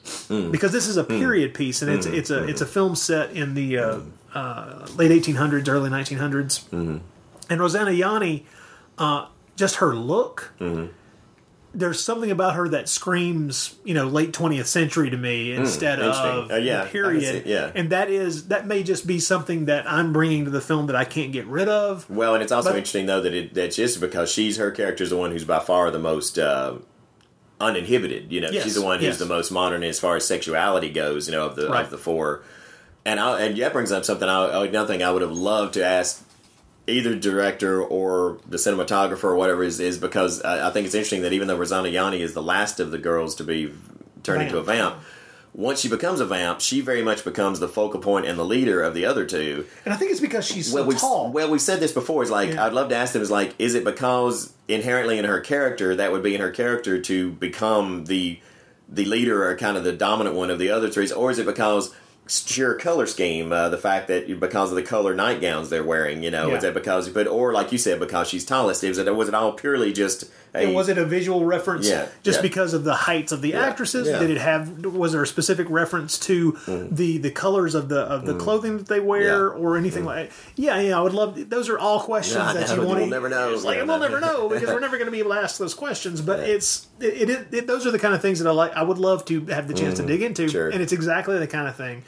[0.51, 2.14] because this is a period piece, and it's Mm.
[2.16, 3.99] it's a it's a film set in the uh,
[4.36, 6.97] uh, late 1800s, early 1900s, Mm-hmm.
[7.49, 8.45] And Rosanna Yanni,
[8.97, 10.87] uh, just her look Mm-hmm.
[11.75, 16.05] there's something about her that screams, you know, late 20th century to me instead Hmm,
[16.05, 16.29] interesting.
[16.43, 17.43] of Uh, yeah, period.
[17.47, 17.71] yeah.
[17.73, 20.95] And that is that may just be something that I'm bringing to the film that
[20.95, 22.07] I can't get rid of.
[22.09, 25.03] Well, and it's also But- interesting though that it, that's just because she's her character
[25.03, 26.73] is the one who's by far the most uh,
[27.59, 28.31] uninhibited.
[28.31, 29.19] You know, Yes, she's the one who's yes.
[29.19, 31.27] the most modern as far as sexuality goes.
[31.27, 31.83] You know, of the Right.
[31.83, 32.41] of the four.
[33.05, 34.27] And I, and that brings up something.
[34.29, 36.23] I, another thing I would have loved to ask
[36.88, 41.21] either director or the cinematographer or whatever is is because I, I think it's interesting
[41.21, 43.73] that even though Rosanna Yanni is the last of the girls to be
[44.23, 44.95] turned into a vamp.
[45.55, 48.81] Once she becomes a vamp, she very much becomes the focal point and the leader
[48.81, 49.63] of the other two.
[49.86, 51.31] And I think it's because she's so well, we've, tall.
[51.31, 52.23] Well, we've said this before.
[52.23, 52.65] It's like Yeah.
[52.65, 53.21] I'd love to ask them.
[53.21, 56.99] Is like, is it because inherently in her character that would be in her character
[57.01, 58.39] to become the
[58.89, 61.45] the leader or kind of the dominant one of the other three, or is it
[61.45, 61.93] because
[62.28, 66.32] sheer color scheme, uh, the fact that because of the color nightgowns they're wearing, you
[66.32, 66.55] know, Yeah.
[66.55, 68.84] is that because, but or like you said, because she's tallest?
[68.84, 72.07] Is it was it all purely just a and was it a visual reference Yeah,
[72.21, 72.43] just yeah.
[72.43, 74.07] because of the heights of the Yeah, actresses?
[74.07, 76.95] Did it have was there a specific reference to mm-hmm.
[76.95, 78.41] the the colors of the of the mm-hmm.
[78.41, 80.30] clothing that they wear or anything mm-hmm.
[80.30, 83.09] like Yeah, yeah, I would love those are all questions that know, you want we'll
[83.09, 83.53] never know.
[83.53, 85.74] It's like we'll never know because we're never going to be able to ask those
[85.74, 88.71] questions, but it's it, it, it those are the kind of things that I like
[88.74, 90.69] I would love to have the chance to dig into sure.
[90.69, 92.03] and it's exactly the kind of thing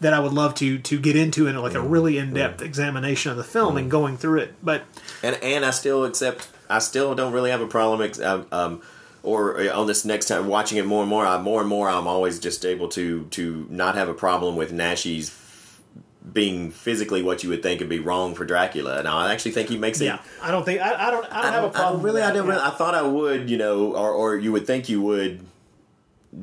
[0.00, 3.36] that I would love to to get into in like a really in-depth examination of
[3.36, 4.54] the film and going through it.
[4.62, 4.84] But
[5.22, 6.48] and and I still accept.
[6.68, 8.00] I still don't really have a problem.
[8.02, 8.82] ex- Um, um,
[9.22, 11.88] or uh, on this next time watching it more and more, I more and more
[11.90, 15.36] I'm always just able to to not have a problem with Naschy's
[16.32, 18.98] being physically what you would think would be wrong for Dracula.
[18.98, 20.06] And I actually think he makes it.
[20.06, 22.02] yeah, I don't think I, I don't I don't have a problem.
[22.02, 22.34] really, with I that.
[22.38, 22.46] don't.
[22.48, 25.40] Really, I thought I would, you know, or or you would think you would,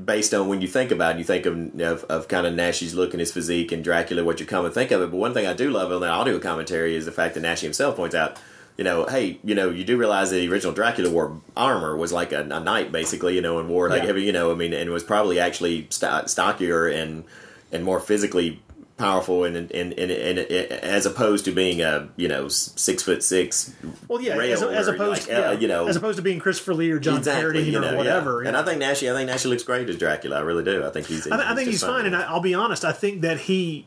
[0.05, 2.93] based on when you think about it, you think of of, of kind of Naschy's
[2.93, 5.11] look and his physique and Dracula, what you come and think of it.
[5.11, 7.61] But one thing I do love on the audio commentary is the fact that Naschy
[7.63, 8.37] himself points out.
[8.77, 12.13] You know, hey, you know, you do realize that the original Dracula wore armor was
[12.13, 14.07] like a, a knight, basically, you know, and wore like Yeah.
[14.07, 17.23] heavy, you know, I mean, and was probably actually st- stockier and
[17.71, 18.61] and more physically
[18.97, 23.23] powerful, and and, and, and, and as opposed to being a you know six foot
[23.23, 23.73] six
[24.07, 26.91] Well, yeah, as, as opposed, like, uh, you know, as opposed to being Christopher Lee
[26.91, 27.97] or John exactly, Carradine you know, or yeah.
[27.97, 28.41] whatever.
[28.41, 30.37] And I think Naschy, I think Naschy looks great as Dracula.
[30.37, 30.85] I really do.
[30.85, 31.27] I think he's.
[31.27, 32.83] I, I think he's fine, and I, I'll be honest.
[32.83, 33.85] I think that he,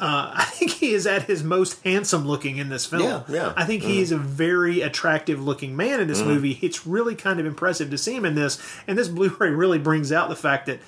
[0.00, 3.02] uh, I think he is at his most handsome looking in this film.
[3.02, 3.52] Yeah, yeah.
[3.56, 4.02] I think he Mhm.
[4.02, 6.26] is a very attractive looking man in this Mhm.
[6.26, 6.58] movie.
[6.62, 10.12] It's really kind of impressive to see him in this, and this Blu-ray really brings
[10.12, 10.80] out the fact that.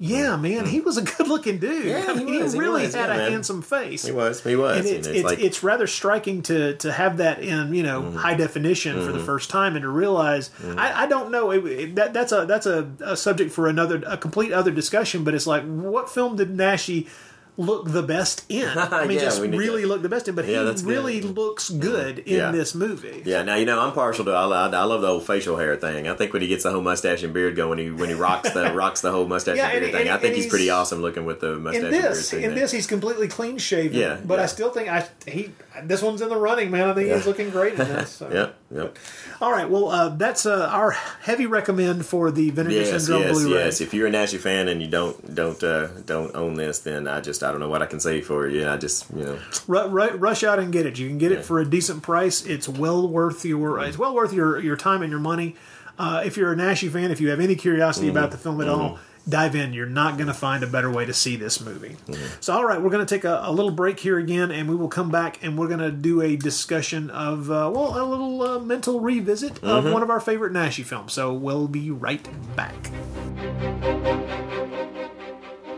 [0.00, 0.42] Yeah, mm-hmm.
[0.42, 1.84] man, he was a good-looking dude.
[1.84, 3.30] Yeah, I he mean, was, he really was, had yeah, a man.
[3.32, 4.04] handsome face.
[4.04, 4.42] He was.
[4.42, 4.78] He was.
[4.78, 7.82] and and it's it's it's, like- it's rather striking to to have that in you
[7.84, 8.16] know mm-hmm.
[8.16, 9.26] high definition for the Mhm.
[9.26, 10.78] first time and to realize mm-hmm.
[10.78, 14.02] I, I don't know it, it- that that's a that's a, a subject for another
[14.06, 17.08] a complete other discussion but it's like what film did Naschy
[17.56, 20.60] look the best in I mean Yeah, just really look the best in but Yeah,
[20.60, 20.90] he that's good.
[20.90, 22.50] really looks good in Yeah.
[22.50, 24.32] this movie Yeah, now you know I'm partial to.
[24.32, 26.08] I, I, I love the whole facial hair thing.
[26.08, 28.14] I think when he gets the whole mustache and beard going, when he when he
[28.16, 30.42] rocks the rocks the whole mustache Yeah, and beard and- thing, and- I think and
[30.42, 32.04] he's, pretty awesome looking with the mustache in and beard.
[32.14, 35.52] this in this he's completely clean shaven Yeah, but I still think I he
[35.84, 38.30] this one's in the running man I think he's looking great in this so.
[38.32, 38.98] Yep, yep.
[39.40, 40.90] all right well uh, that's uh, our
[41.22, 43.80] heavy recommend for the Vinegar Yes, Syndrome yes, Blu-ray yes.
[43.80, 47.20] If you're a Naschy fan and you don't don't uh, don't own this, then I
[47.20, 48.68] just I don't know what I can say for you.
[48.68, 49.38] I just you know
[49.68, 50.98] Ru- ru- rush out and get it.
[50.98, 51.38] You can get Yeah.
[51.38, 52.44] it for a decent price.
[52.46, 55.54] It's well worth your it's well worth your your time and your money.
[55.98, 58.16] Uh, if you're a Naschy fan, if you have any curiosity Mm-hmm.
[58.16, 59.72] about the film at all, dive in.
[59.72, 61.96] You're not going to find a better way to see this movie.
[62.08, 62.24] Mm-hmm.
[62.40, 64.74] So, all right, we're going to take a, a little break here again, and we
[64.74, 68.42] will come back and we're going to do a discussion of uh, well, a little
[68.42, 69.92] uh, mental revisit of Mhm.
[69.92, 71.12] one of our favorite Naschy films.
[71.12, 72.26] So we'll be right
[72.56, 72.90] back.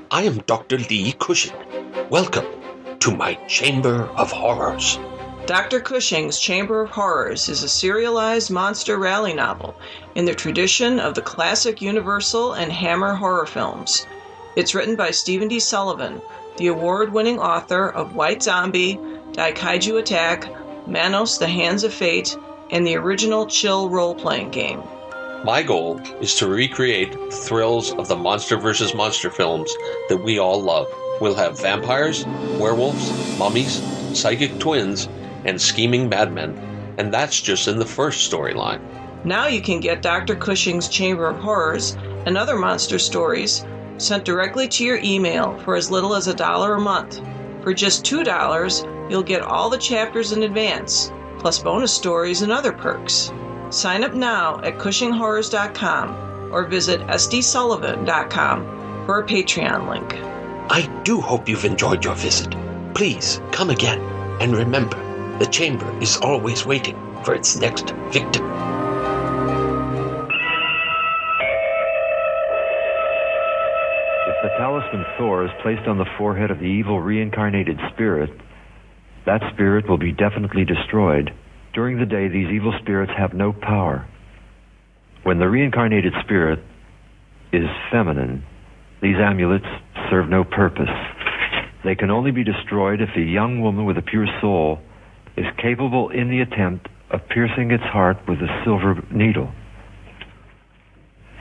[0.09, 0.79] I am Dr.
[0.79, 1.53] Lee Cushing.
[2.11, 2.47] Welcome
[3.01, 5.01] to my Chamber of Horrors.
[5.47, 5.81] Dr.
[5.81, 9.75] Cushing's Chamber of Horrors is a serialized monster rally novel
[10.15, 14.07] in the tradition of the classic Universal and Hammer horror films.
[14.55, 15.59] It's written by Stephen D.
[15.59, 16.23] Sullivan,
[16.57, 19.01] the award winning author of White Zombie,
[19.33, 20.49] Daikaiju Attack,
[20.87, 22.37] Manos the Hands of Fate,
[22.71, 24.85] and the original Chill role playing game.
[25.45, 29.73] My goal is to recreate the thrills of the Monster versus Monster films
[30.09, 30.89] that we all love.
[31.21, 32.27] We'll have vampires,
[32.59, 33.83] werewolves, mummies,
[34.19, 35.09] psychic twins,
[35.45, 36.59] and scheming madmen.
[36.99, 38.81] And that's just in the first storyline.
[39.25, 40.35] Now you can get Dr.
[40.35, 43.65] Cushing's Chamber of Horrors and other monster stories
[43.99, 47.21] sent directly to your email for as little as a dollar a month.
[47.63, 52.73] For just $2, you'll get all the chapters in advance, plus bonus stories and other
[52.73, 53.33] perks.
[53.71, 60.15] Sign up now at CushingHorrors.com or visit SDSullivan.com for a Patreon link.
[60.71, 62.55] I do hope you've enjoyed your visit.
[62.95, 64.01] Please come again.
[64.41, 64.99] And remember,
[65.39, 68.45] the chamber is always waiting for its next victim.
[74.27, 78.31] If the talisman Thor is placed on the forehead of the evil reincarnated spirit,
[79.25, 81.33] that spirit will be definitely destroyed.
[81.77, 84.09] During the day, these evil spirits have no power.
[85.25, 86.59] When the reincarnated spirit
[87.53, 88.43] is feminine,
[89.03, 89.67] these amulets
[90.09, 90.89] serve no purpose.
[91.85, 94.79] They can only be destroyed if a young woman with a pure soul
[95.37, 99.53] is capable in the attempt of piercing its heart with a silver needle.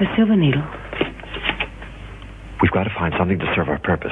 [0.01, 0.67] A silver needle.
[2.61, 4.11] We've got to find something to serve our purpose.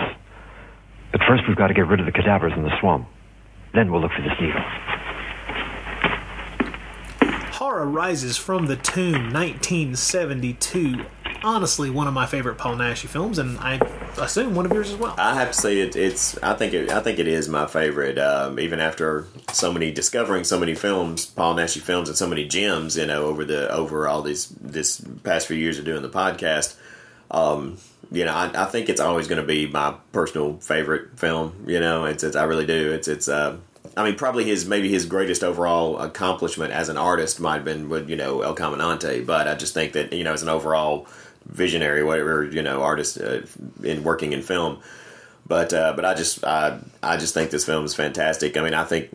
[1.11, 3.09] But first, we've got to get rid of the cadavers in the swamp.
[3.75, 4.63] Then we'll look for this needle.
[7.73, 11.05] Horror Rises from the Tomb, 1972.
[11.43, 13.79] Honestly, one of my favorite Paul Naschy films, and I
[14.19, 15.15] assume one of yours as well.
[15.17, 16.37] I have to say it, it's.
[16.43, 16.91] I think it.
[16.91, 18.19] I think it is my favorite.
[18.19, 22.47] Um, even after so many discovering so many films, Paul Naschy films, and so many
[22.47, 26.09] gems, you know, over the over all these this past few years of doing the
[26.09, 26.75] podcast.
[27.31, 27.79] Um,
[28.11, 31.65] you know, I, I think it's always going to be my personal favorite film.
[31.65, 32.91] You know, it's, it's I really do.
[32.91, 33.27] It's it's.
[33.27, 33.57] Uh,
[33.95, 37.89] I mean, probably his maybe his greatest overall accomplishment as an artist might have been
[37.89, 41.07] with you know El Caminante, but I just think that you know as an overall
[41.45, 43.41] visionary, whatever you know, artist uh,
[43.83, 44.79] in working in film.
[45.45, 48.57] But uh, but I just I I just think this film is fantastic.
[48.57, 49.09] I mean, I think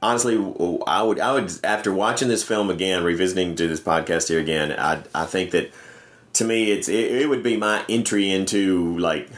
[0.00, 0.36] honestly,
[0.86, 4.72] I would I would after watching this film again, revisiting to this podcast here again,
[4.72, 5.72] I I think that
[6.34, 9.28] to me it's it, it would be my entry into like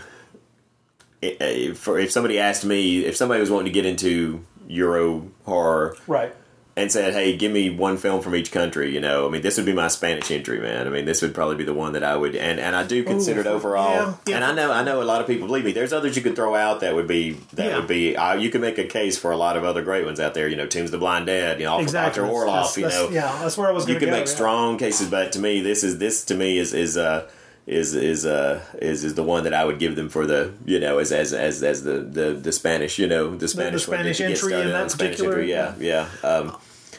[1.22, 6.34] if, if somebody asked me if somebody was wanting to get into Euro horror, right?
[6.74, 9.58] And said, "Hey, give me one film from each country." You know, I mean, this
[9.58, 10.86] would be my Spanish entry, man.
[10.86, 13.04] I mean, this would probably be the one that I would, and and I do
[13.04, 13.90] consider it overall.
[13.92, 14.36] yeah, yeah.
[14.36, 15.72] And I know, I know, a lot of people believe me.
[15.72, 17.76] There's others you could throw out that would be that Yeah.
[17.76, 18.16] would be.
[18.16, 20.48] Uh, you could make a case for a lot of other great ones out there.
[20.48, 21.60] You know, Tombs of the Blind Dead.
[21.60, 22.22] You know, Exactly.
[22.22, 22.32] Dr.
[22.32, 22.46] Orloff.
[22.46, 25.32] That's- You that's- know, yeah, that's where I was You go, make strong cases, but
[25.32, 27.24] to me, this is this to me is is uh
[27.66, 30.80] is is uh is is the one that I would give them for the you
[30.80, 34.20] know as as as as the the, the Spanish you know the Spanish to Spanish
[34.20, 35.50] entry in that Spanish particular- entry.
[35.50, 36.08] Yeah, yeah.
[36.28, 36.56] Um,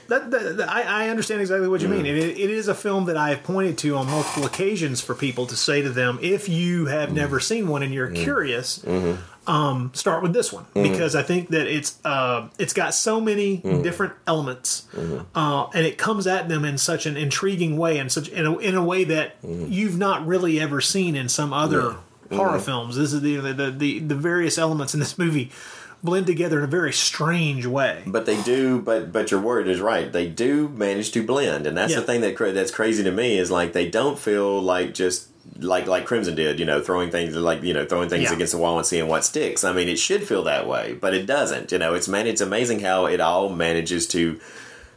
[0.09, 2.03] That, that, that- I, I understand exactly what you Mm-hmm.
[2.03, 2.05] mean.
[2.17, 5.45] It, it is a film that I have pointed to on multiple occasions for people
[5.47, 7.15] to say to them, if you have Mm-hmm.
[7.17, 8.83] never seen one and you're curious,
[9.47, 10.83] um, start with this one Mhm.
[10.91, 13.81] because I think that it's uh, it's got so many Mm-hmm.
[13.81, 14.83] different elements,
[15.35, 18.57] uh, and it comes at them in such an intriguing way and such in a,
[18.57, 21.97] in a way that you've not really ever seen in some other Mm-hmm.
[22.31, 22.37] Yeah.
[22.37, 22.61] horror Mhm.
[22.61, 22.95] films.
[22.95, 25.51] This is the, the the the various elements in this movie
[26.03, 28.03] blend together in a very strange way.
[28.07, 30.11] But they do, but but your word is right.
[30.11, 33.51] They do manage to blend, and that's the thing that that's crazy to me is
[33.51, 35.27] like they don't feel like just
[35.59, 38.33] like like Crimson did, you know, throwing things like you know throwing things Yeah.
[38.35, 39.63] against the wall and seeing what sticks.
[39.63, 41.71] I mean, it should feel that way, but it doesn't.
[41.71, 44.39] You know, it's man, it's amazing how it all manages to.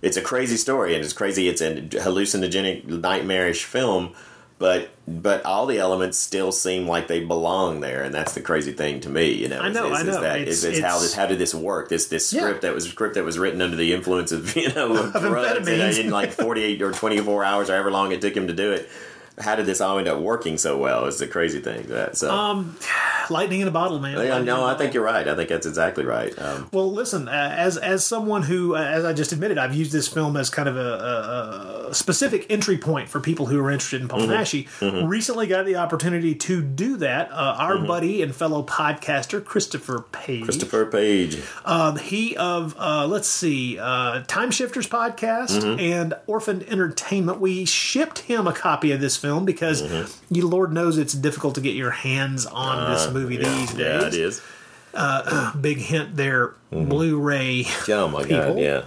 [0.03, 1.49] It's a crazy story, and it's crazy.
[1.49, 4.15] It's a hallucinogenic, nightmarish film.
[4.59, 8.73] But but all the elements still seem like they belong there, and that's the crazy
[8.73, 9.33] thing to me.
[9.33, 10.21] You know, I know, is, I is know.
[10.23, 11.91] that It's- is, is how this how did this work?
[11.91, 12.41] This this Yeah.
[12.43, 15.23] script that was script that was written under the influence of you know of Of
[15.23, 15.99] drugs you know, amphetamines.
[15.99, 18.55] in like forty eight or twenty four hours, or however long it took him to
[18.55, 18.89] do it.
[19.39, 21.05] How did this all end up working so well?
[21.07, 21.83] Is the crazy thing.
[21.89, 22.31] That so.
[22.31, 22.77] Um,
[23.29, 24.17] lightning in a bottle, man.
[24.25, 25.27] yeah, no, I think you're right.
[25.29, 26.33] I think that's exactly right.
[26.41, 29.93] Um, Well, listen, uh, as as someone who, uh, as I just admitted, I've used
[29.93, 33.71] this film as kind of a, a, a specific entry point for people who are
[33.71, 34.21] interested in Paul.
[34.21, 34.69] Naschy.
[34.81, 35.07] Mhm.
[35.09, 37.31] Recently, got the opportunity to do that.
[37.31, 37.87] Uh, our Mhm.
[37.87, 41.39] buddy and fellow podcaster Christopher Page, Christopher Page.
[41.67, 45.81] um, he of uh, let's see, uh, Time Shifters podcast Mhm.
[45.81, 47.39] and Orphaned Entertainment.
[47.39, 49.83] We shipped him a copy of this film because
[50.31, 53.71] you, Lord knows, it's difficult to get your hands on this Uh, movie yeah, these
[53.73, 53.79] days.
[53.79, 54.43] Yeah, it is.
[54.95, 57.65] Uh, big hint there, Blu-ray.
[57.89, 58.55] Oh my people.
[58.55, 58.83] god, yeah.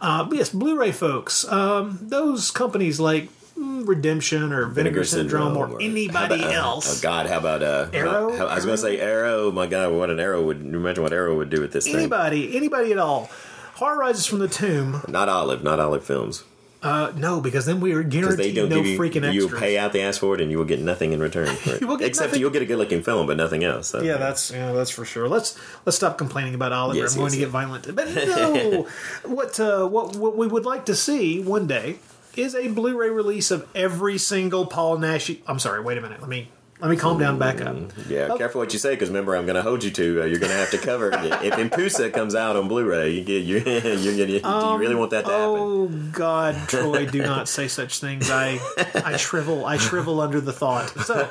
[0.00, 1.44] Uh, yes, Blu-ray folks.
[1.50, 3.28] Um, those companies like
[3.58, 6.98] mm, Redemption or Vinegar, Syndrome, or, anybody about- else.
[6.98, 7.88] Oh God, how about uh?
[7.92, 8.36] Arrow?
[8.36, 9.50] how- I was going to say Arrow.
[9.50, 11.96] My God, what an Arrow would imagine what Arrow would do with this thing.
[11.96, 13.28] Anybody, anybody at all.
[13.74, 15.02] Horror Rises from the Tomb.
[15.08, 16.44] Not Olive, not Olive Films.
[16.82, 19.42] Uh, no, because then we are Because they guaranteed don't no give you, freaking you
[19.44, 19.60] extras.
[19.60, 21.54] pay out the ass for it, and you will get nothing in return.
[21.54, 21.80] For it.
[21.82, 22.40] You will get Except nothing.
[22.40, 23.88] you'll get a good looking film, but nothing else.
[23.88, 24.00] So.
[24.00, 25.28] Yeah, that's yeah, that's for sure.
[25.28, 26.98] Let's let's stop complaining about Oliver.
[27.00, 28.86] Yes, I'm going yes, to get violent, but no.
[29.24, 31.96] what uh, what what we would like to see one day
[32.36, 35.30] is a Blu-ray release of every single Paul Nash.
[35.46, 35.82] I'm sorry.
[35.82, 36.20] Wait a minute.
[36.20, 36.48] Let me
[36.80, 37.38] let me calm down.
[37.38, 37.76] Back up.
[38.08, 40.22] Yeah, careful what you say, because remember, I'm going to hold you to.
[40.22, 41.14] Uh, you're going to have to cover it.
[41.44, 43.58] if Empusa comes out on Blu-ray, you get you.
[43.58, 45.56] You're gonna, do you really want that to happen?
[45.58, 48.30] Oh God, Troy, do not say such things.
[48.30, 48.58] I
[48.94, 49.64] I shrivel.
[49.66, 50.88] I shrivel under the thought.
[50.90, 51.28] So,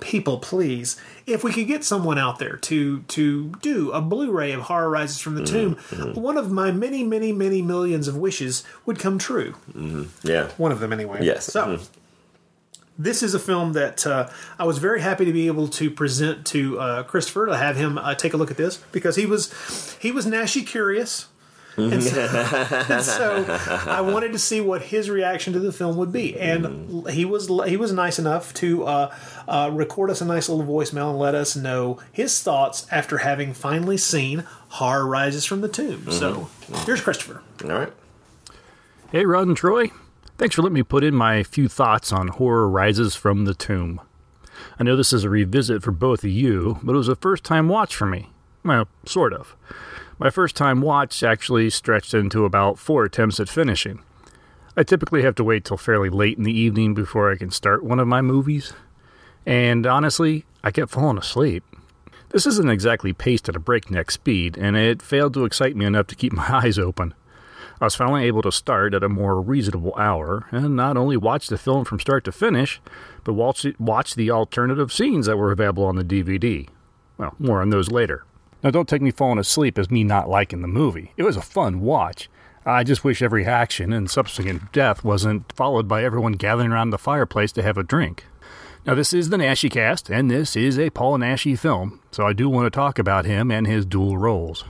[0.00, 4.62] people, please, if we could get someone out there to to do a Blu-ray of
[4.62, 8.62] Horror Rises from the Mm-hmm, Tomb, one of my many, many, many millions of wishes
[8.84, 9.52] would come true.
[9.72, 10.48] hmm Yeah.
[10.56, 11.20] One of them, anyway.
[11.22, 11.46] Yes.
[11.46, 11.64] So.
[11.78, 11.88] Mhm.
[12.98, 14.28] This is a film that uh,
[14.58, 17.98] I was very happy to be able to present to uh, Christopher to have him
[17.98, 19.52] uh, take a look at this because he was
[20.00, 21.26] he was Naschy curious,
[21.76, 22.20] and so,
[22.88, 23.44] and so
[23.86, 27.50] I wanted to see what his reaction to the film would be, and he was
[27.68, 29.14] he was nice enough to uh,
[29.46, 33.52] uh, record us a nice little voicemail and let us know his thoughts after having
[33.52, 36.10] finally seen Horror Rises from the Tomb.
[36.10, 36.48] So
[36.86, 37.42] here's Christopher.
[37.62, 37.92] All right.
[39.12, 39.90] Hey, Rod and Troy.
[40.38, 44.02] Thanks for letting me put in my few thoughts on Horror Rises from the Tomb.
[44.78, 47.42] I know this is a revisit for both of you, but it was a first
[47.42, 48.28] time watch for me.
[48.62, 49.56] Well, sort of.
[50.18, 54.02] My first time watch actually stretched into about four attempts at finishing.
[54.76, 57.82] I typically have to wait till fairly late in the evening before I can start
[57.82, 58.74] one of my movies.
[59.46, 61.64] And honestly, I kept falling asleep.
[62.28, 66.08] This isn't exactly paced at a breakneck speed, and it failed to excite me enough
[66.08, 67.14] to keep my eyes open.
[67.80, 71.48] I was finally able to start at a more reasonable hour and not only watch
[71.48, 72.80] the film from start to finish,
[73.22, 76.68] but watch, watch the alternative scenes that were available on the DVD.
[77.18, 78.24] Well, more on those later.
[78.62, 81.12] Now, don't take me falling asleep as me not liking the movie.
[81.16, 82.30] It was a fun watch.
[82.64, 86.98] I just wish every action and subsequent death wasn't followed by everyone gathering around the
[86.98, 88.24] fireplace to have a drink.
[88.86, 92.48] Now, this is the NaschyCast, and this is a Paul Naschy film, so I do
[92.48, 94.64] want to talk about him and his dual roles.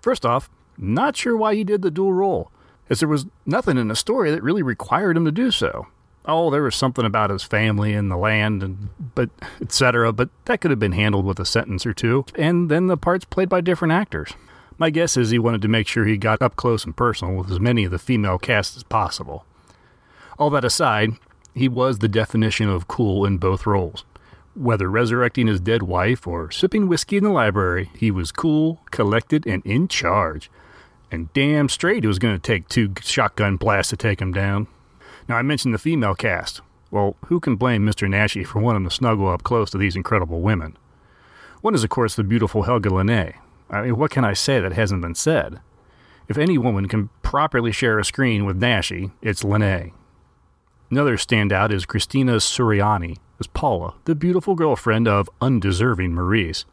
[0.00, 0.48] First off,
[0.78, 2.50] not sure why he did the dual role,
[2.88, 5.88] as there was nothing in the story that really required him to do so.
[6.24, 10.12] Oh, there was something about his family and the land, and but etc.
[10.12, 13.24] But that could have been handled with a sentence or two, and then the parts
[13.24, 14.32] played by different actors.
[14.76, 17.50] My guess is he wanted to make sure he got up close and personal with
[17.50, 19.44] as many of the female cast as possible.
[20.38, 21.14] All that aside,
[21.54, 24.04] he was the definition of cool in both roles.
[24.54, 29.46] Whether resurrecting his dead wife or sipping whiskey in the library, he was cool, collected,
[29.46, 30.50] and in charge.
[31.10, 34.66] And damn straight it was going to take two shotgun blasts to take him down.
[35.28, 36.60] Now, I mentioned the female cast.
[36.90, 38.08] Well, who can blame Mr.
[38.08, 40.76] Naschy for wanting to snuggle up close to these incredible women?
[41.60, 43.34] One is, of course, the beautiful Helga Liné.
[43.68, 45.60] I mean, what can I say that hasn't been said?
[46.28, 49.92] If any woman can properly share a screen with Naschy, it's Liné.
[50.90, 56.64] Another standout is Cristina Suriani as Paula, the beautiful girlfriend of undeserving Maurice.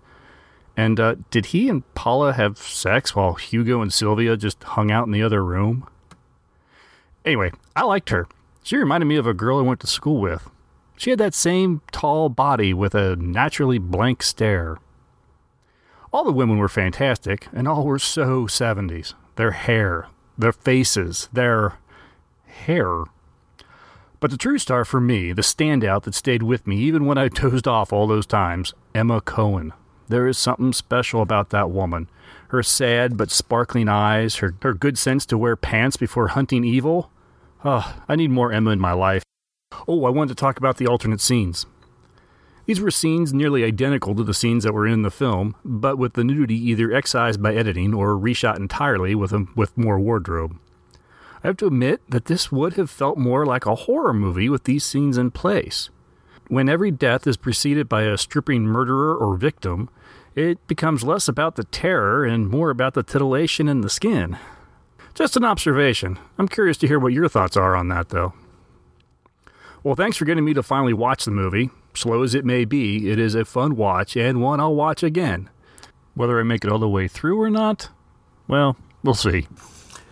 [0.78, 5.06] And uh, did he and Paula have sex while Hugo and Sylvia just hung out
[5.06, 5.88] in the other room?
[7.24, 8.28] Anyway, I liked her.
[8.64, 10.50] She reminded me of a girl I went to school with.
[10.98, 14.78] She had that same tall body with a naturally blank stare.
[16.12, 19.14] All the women were fantastic, and all were so 70s.
[19.36, 20.08] Their hair,
[20.38, 21.78] their faces, their
[22.46, 23.04] hair.
[24.20, 27.28] But the true star for me, the standout that stayed with me even when I
[27.30, 29.74] dozed off all those times, Emma Cohen.
[30.08, 32.10] There is something special about that woman.
[32.50, 37.10] Her sad but sparkling eyes, her, her good sense to wear pants before hunting evil.
[37.64, 39.24] Oh, I need more Emma in my life.
[39.88, 41.66] Oh, I wanted to talk about the alternate scenes.
[42.66, 46.14] These were scenes nearly identical to the scenes that were in the film, but with
[46.14, 50.58] the nudity either excised by editing or reshot entirely with, a, with more wardrobe.
[51.44, 54.64] I have to admit that this would have felt more like a horror movie with
[54.64, 55.90] these scenes in place.
[56.48, 59.90] When every death is preceded by a stripping murderer or victim,
[60.36, 64.38] it becomes less about the terror and more about the titillation in the skin.
[65.14, 66.20] Just an observation.
[66.38, 68.34] I'm curious to hear what your thoughts are on that, though.
[69.82, 71.70] Well, thanks for getting me to finally watch the movie.
[71.94, 75.50] Slow as it may be, it is a fun watch and one I'll watch again.
[76.16, 77.90] Whether I make it all the way through or not,
[78.48, 79.48] well, we'll see.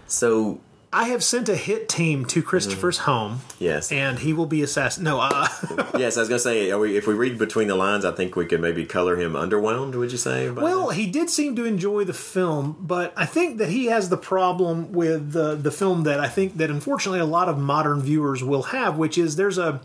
[0.07, 0.61] So
[0.93, 3.41] I have sent a hit team to Christopher's home.
[3.57, 3.91] Yes.
[3.91, 5.03] And he will be assassinated.
[5.11, 5.47] No, uh,
[5.97, 8.35] yes, I was gonna say, are we, if we read between the lines, I think
[8.35, 9.95] we could maybe color him underwhelmed.
[9.95, 10.51] Would you say?
[10.51, 14.17] well, he did seem to enjoy the film, but I think that he has the
[14.17, 18.43] problem with the the film that I think that unfortunately a lot of modern viewers
[18.43, 19.81] will have, which is there's a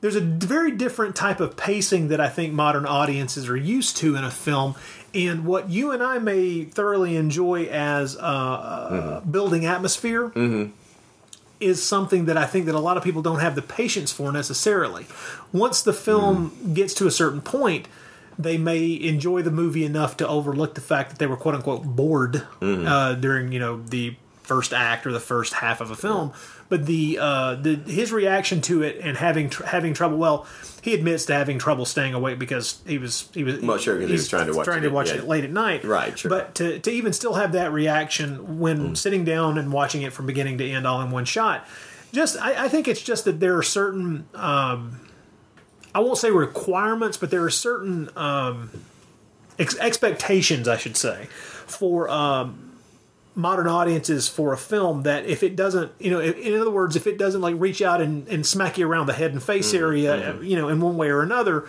[0.00, 4.14] there's a very different type of pacing that I think modern audiences are used to
[4.14, 4.76] in a film.
[5.14, 10.32] And what you and I may thoroughly enjoy as uh, uh, building atmosphere,
[11.60, 14.30] is something that I think that a lot of people don't have the patience for
[14.30, 15.06] necessarily.
[15.52, 16.74] Once the film Mm.
[16.74, 17.88] gets to a certain point,
[18.38, 21.82] they may enjoy the movie enough to overlook the fact that they were quote unquote
[21.84, 22.86] bored Mm-hmm.
[22.86, 26.32] uh, during you know the first act or the first half of a film.
[26.70, 30.18] But the uh, the his reaction to it and having tr- having trouble.
[30.18, 30.46] Well,
[30.82, 34.06] he admits to having trouble staying awake because he was he was Well, sure, 'cause
[34.06, 35.16] he was trying to watch trying it, to watch yeah.
[35.16, 35.82] it late at night.
[35.84, 36.28] Right, sure.
[36.28, 38.96] But to to even still have that reaction when Mm.
[38.98, 41.66] sitting down and watching it from beginning to end all in one shot,
[42.12, 45.00] just I, I think it's just that there are certain um,
[45.94, 48.70] I won't say requirements, but there are certain um,
[49.58, 51.28] ex- expectations, I should say,
[51.66, 52.67] for um,
[53.38, 57.06] modern audiences for a film that if it doesn't, you know, in other words, if
[57.06, 59.84] it doesn't like reach out and, and smack you around the head and face Mm-hmm,
[59.84, 61.66] area, you know, in one way or another.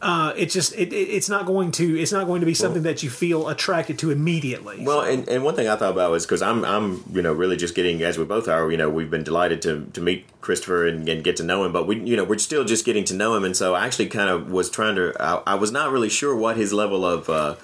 [0.00, 2.82] Uh, it's just it, it, it's not going to it's not going to be something
[2.82, 4.84] that you feel attracted to immediately.
[4.84, 7.56] Well, and, and one thing I thought about was because I'm I'm you know really
[7.56, 10.88] just getting as we both are you know we've been delighted to to meet Christopher
[10.88, 13.14] and, and get to know him, but we you know we're still just getting to
[13.14, 15.92] know him, and so I actually kind of was trying to I, I was not
[15.92, 17.54] really sure what his level of uh,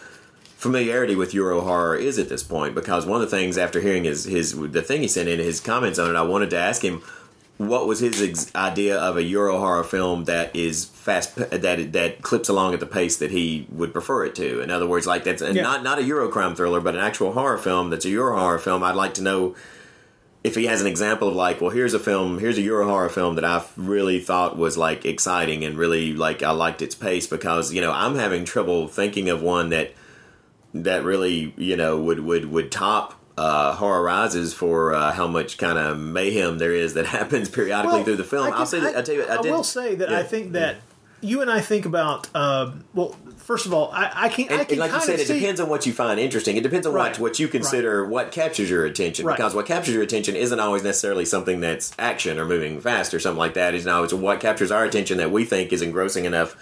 [0.58, 4.02] familiarity with Euro horror is at this point because one of the things after hearing
[4.04, 6.82] his his the thing he sent in his comments on it, I wanted to ask
[6.82, 7.00] him
[7.58, 12.22] what was his ex- idea of a Euro horror film that is fast that that
[12.22, 14.60] clips along at the pace that he would prefer it to.
[14.60, 15.62] In other words, like that's Yeah.
[15.62, 18.58] not not a Euro crime thriller, but an actual horror film that's a Euro horror
[18.58, 18.82] film.
[18.82, 19.54] I'd like to know
[20.42, 23.08] if he has an example of like, well, here's a film, here's a Euro horror
[23.08, 27.28] film that I really thought was like exciting and really like I liked its pace
[27.28, 29.92] because you know I'm having trouble thinking of one that
[30.84, 35.58] that really you know would would would top uh, horror rises for uh, how much
[35.58, 38.52] kind of mayhem there is that happens periodically Well, through the film.
[38.52, 38.94] I I'll say that.
[38.94, 40.76] I, I'll tell you, I, I did, will say that I think that
[41.20, 44.68] you and I think about um, well, first of all, I, I can I And,
[44.68, 46.56] can and like you said, it depends on what you find interesting.
[46.56, 47.10] It depends on Right.
[47.12, 49.24] what, what you consider what captures your attention.
[49.26, 49.36] Right.
[49.36, 53.20] Because what captures your attention isn't always necessarily something that's action or moving fast or
[53.20, 53.74] something like that.
[53.74, 56.56] Is now it's what captures our attention that we think is engrossing enough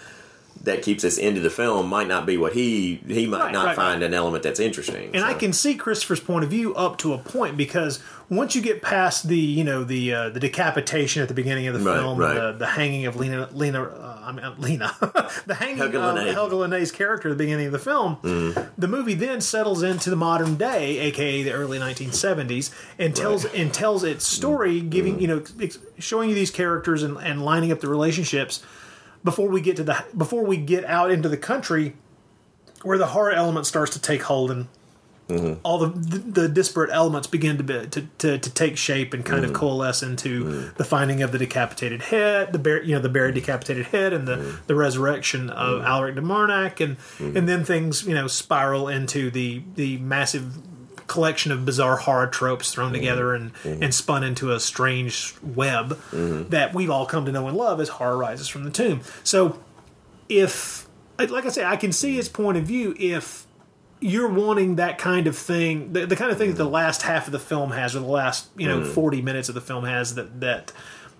[0.67, 3.65] that keeps us into the film might not be what he he might Right, not
[3.67, 5.09] right, find an element that's interesting.
[5.15, 7.99] and I can see Christopher's point of view up to a point because
[8.29, 11.73] once you get past the you know the uh, the decapitation at the beginning of
[11.73, 12.33] the Right, film, right.
[12.35, 14.91] The, the hanging of Lena Lena uh, I mean uh, Lena,
[15.45, 16.33] the hanging Helga of Liné's.
[16.33, 18.17] Helga Liné's character at the beginning of the film.
[18.23, 18.69] Mm.
[18.77, 23.73] The movie then settles into the modern day, aka the early 1970s, and tells and
[23.73, 25.41] tells its story, giving you know
[25.97, 28.61] showing you these characters and, and lining up the relationships
[29.27, 31.93] before we get to the before we get out into the country
[32.83, 34.67] where the horror element starts to take hold and
[35.27, 35.59] mm-hmm.
[35.63, 39.25] all the, the the disparate elements begin to, be, to, to to take shape and
[39.25, 39.59] kind of mm-hmm.
[39.59, 40.77] coalesce into mm-hmm.
[40.77, 44.29] the finding of the decapitated head, the bur- you know the buried decapitated head, and
[44.29, 49.29] the, the resurrection of Alaric de Marnac, and and then things you know spiral into
[49.29, 50.55] the the massive
[51.07, 52.95] collection of bizarre horror tropes thrown mm-hmm.
[52.95, 53.81] together and mm-hmm.
[53.81, 56.49] and spun into a strange web mm-hmm.
[56.49, 59.01] that we've all come to know and love as horror rises from the tomb.
[59.23, 59.59] So
[60.29, 60.87] if
[61.17, 63.47] like I say, I can see his point of view if
[63.99, 67.25] you're wanting that kind of thing, the, the kind of thing that the last half
[67.25, 68.87] of the film has, or the last you know Mm.
[68.87, 70.71] forty minutes of the film has, that that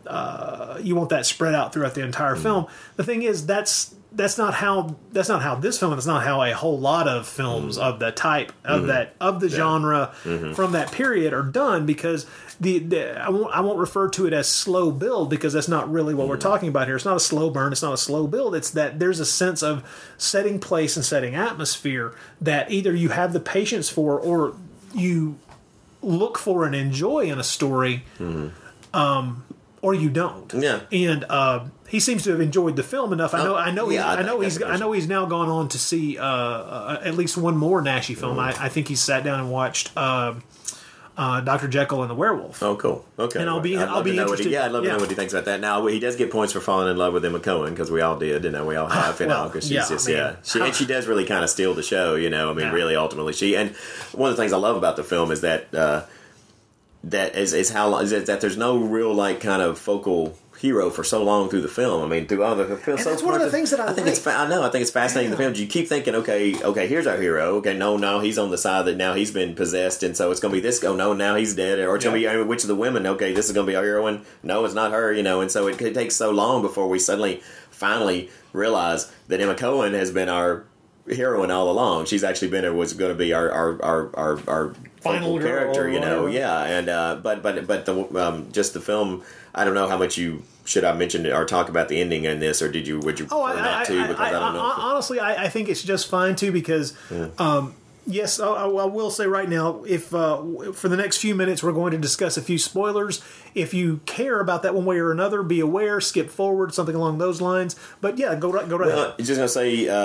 [0.06, 2.68] uh, you want that spread out throughout the entire film.
[2.96, 5.92] The thing is, that's that's not how that's not how this film.
[5.92, 8.88] and It's not how a whole lot of films of the type of Mhm.
[8.88, 10.56] that of the genre Mhm.
[10.56, 12.26] from that period are done because
[12.60, 15.92] the, the I won't I won't refer to it as slow build because that's not
[15.92, 16.96] really what we're talking about here.
[16.96, 17.72] It's not a slow burn.
[17.72, 18.56] It's not a slow build.
[18.56, 19.84] It's that there's a sense of
[20.18, 24.54] setting place and setting atmosphere that either you have the patience for or
[24.94, 25.36] you
[26.02, 28.06] look for and enjoy in a story,
[28.94, 29.44] um,
[29.82, 30.54] or you don't.
[30.54, 30.82] Yeah.
[30.92, 33.34] And uh, he seems to have enjoyed the film enough.
[33.34, 33.56] I know.
[33.56, 33.90] I know.
[33.90, 34.62] yeah, he's, I I know he's.
[34.64, 38.18] I know he's now gone on to see uh, uh, at least one more Naschy
[38.18, 38.40] film.
[38.40, 40.36] I, I think he sat down and watched uh,
[41.18, 42.62] uh, Doctor Jekyll and the Werewolf.
[42.62, 43.04] Oh, cool.
[43.18, 43.40] Okay.
[43.40, 44.90] And I'll be- I'd I'll be to know what interested- He, yeah, I'd love to
[44.90, 45.60] know what he thinks about that.
[45.60, 48.18] Now he does get points for falling in love with Emma Cohen because we all
[48.20, 50.36] did, you know, we all have, you know, because she's yeah, just I mean, yeah,
[50.44, 52.16] she and she does really kind of steal the show.
[52.16, 53.76] You know, I mean, really, ultimately, she and
[54.12, 56.04] one of the things I love about the film is that uh,
[57.12, 60.90] that is is how is that, that there's no real like kind of focal hero
[60.90, 62.04] for so long through the film.
[62.04, 62.98] I mean, through all the film.
[62.98, 64.82] so that's one of the things that I think it's fa- I know I think
[64.82, 65.32] it's fascinating.
[65.32, 67.58] The film you keep thinking, okay, okay, here's our hero.
[67.58, 70.40] Okay, no, no, he's on the side that now he's been possessed, and so it's
[70.40, 70.84] going to be this.
[70.84, 72.76] Oh no, now he's dead, or it's going to be I mean, which of the
[72.76, 73.06] women?
[73.06, 74.26] Okay, this is going to be our heroine.
[74.44, 75.14] No, it's not her.
[75.14, 79.40] You know, and so it, it takes so long before we suddenly finally realize that
[79.40, 80.66] Emma Cohen has been our
[81.16, 82.06] heroine all along.
[82.06, 85.88] She's actually been was going to be our our our our, our Final character.
[85.88, 89.24] You know, yeah, and uh, but but but the um, just the film.
[89.56, 92.40] I don't know how much you should I mention or talk about the ending in
[92.40, 94.02] this, or did you would you prefer Oh, I, not I, to?
[94.08, 94.60] Because I, I, don't know.
[94.60, 97.30] Honestly, I, I think it's just fine too because Yeah.
[97.38, 97.74] um,
[98.08, 101.72] yes, I, I will say right now, if uh, for the next few minutes we're
[101.74, 103.22] going to discuss a few spoilers.
[103.54, 106.00] If you care about that one way or another, be aware.
[106.00, 107.76] Skip forward, something along those lines.
[108.02, 108.88] But yeah, go right, go right.
[108.88, 109.96] Well, just gonna say, uh,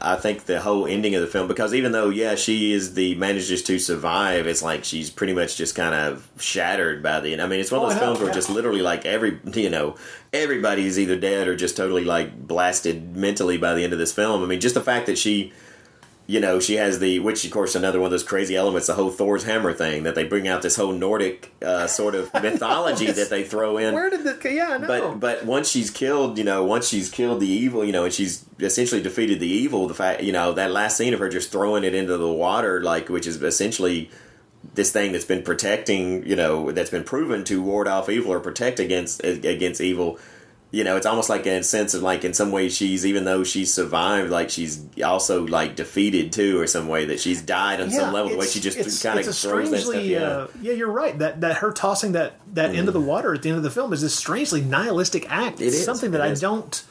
[0.00, 2.94] I I think the whole ending of the film because even though yeah she is
[2.94, 7.32] the manages to survive, it's like she's pretty much just kind of shattered by the
[7.32, 7.40] end.
[7.42, 8.34] I mean, it's one of Oh, those hell, films where yeah.
[8.34, 9.94] just literally like every you know
[10.32, 14.12] everybody is either dead or just totally like blasted mentally by the end of this
[14.12, 14.42] film.
[14.42, 15.52] I mean, just the fact that she.
[16.30, 18.94] You know, she has the, which of course another one of those crazy elements, the
[18.94, 23.10] whole Thor's hammer thing that they bring out this whole Nordic uh, sort of mythology
[23.10, 23.94] that they throw in.
[23.94, 24.78] Where did the yeah?
[24.78, 28.12] But but once she's killed, you know, once she's killed the evil, you know, and
[28.12, 31.50] she's essentially defeated the evil, the fact, you know, that last scene of her just
[31.50, 34.08] throwing it into the water, like, which is essentially
[34.74, 38.40] this thing that's been protecting, you know, that's been proven to ward off evil or
[38.40, 40.18] protect against against evil.
[40.72, 43.42] You know, it's almost like a sense of like in some way she's even though
[43.42, 47.90] she's survived, like she's also like defeated too, or some way that she's died on
[47.90, 48.30] some level.
[48.30, 49.88] The way she just it's- kind of it's throws that stuff.
[49.90, 50.20] strangely, Yeah.
[50.22, 51.18] uh, yeah, you're right.
[51.18, 53.92] That that her tossing that that into the water at the end of the film
[53.92, 55.60] is this strangely nihilistic act.
[55.60, 56.40] It it's something that it I is.
[56.40, 56.82] don't.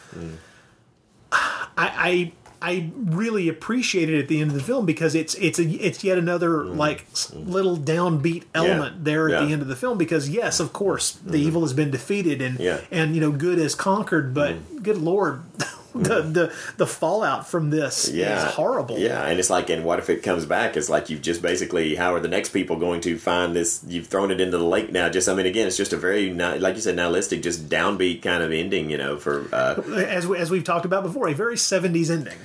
[1.31, 2.31] I, I
[2.61, 6.03] I really appreciate it at the end of the film because it's it's a it's
[6.03, 6.77] yet another mm-hmm.
[6.77, 9.31] like little downbeat element there at.
[9.31, 9.45] Yeah.
[9.45, 11.47] the end of the film because yes of course the mm-hmm.
[11.47, 12.81] evil has been defeated and Yeah.
[12.91, 14.79] and you know good is conquered but mm-hmm.
[14.79, 15.43] good lord
[15.95, 18.47] the the the fallout from this yeah.
[18.47, 20.77] is horrible Yeah, and it's like, and what if it comes back?
[20.77, 23.83] It's like you've just basically, how are the next people going to find this?
[23.87, 25.09] You've thrown it into the lake now.
[25.09, 28.43] Just, I mean, again, it's just a very, like you said, nihilistic, just downbeat kind
[28.43, 31.55] of ending, you know, for uh, as we, as we've talked about before a very
[31.55, 32.37] 70s ending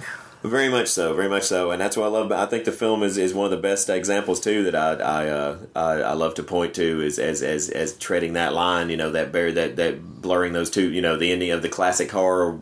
[0.45, 2.27] very much so, very much so, and that's what I love.
[2.27, 4.93] About, I think the film is, is one of the best examples too that I
[4.93, 8.91] I, uh, I I love to point to is as as as treading that line,
[8.91, 11.71] you know, that bear that that blurring those two, you know, the ending of the
[11.71, 12.61] classic horror.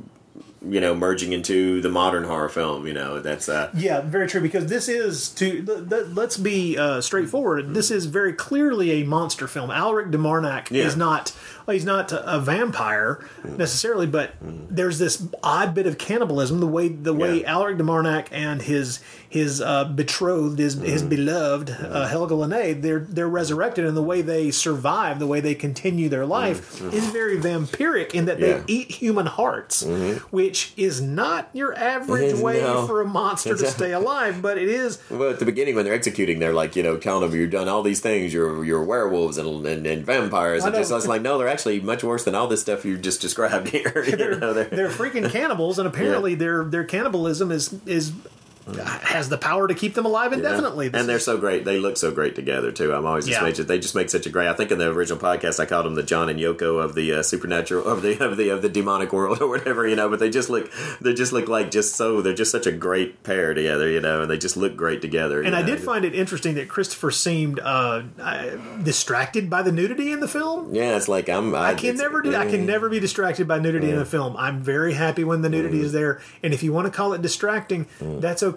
[0.65, 2.87] You know, merging into the modern horror film.
[2.87, 4.41] You know, that's uh, Yeah, very true.
[4.41, 7.75] Because this is to th- th- let's be uh, straightforward.
[7.75, 9.71] This is very clearly a monster film.
[9.71, 10.85] Alaric de Marnac Yeah.
[10.85, 11.33] is not
[11.67, 16.61] well, he's not a vampire necessarily, but there's this odd bit of cannibalism.
[16.61, 21.71] The way the way Alaric de Marnac and his his uh, betrothed, his his beloved
[21.71, 26.09] uh, Helga Liné, they're they're resurrected, and the way they survive, the way they continue
[26.09, 28.59] their life, is very vampiric in that Yeah.
[28.59, 29.85] they eat human hearts,
[30.31, 32.87] which is not your average way No.
[32.87, 34.99] for a monster to stay alive, but it is.
[35.13, 37.69] Well, at the beginning when they're executing, they're like, you know, count them you've done
[37.69, 38.33] all these things.
[38.33, 40.65] You're you're werewolves and and, and vampires.
[40.65, 43.21] And just was like, no, they're actually much worse than all this stuff you just
[43.21, 44.05] described here.
[44.05, 48.13] you know, they're, They're freaking cannibals, and apparently their their cannibalism is is
[49.03, 50.89] has the power to keep them alive indefinitely.
[50.89, 51.65] This and they're so great.
[51.65, 52.93] They look so great together too.
[52.95, 53.45] I'm always just Yeah.
[53.47, 53.61] amazed.
[53.69, 54.49] They just make such a great.
[54.49, 57.13] I think in the original podcast I called them the John and Yoko of the
[57.15, 59.87] uh, supernatural of the of the of the demonic world or whatever.
[59.87, 60.71] You know, but they just look
[61.01, 63.89] they just look like just so they're just such a great pair together.
[63.89, 65.43] You know, and they just look great together.
[65.43, 68.03] and I did find it interesting that Christopher seemed uh,
[68.83, 70.75] distracted by the nudity in the film.
[70.75, 71.55] Yeah, it's like I'm.
[71.55, 72.35] I, I can never do.
[72.35, 74.37] I can never be distracted by nudity in a film.
[74.37, 75.85] I'm very happy when the nudity Mm.
[75.85, 78.52] is there, and if you want to call it distracting, that's okay.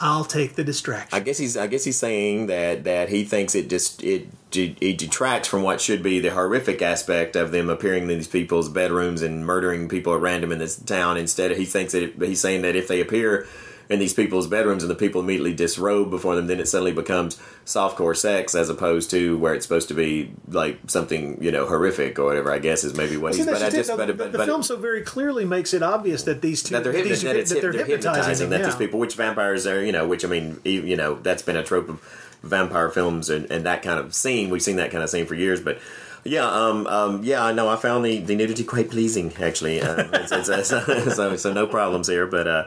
[0.00, 1.16] I'll take the distraction.
[1.16, 1.56] I guess he's.
[1.56, 5.80] I guess he's saying that that he thinks it just it it detracts from what
[5.80, 10.14] should be the horrific aspect of them appearing in these people's bedrooms and murdering people
[10.14, 11.16] at random in this town.
[11.16, 13.46] Instead, he thinks that it, he's saying that if they appear
[13.88, 17.36] in these people's bedrooms and the people immediately disrobe before them, then it suddenly becomes
[17.66, 22.18] softcore sex as opposed to where it's supposed to be like something you know horrific
[22.18, 22.52] or whatever.
[22.52, 23.46] I guess is maybe what See, he's.
[23.46, 25.82] But I just it, But, the, but, the but film so very clearly makes it
[25.82, 28.66] obvious that these two that they're, hypno- these, that that they're, hyp- hypnotizing, that them,
[28.66, 28.78] these yeah.
[28.78, 31.88] people, which vampires are, you know, which I mean, you know, that's been a trope
[31.88, 32.00] of
[32.42, 34.50] vampire films and, and that kind of scene.
[34.50, 35.78] We've seen that kind of scene for years, but.
[36.26, 37.68] Yeah, um, um, yeah, I know.
[37.68, 39.82] I found the, the nudity quite pleasing, actually.
[39.82, 40.68] Uh, it's, it's, it's,
[41.16, 42.64] so, so no problems here, but uh,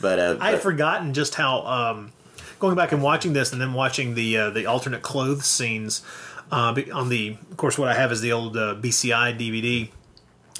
[0.00, 2.12] but uh, I had but- forgotten just how um,
[2.58, 6.02] going back and watching this, and then watching the uh, the alternate clothes scenes
[6.50, 7.36] uh, on the.
[7.50, 9.90] Of course, what I have is the old uh, BCI DVD.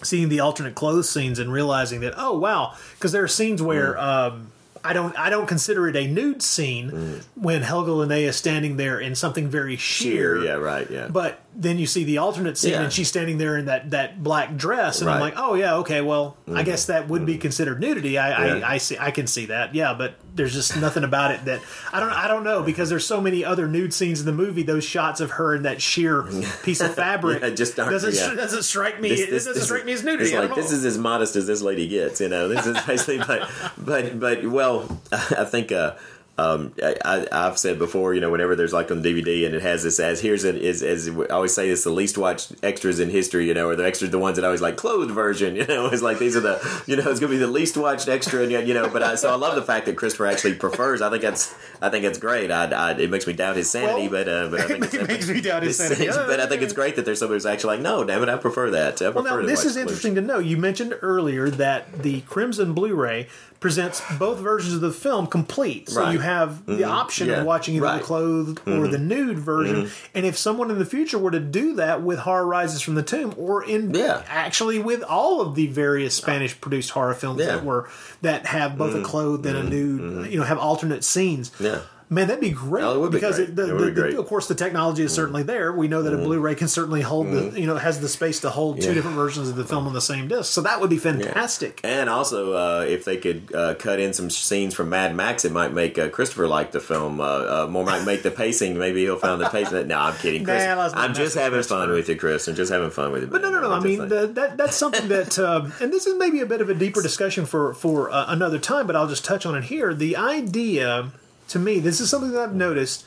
[0.02, 3.94] Seeing the alternate clothes scenes and realizing that oh wow, because there are scenes where.
[3.94, 4.02] Mm.
[4.02, 4.52] Um,
[4.84, 5.18] I don't.
[5.18, 9.48] I don't consider it a nude scene when Helga Liné is standing there in something
[9.48, 10.36] very sheer.
[10.36, 11.08] sheer, yeah, right, yeah.
[11.08, 12.82] But then you see the alternate scene, Yeah.
[12.82, 16.02] and she's standing there in that, that black dress, and I'm like, oh yeah, okay,
[16.02, 16.64] well, I Mhm.
[16.66, 18.18] guess that would be considered nudity.
[18.18, 18.28] I,
[18.58, 18.66] Yeah.
[18.66, 21.60] I, I see, I can see that, yeah, but there's just nothing about it that
[21.92, 24.62] I don't, I don't know because there's so many other nude scenes in the movie.
[24.62, 26.24] Those shots of her in that sheer
[26.62, 29.08] piece of fabric Yeah, just doesn't doesn't strike me.
[29.08, 30.24] This- it doesn't this strike is- me as nudity.
[30.34, 32.48] It's like this is as modest as this lady gets, you know.
[32.48, 35.92] This is basically, but but but well, I think uh,
[36.38, 39.62] um, I, I've said before, you know, whenever there's like on the DVD and it
[39.62, 43.00] has this as here's it is as I always say, it's the least watched extras
[43.00, 45.56] in history, you know, or the extras, the ones that I always like clothed version,
[45.56, 48.08] you know, it's like these are the, you know, it's gonna be the least watched
[48.08, 50.54] extra, and yet, you know, but I, so I love the fact that Christopher actually
[50.56, 51.00] prefers.
[51.00, 52.50] I think that's, I think that's great.
[52.50, 55.28] I, I it makes me doubt his sanity, but uh, but I think it makes
[55.28, 56.08] me doubt his sanity.
[56.08, 58.36] but I think it's great that there's somebody who's actually like, no, damn it, I
[58.36, 59.00] prefer that.
[59.00, 60.38] I Well, now this is interesting to know.
[60.38, 63.28] You mentioned earlier that the Crimson Blu-ray
[63.66, 66.12] presents both versions of the film complete, so Right.
[66.12, 66.88] you have the Mhm.
[66.88, 67.40] option Yeah.
[67.40, 67.98] of watching either Right.
[67.98, 68.90] the clothed or Mhm.
[68.92, 69.86] the nude version.
[69.86, 69.90] Mhm.
[70.14, 73.02] And if someone in the future were to do that with Horror Rises from the
[73.02, 73.96] Tomb, or in
[74.28, 77.46] actually with all of the various Spanish-produced horror films Yeah.
[77.56, 77.88] that were
[78.22, 79.04] that have both a Mhm.
[79.04, 81.50] clothed and a nude, you know, have alternate scenes.
[81.58, 81.78] Yeah.
[82.08, 83.48] Man, that'd be great Oh, would be because great.
[83.48, 85.72] It, the, the- be the- of course the technology is certainly there.
[85.72, 86.22] We know that a Mhm.
[86.22, 87.52] Blu-ray can certainly hold Mhm.
[87.52, 89.92] the you know has the space to hold two different versions of the film on
[89.92, 90.52] the same disc.
[90.52, 91.80] So that would be fantastic.
[91.82, 95.50] And also, uh, if they could uh, cut in some scenes from Mad Max, it
[95.50, 97.84] might make uh, Christopher like the film uh, uh, more.
[97.84, 98.78] Might make the pacing.
[98.78, 99.88] Maybe he'll find the pacing.
[99.88, 100.64] No, I'm kidding, Chris.
[100.64, 102.46] Nah, I'm just having fun with you, Chris.
[102.46, 103.28] I'm just having fun with you.
[103.28, 103.72] But no, no, no.
[103.72, 106.68] I mean, the, that that's something that, um, and this is maybe a bit of
[106.70, 108.86] a deeper discussion for for uh, another time.
[108.86, 109.92] But I'll just touch on it here.
[109.92, 111.10] The idea,
[111.48, 113.04] to me, this is something that I've noticed,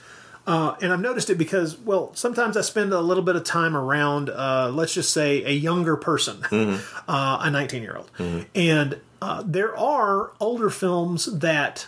[0.47, 3.75] uh, and I've noticed it because, well, sometimes I spend a little bit of time
[3.75, 6.43] around, uh, let's just say, a younger person,
[7.07, 8.09] uh, a 19 year old,
[8.55, 11.87] and uh, there are older films that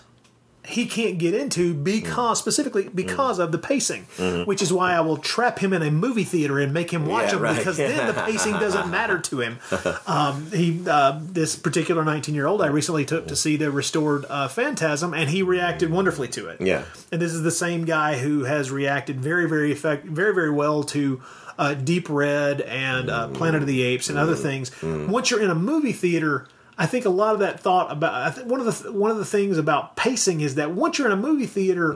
[0.68, 4.46] he can't get into because specifically because of the pacing, Mhm.
[4.46, 7.26] which is why I will trap him in a movie theater and make him watch
[7.26, 7.58] Yeah, them right.
[7.58, 9.58] because then the pacing doesn't matter to him.
[10.06, 14.26] Um, he uh, this particular 19 year old I recently took to see the restored
[14.30, 16.62] uh, Phantasm and he reacted wonderfully to it.
[16.62, 16.84] Yeah.
[17.12, 20.84] And this is the same guy who has reacted very very effect very very well
[20.84, 21.22] to
[21.58, 24.72] uh, Deep Red and uh, Planet of the Apes and other things.
[24.84, 26.48] Once you're in a movie theater.
[26.82, 29.18] I think a lot of that thought about I think one of the one of
[29.18, 31.96] the things about pacing is that once you're in a movie theater,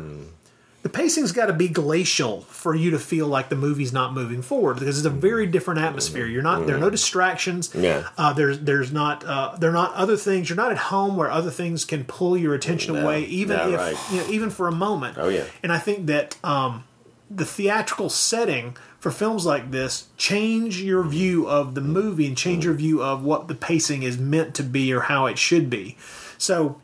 [0.84, 4.44] the pacing's got to be glacial for you to feel like the movie's not moving
[4.44, 6.28] forward because it's a very different atmosphere.
[6.28, 7.74] You're not there are no distractions.
[7.74, 8.08] Yeah.
[8.16, 10.50] Uh, there's there's not uh, there are not other things.
[10.50, 13.02] You're not at home where other things can pull your attention No.
[13.02, 13.98] away, even if right.
[14.12, 15.18] you know, even for a moment.
[15.18, 15.46] Oh, yeah.
[15.64, 16.84] And I think that um,
[17.32, 22.66] the theatrical setting for films like this change your view of the movie and change
[22.66, 25.96] your view of what the pacing is meant to be or how it should be.
[26.40, 26.82] So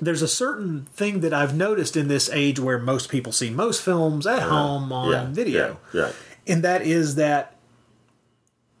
[0.00, 3.82] there's a certain thing that I've noticed in this age where most people see most
[3.82, 5.78] films at home on Yeah, video.
[5.92, 6.12] Yeah.
[6.46, 7.54] And that is that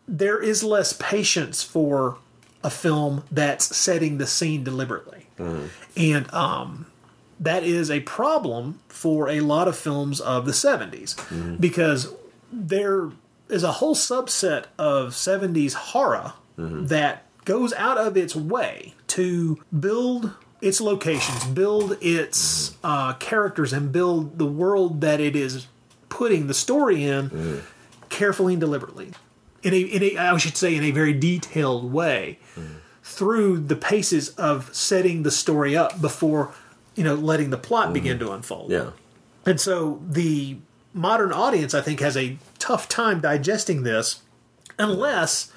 [0.08, 2.16] there is less patience for
[2.64, 5.26] a film that's setting the scene deliberately.
[5.94, 6.86] And um,
[7.38, 12.14] that is a problem for a lot of films of the 70s because
[12.52, 13.10] there
[13.48, 16.86] is a whole subset of 70s horror mm-hmm.
[16.86, 22.86] that goes out of its way to build its locations, build its mm-hmm.
[22.86, 25.66] uh, characters, and build the world that it is
[26.08, 27.58] putting the story in mm-hmm.
[28.08, 29.12] carefully and deliberately.
[29.62, 32.38] In a, in a, I should say, in a very detailed way
[33.02, 36.52] through the paces of setting the story up before,
[36.94, 38.70] you know, letting the plot begin to unfold.
[38.70, 38.90] Yeah.
[39.44, 40.56] And so the
[40.94, 44.22] modern audience, I think, has a tough time digesting this
[44.78, 45.52] unless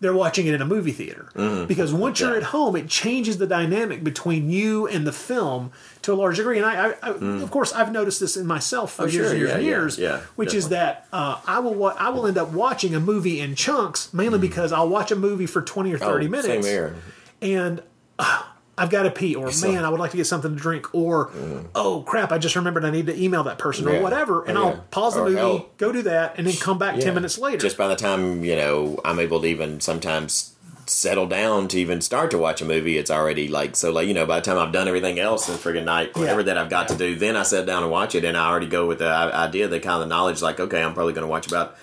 [0.00, 1.28] they're watching it in a movie theater.
[1.34, 1.66] Mhm.
[1.66, 5.70] Because once you're at home, it changes the dynamic between you and the film
[6.02, 6.58] to a large degree.
[6.58, 7.08] And I, I, I
[7.42, 9.30] of course, I've noticed this in myself for Oh, years sure.
[9.30, 9.98] and years Yeah, and years.
[9.98, 13.40] yeah, which is that uh, I will wa- I will end up watching a movie
[13.40, 16.28] in chunks, mainly because I'll watch a movie for twenty or thirty Mm.
[16.28, 16.94] Oh, minutes, Same here.
[17.40, 17.82] and
[18.18, 18.42] uh,
[18.76, 20.88] I've got to pee, or So- man, I would like to get something to drink,
[20.92, 21.66] or mm-hmm.
[21.74, 24.62] oh crap, I just remembered I need to email that person, or whatever, and Oh,
[24.62, 24.80] I'll yeah.
[24.90, 27.04] pause the Or movie, hell- go do that, and then come back Yeah.
[27.04, 27.58] ten minutes later.
[27.58, 30.50] Just by the time you know I'm able to even sometimes
[30.86, 34.12] settle down to even start to watch a movie, it's already like so like you
[34.14, 36.88] know by the time I've done everything else in friggin' night, whatever that I've got
[36.88, 39.08] to do, then I sit down and watch it, and I already go with the
[39.08, 41.76] idea, the kind of knowledge, like okay, I'm probably going to watch about.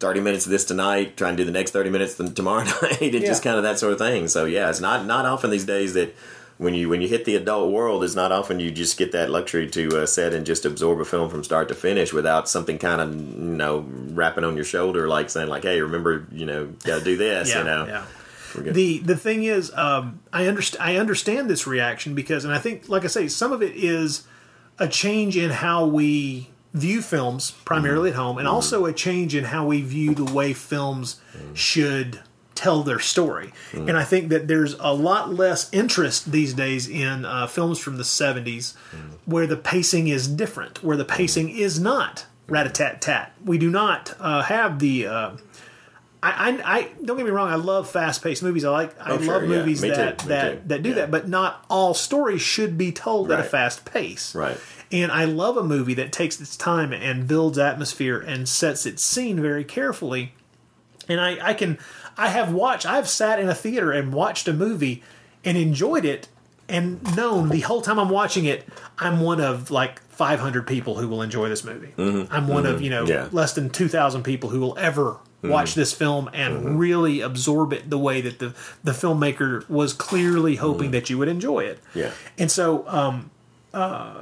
[0.00, 3.00] 30 minutes of this tonight, try and do the next 30 minutes th- tomorrow night,
[3.00, 4.28] and just kind of that sort of thing.
[4.28, 6.14] So yeah, it's not not often these days that
[6.58, 9.30] when you when you hit the adult world, it's not often you just get that
[9.30, 12.78] luxury to uh, sit and just absorb a film from start to finish without something
[12.78, 16.66] kind of you know rapping on your shoulder, like saying like, "Hey, remember, you know,
[16.84, 17.86] got to do this," Yeah, you know.
[17.86, 18.04] yeah.
[18.72, 22.88] The the thing is, um, I understand I understand this reaction because, and I think,
[22.88, 24.26] like I say, some of it is
[24.78, 29.44] a change in how we view films, primarily at home, and also a change in
[29.44, 31.20] how we view the way films
[31.54, 32.20] should
[32.54, 33.52] tell their story.
[33.72, 37.96] And I think that there's a lot less interest these days in uh, films from
[37.96, 38.74] the 70s
[39.26, 43.32] where the pacing is different, where the pacing is not rat a tat tat.
[43.44, 45.06] We do not uh, have the.
[45.06, 45.30] Uh,
[46.22, 47.48] I, I, I don't get me wrong.
[47.48, 48.64] I love fast paced movies.
[48.64, 49.48] I like I Oh, love sure, yeah.
[49.58, 50.60] movies Me too, that me that too.
[50.68, 51.10] that do that.
[51.10, 53.50] But not all stories should be told at a Right.
[53.50, 54.34] fast pace.
[54.34, 54.56] Right.
[54.90, 59.02] And I love a movie that takes its time and builds atmosphere and sets its
[59.02, 60.32] scene very carefully.
[61.08, 61.78] And I, I can
[62.16, 65.02] I have watched I've sat in a theater and watched a movie
[65.44, 66.26] and enjoyed it
[66.68, 68.66] and known the whole time I'm watching it
[68.98, 71.92] I'm one of like 500 people who will enjoy this movie.
[71.96, 72.82] I'm one of Mhm.
[72.84, 73.28] you know Yeah.
[73.30, 75.74] less than 2,000 people who will ever watch Mhm.
[75.74, 78.52] this film and really absorb it the way that the
[78.82, 81.78] the filmmaker was clearly hoping that you would enjoy it.
[81.94, 82.10] Yeah.
[82.38, 83.30] And so um,
[83.72, 84.14] uh,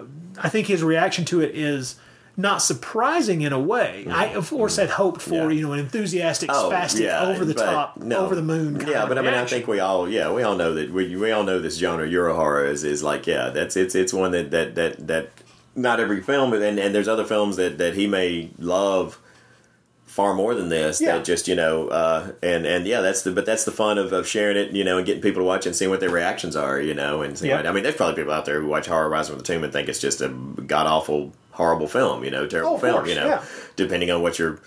[0.43, 1.97] I think his reaction to it is
[2.38, 4.06] not surprising in a way.
[4.10, 7.97] I of course had hoped for you know an enthusiastic, spastic, over the Oh, top,
[7.97, 8.18] no.
[8.18, 8.76] over the moon.
[8.76, 11.16] Kind Yeah, but I mean, I think we all, yeah, we all know that we,
[11.16, 14.32] we all know this genre Euro horror is, is like, yeah, that's it's it's one
[14.32, 15.30] that that that that
[15.74, 19.18] not every film, and and there's other films that that he may love
[20.16, 21.16] far more than this Yeah.
[21.16, 24.12] that just you know uh and and yeah that's the but that's the fun of,
[24.12, 26.09] of sharing it you know and getting people to watch it and seeing what their
[26.10, 27.60] reactions are you know and Yeah.
[27.68, 29.72] i mean there's probably people out there who watch horror rise from the tomb and
[29.72, 33.14] think it's just a god awful horrible film you know terrible Oh, film course, you
[33.14, 33.43] know yeah.
[33.76, 34.59] depending on what your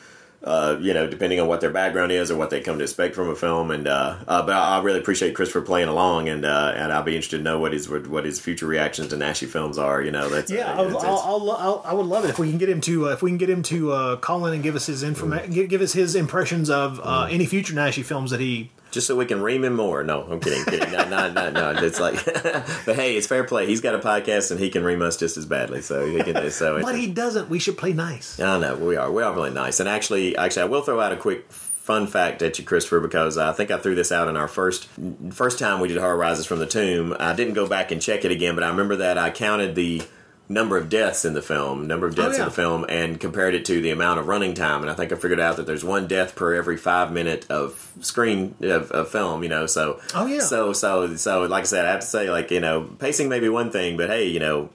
[0.44, 3.14] uh, you know, depending on what their background is or what they come to expect
[3.16, 6.46] from a film, and uh, uh, but I, I really appreciate Christopher playing along, and
[6.46, 9.48] uh, and I'll be interested to know what his what his future reactions to Naschy
[9.48, 10.02] films are.
[10.02, 12.30] You know, that's Yeah, uh, I'll, it's- I'll, it's- I'll, I'll, I would love it
[12.30, 14.46] if we can get him to uh, if we can get him to uh, call
[14.46, 17.34] in and give us his information, give, give us his impressions of uh, Mm.
[17.34, 18.72] any future Naschy films that he.
[18.92, 20.04] Just so we can ream him more.
[20.04, 20.92] No, I'm kidding, kidding.
[20.92, 21.72] No, no, no, no.
[21.84, 22.24] It's like,
[22.86, 23.66] but hey, it's fair play.
[23.66, 25.82] He's got a podcast and he can ream us just as badly.
[25.82, 26.50] So he can.
[26.52, 27.50] So it's, But he doesn't.
[27.50, 28.40] We should play nice.
[28.40, 29.12] I know we are.
[29.12, 29.80] We are really nice.
[29.80, 33.38] And actually, actually, I will throw out a quick fun fact at you, Christopher, because
[33.38, 34.88] I think I threw this out in our first
[35.32, 37.16] first time we did Horror Rises from the Tomb.
[37.20, 40.04] I didn't go back and check it again, but I remember that I counted the
[40.52, 42.40] number of deaths in the film, number of deaths Oh, yeah.
[42.40, 44.82] in the film, and compared it to the amount of running time.
[44.82, 47.92] And I think I figured out that there's one death per every five minute of
[48.02, 49.44] screen of, of film.
[49.44, 50.40] You know, so Oh, yeah.
[50.40, 53.40] so so so like I said, I have to say, like you know, pacing may
[53.40, 54.70] be one thing, but hey, you know.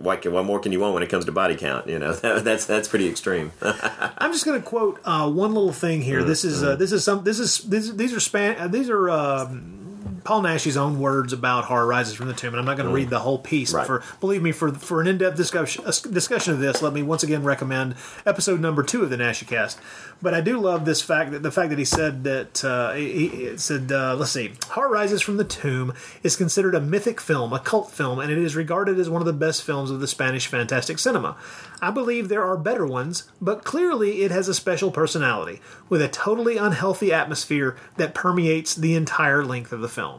[0.00, 1.88] What, can, what more can you want when it comes to body count?
[1.88, 3.50] You know that's that's pretty extreme.
[3.62, 6.22] I'm just going to quote uh, one little thing here.
[6.22, 9.10] This is uh, this is some this is this, these are span uh, these are
[9.10, 12.86] um, Paul Naschy's own words about Horror Rises from the Tomb, and I'm not going
[12.86, 13.72] to read the whole piece.
[13.72, 13.86] Right.
[13.86, 17.22] For believe me, for for an in-depth discussion uh, discussion of this, let me once
[17.22, 17.94] again recommend
[18.26, 19.78] episode number two of the NaschyCast.
[20.20, 23.28] But I do love this fact that the fact that he said that uh, he,
[23.28, 27.54] he said uh, let's see, Horror Rises from the Tomb is considered a mythic film,
[27.54, 30.06] a cult film, and it is regarded as one of the best films of the
[30.06, 31.38] Spanish fantastic cinema.
[31.80, 36.08] I believe there are better ones, but clearly it has a special personality with a
[36.08, 40.17] totally unhealthy atmosphere that permeates the entire length of the film.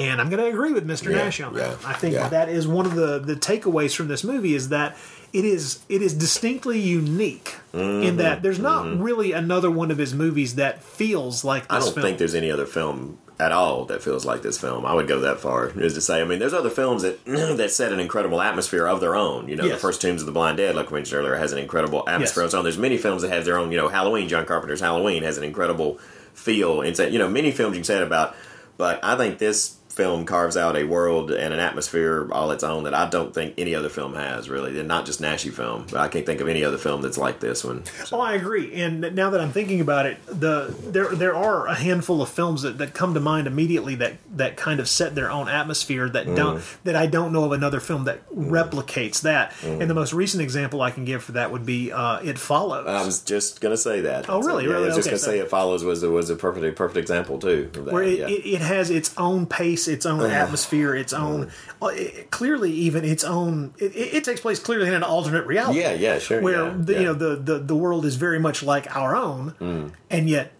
[0.00, 1.10] And I'm going to agree with Mr.
[1.12, 1.78] Yeah, Naschy on that.
[1.82, 2.28] yeah, I think yeah.
[2.28, 4.96] that is one of the, the takeaways from this movie is that
[5.32, 8.02] it is it is distinctly unique Mm-hmm.
[8.02, 11.78] in that there's not really another one of his movies that feels like this I
[11.78, 12.02] don't film.
[12.04, 14.84] think there's any other film at all that feels like this film.
[14.84, 16.20] I would go that far as to say.
[16.20, 19.48] I mean, there's other films that that set an incredible atmosphere of their own.
[19.48, 19.74] You know, Yes.
[19.74, 22.42] the first Tombs of the Blind Dead, like we mentioned earlier, has an incredible atmosphere
[22.42, 22.48] Yes.
[22.48, 22.64] of its own.
[22.64, 23.70] There's many films that have their own.
[23.70, 25.98] You know, Halloween, John Carpenter's Halloween has an incredible
[26.34, 26.80] feel.
[26.80, 28.34] And you know, many films you can say that about,
[28.76, 32.84] but I think this film carves out a world and an atmosphere all its own
[32.84, 35.84] that I don't think any other film has really, and not just Naschy film.
[35.90, 37.84] But I can't think of any other film that's like this one.
[38.10, 38.72] Oh, I agree.
[38.80, 42.62] And now that I'm thinking about it, the there there are a handful of films
[42.62, 46.24] that, that come to mind immediately that that kind of set their own atmosphere that
[46.34, 46.76] don't Mm.
[46.84, 49.52] that I don't know of another film that replicates that.
[49.60, 49.80] Mm.
[49.82, 52.86] And the most recent example I can give for that would be uh, It Follows.
[52.86, 54.28] I was just gonna say that.
[54.28, 54.64] Oh, really?
[54.64, 54.86] Yeah, I Really?
[54.86, 57.70] was just Okay, gonna so- say it follows was was a perfect perfect example too.
[57.74, 57.92] Of that.
[57.94, 58.28] where it, yeah.
[58.28, 60.32] it, it has its own pace, its own Uh-huh.
[60.32, 61.50] atmosphere, its own
[61.82, 63.74] uh, it- clearly even its own.
[63.78, 65.80] It, it takes place clearly in an alternate reality.
[65.80, 66.98] Yeah, yeah, sure, Where yeah, the, yeah.
[67.00, 69.92] you know the, the the world is very much like our own, Mm.
[70.08, 70.52] and yet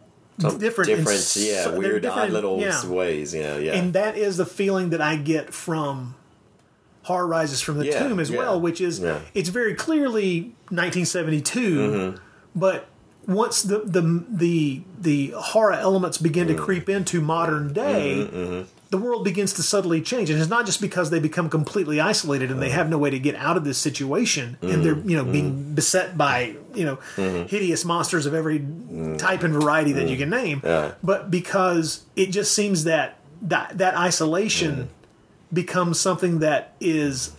[0.58, 0.90] different.
[0.90, 2.84] in different, s- yeah, weird, odd little yeah.
[2.86, 3.32] ways.
[3.34, 3.74] You know, yeah.
[3.76, 6.14] And that is the feeling that I get from
[7.02, 9.18] Horror Rises from the Yeah, Tomb as yeah, well, which is yeah.
[9.34, 12.18] it's very clearly 1972, Mhm.
[12.54, 12.86] but
[13.26, 16.56] once the the the the horror elements begin Mm.
[16.56, 20.66] to creep into modern day, Mm-hmm, the world begins to subtly change, and it's not
[20.66, 23.64] just because they become completely isolated and they have no way to get out of
[23.64, 25.08] this situation, and they're mm.
[25.08, 25.74] you know being mm.
[25.74, 27.48] beset by you know Mhm.
[27.48, 29.16] hideous monsters of every mm.
[29.16, 30.92] type and variety that you can name, Yeah.
[31.02, 34.88] but because it just seems that that that isolation
[35.52, 37.32] becomes something that is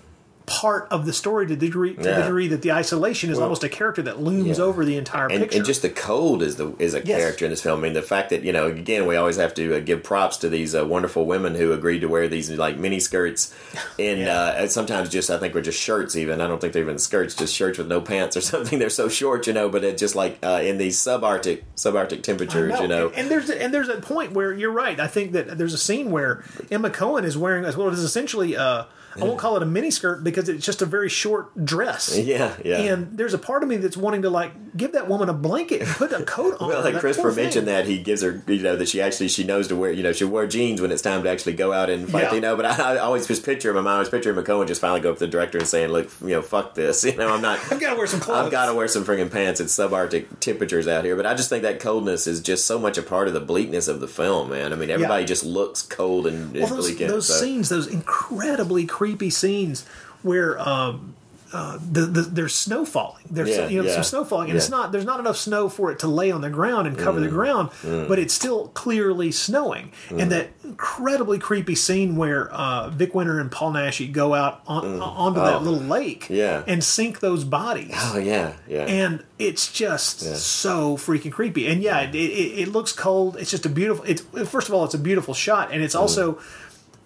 [0.59, 3.43] part of the story to the degree, to the degree that the isolation is Well,
[3.45, 5.57] almost a character that looms over the entire and, picture.
[5.57, 7.19] and just the cold is the is a Yes.
[7.19, 7.79] character in this film.
[7.79, 10.37] I mean, the fact that you know, again, we always have to uh, give props
[10.37, 13.53] to these uh, wonderful women who agreed to wear these like mini skirts,
[13.99, 16.15] and uh, sometimes just I think were just shirts.
[16.15, 18.79] Even I don't think they're even skirts, just shirts with no pants or something.
[18.79, 19.69] They're so short, you know.
[19.69, 23.07] But it just like uh, in these subarctic subarctic temperatures, I you know.
[23.07, 24.99] And, and there's and there's a point where you're right.
[24.99, 28.55] I think that there's a scene where Emma Cohen is wearing as well as essentially
[28.57, 28.83] uh
[29.19, 32.17] I won't call it a miniskirt because it's just a very short dress.
[32.31, 32.77] Yeah, yeah.
[32.93, 35.81] And there's a part of me that's wanting to like give that woman a blanket
[35.81, 36.69] and put a coat on.
[36.69, 39.67] Well, like Christopher mentioned that he gives her, you know, that she actually she knows
[39.69, 42.09] to wear, you know, she wear jeans when it's time to actually go out and
[42.09, 42.33] fight, Yeah.
[42.35, 42.55] you know.
[42.55, 44.79] But I, I always just picture in my mind, I was picturing Emma Cohen just
[44.79, 47.33] finally go up to the director and saying, "Look, you know, fuck this, you know,
[47.33, 48.45] I'm not, I've got to wear some clothes.
[48.45, 49.59] I've got to wear some friggin' pants.
[49.59, 52.97] It's subarctic temperatures out here." But I just think that coldness is just so much
[52.97, 54.71] a part of the bleakness of the film, man.
[54.71, 55.27] I mean, everybody Yeah.
[55.27, 57.07] just looks cold and, and well, those, bleak.
[57.09, 57.33] those so.
[57.33, 59.83] scenes, those incredibly creepy scenes
[60.21, 61.15] where um,
[61.51, 63.23] uh, the, the, there's snow falling.
[63.31, 63.95] There's Yeah, you know yeah.
[63.95, 66.41] some snow falling, and it's not there's not enough snow for it to lay on
[66.41, 68.07] the ground and cover the Mm, ground, mm.
[68.07, 69.91] but it's still clearly snowing.
[70.09, 70.21] Mm.
[70.21, 75.01] And that incredibly creepy scene where uh, Vic Winner and Paul Naschy go out on,
[75.01, 75.43] onto Oh.
[75.45, 76.63] that little lake Yeah.
[76.67, 77.91] and sink those bodies.
[77.97, 78.85] Oh yeah, yeah.
[78.85, 80.35] And it's just Yeah.
[80.35, 81.67] so freaking creepy.
[81.67, 83.35] And yeah, it, it, it looks cold.
[83.37, 84.05] It's just a beautiful.
[84.07, 85.85] It's first of all, it's a beautiful shot, and Mm.
[85.85, 86.37] it's also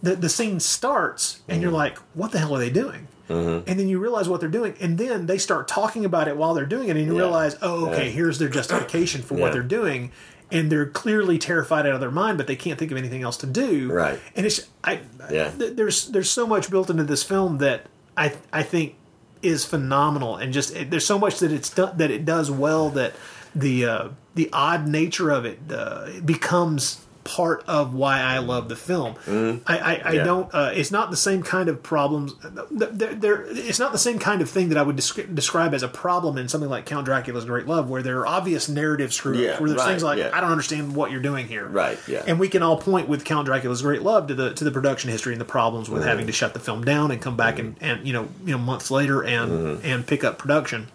[0.05, 3.07] the the scene starts, and you're like, what the hell are they doing?
[3.29, 3.67] Mm-hmm.
[3.69, 6.53] And then you realize what they're doing, and then they start talking about it while
[6.53, 7.21] they're doing it, and you Yeah.
[7.21, 8.11] realize, oh, okay, Yeah.
[8.11, 10.11] here's their justification for what they're doing,
[10.51, 13.37] and they're clearly terrified out of their mind, but they can't think of anything else
[13.37, 13.91] to do.
[13.91, 14.19] Right.
[14.35, 14.99] And it's I
[15.31, 15.49] Yeah.
[15.49, 18.93] th- there's there's so much built into this film that I I think
[19.41, 22.89] is phenomenal, and just it, there's so much that it's done that it does well
[22.91, 23.13] that
[23.55, 28.75] the uh, the odd nature of it uh, becomes part of why I love the
[28.75, 29.15] film.
[29.27, 30.13] I, I, I Mm-hmm.
[30.15, 30.23] Yeah.
[30.23, 30.53] don't.
[30.53, 32.33] Uh, it's not the same kind of problems.
[32.71, 35.81] There, there, it's not the same kind of thing that I would descri- describe as
[35.83, 39.35] a problem in something like Count Dracula's Great Love, where there are obvious narrative screw
[39.37, 40.29] Yeah, where there's right, things like yeah.
[40.31, 41.65] I don't understand what you're doing here.
[41.67, 42.23] Right, yeah.
[42.27, 45.09] And we can all point with Count Dracula's Great Love to the to the production
[45.09, 46.07] history and the problems with Mhm.
[46.07, 48.59] having to shut the film down and come back and, and you know you know
[48.59, 49.85] months later and Mm-hmm.
[49.85, 50.87] and pick up production.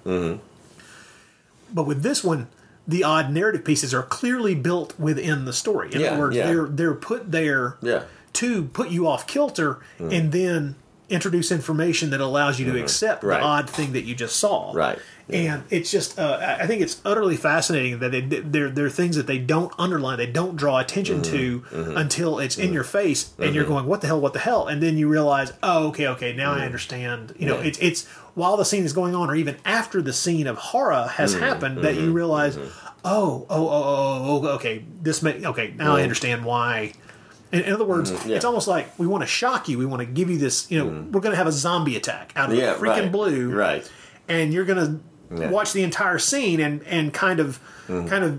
[1.73, 2.49] But with this one,
[2.89, 5.91] the odd narrative pieces are clearly built within the story.
[5.93, 6.47] In Yeah, other words, yeah.
[6.47, 8.03] they're they're put there Yeah.
[8.35, 10.17] to put you off kilter Mm.
[10.19, 10.75] and then
[11.09, 12.83] introduce information that allows you to Mhm.
[12.83, 13.41] accept Right.
[13.41, 14.71] the odd thing that you just saw.
[14.73, 14.97] Right.
[15.29, 19.17] And it's just, uh, I think it's utterly fascinating that they, there, there are things
[19.17, 21.97] that they don't underline, they don't draw attention to mhm.
[21.97, 23.69] until it's in your face, and you're Mhm.
[23.69, 24.21] going, "What the hell?
[24.21, 27.57] What the hell?" And then you realize, "Oh, okay, okay, now I understand." You know,
[27.59, 31.09] it's it's while the scene is going on, or even after the scene of horror
[31.15, 31.41] has Mhm.
[31.41, 32.15] happened, that you Mhm.
[32.15, 32.57] realize,
[33.05, 36.03] "Oh, oh, oh, oh, oh, okay, this may okay, now I Mhm.
[36.05, 36.93] understand why."
[37.53, 38.37] In, in other words, Mhm, yeah.
[38.37, 39.77] it's almost like we want to shock you.
[39.79, 40.71] We want to give you this.
[40.71, 43.13] You know, we're going to have a zombie attack out of Yeah, freaking right.
[43.13, 43.91] blue, Right.
[44.29, 45.51] and you're going to Yeah.
[45.51, 47.59] watch the entire scene and and kind of
[47.89, 48.09] Mhm.
[48.09, 48.39] kind of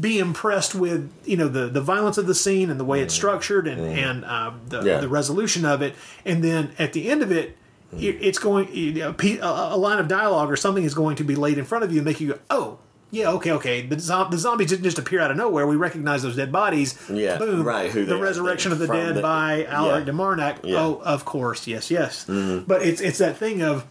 [0.00, 3.12] be impressed with you know the the violence of the scene and the way it's
[3.14, 4.86] structured and and uh, the Mm-hmm.
[4.86, 5.00] Yeah.
[5.00, 5.94] the resolution of it,
[6.24, 7.56] and then at the end of it.
[7.94, 8.18] Mm-hmm.
[8.22, 11.16] It's going you know, a pe- a a line of dialogue or something is going
[11.16, 12.78] to be laid in front of you and make you go, oh,
[13.10, 13.84] yeah, okay, okay.
[13.84, 15.66] The, zom- the zombies didn't just appear out of nowhere.
[15.66, 16.96] We recognize those dead bodies.
[17.10, 17.64] Yeah, boom.
[17.64, 20.12] right, who the resurrection of the dead the- by Alaric yeah.
[20.12, 20.58] de Marnac.
[20.62, 20.78] Yeah.
[20.80, 22.26] Oh, of course, yes, yes.
[22.26, 22.68] Mhm.
[22.68, 23.84] But it's it's that thing of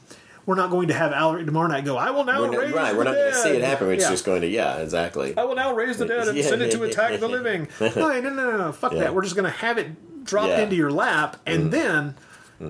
[0.46, 1.98] we're not going to have Alaric de Marnac go.
[1.98, 3.92] I will now We're not, raise right, the we're not going to see it happen.
[3.92, 4.10] It's Yeah.
[4.10, 5.38] just going to, yeah, exactly.
[5.38, 7.68] I will now raise the dead and Yeah, send it to attack the living.
[7.82, 7.90] No,
[8.22, 8.72] no, no, no.
[8.72, 9.00] Fuck Yeah.
[9.02, 9.14] that.
[9.14, 10.52] We're just going to have it dropped.
[10.54, 10.62] Mm-hmm.
[10.64, 12.16] into your lap and then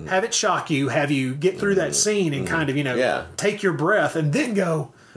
[0.08, 2.90] have it shock you, have you get through that scene and kind of, you know,
[2.92, 3.00] Mm-hmm.
[3.00, 3.18] Yeah.
[3.22, 3.34] Mm-hmm.
[3.36, 4.92] take your breath and then go,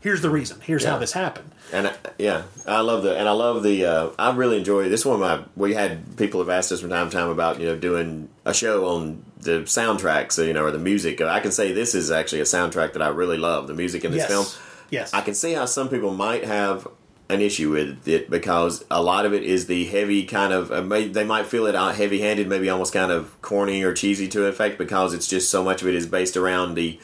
[0.00, 0.60] here's the reason.
[0.60, 1.50] Here's how this happened.
[1.72, 3.84] And I, yeah, I love the and I love the.
[3.84, 5.20] Uh, I really enjoy this one.
[5.20, 7.76] Of my we had people have asked us from time to time about you know
[7.76, 11.20] doing a show on the soundtracks, so, you know, or the music.
[11.20, 13.66] I can say this is actually a soundtrack that I really love.
[13.66, 14.28] The music in this Yes.
[14.28, 14.46] film.
[14.90, 15.12] Yes.
[15.12, 16.86] I can see how some people might have
[17.28, 20.80] an issue with it because a lot of it is the heavy kind of uh,
[20.80, 24.44] they might feel it out heavy handed maybe almost kind of corny or cheesy to
[24.44, 27.00] effect because it's just so much of it is based around the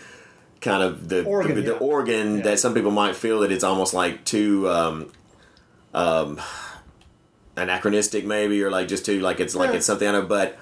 [0.61, 1.79] kind of the Organ, the, yeah.
[1.79, 5.11] organ that some people might feel that it's almost like too um
[5.93, 6.41] um
[7.57, 9.77] anachronistic maybe or like just too like it's like Yeah.
[9.77, 10.57] it's something I know but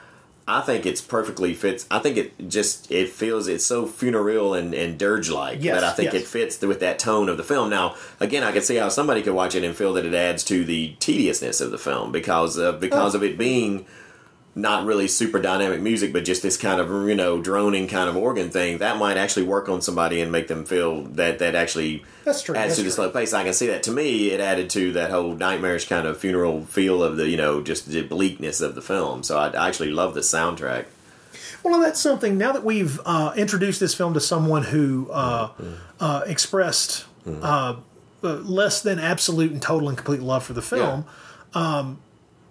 [0.59, 1.87] I think it's perfectly fits.
[1.91, 5.85] I think it just it feels it's so funereal and, and dirge like Yes, that
[5.85, 6.23] I think yes.
[6.23, 7.71] it fits with that tone of the film.
[7.71, 10.43] Now, again, I can see how somebody could watch it and feel that it adds
[10.45, 13.19] to the tediousness of the film because of because Oh.
[13.19, 13.87] of it being
[14.55, 18.17] not really super dynamic music, but just this kind of you know droning kind of
[18.17, 22.05] organ thing that might actually work on somebody and make them feel that that actually
[22.25, 22.55] That's true.
[22.57, 23.33] adds That's to the slow pace.
[23.33, 23.83] I can see that.
[23.85, 27.37] To me, it added to that whole nightmarish kind of funeral feel of the you
[27.37, 29.23] know just the bleakness of the film.
[29.23, 30.87] So I, I actually love the soundtrack.
[31.63, 32.39] Well, that's something.
[32.39, 35.51] Now that we've uh, introduced this film to someone who uh,
[36.01, 37.77] uh, expressed uh,
[38.23, 41.05] uh, less than absolute and total and complete love for the film,
[41.55, 42.01] um,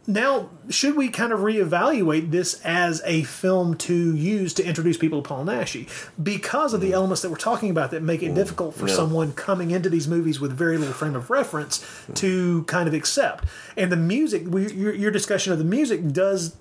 [0.09, 5.21] now should we kind of reevaluate this as a film to use to introduce people
[5.21, 5.87] to Paul Naschy
[6.21, 8.95] because of the elements that we're talking about that make it difficult for Yeah.
[8.95, 13.45] someone coming into these movies with very little frame of reference to kind of accept.
[13.77, 16.55] And the music, we, your, your discussion of the music does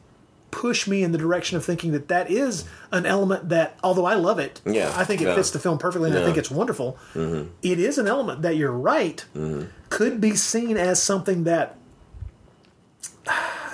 [0.50, 4.14] push me in the direction of thinking that that is an element that, although I
[4.14, 5.34] love it, Yeah, I think it yeah.
[5.34, 6.96] fits the film perfectly, and I think it's wonderful.
[7.14, 7.48] Mhm.
[7.62, 9.68] It is an element that you're right Mhm.
[9.90, 11.76] could be seen as something that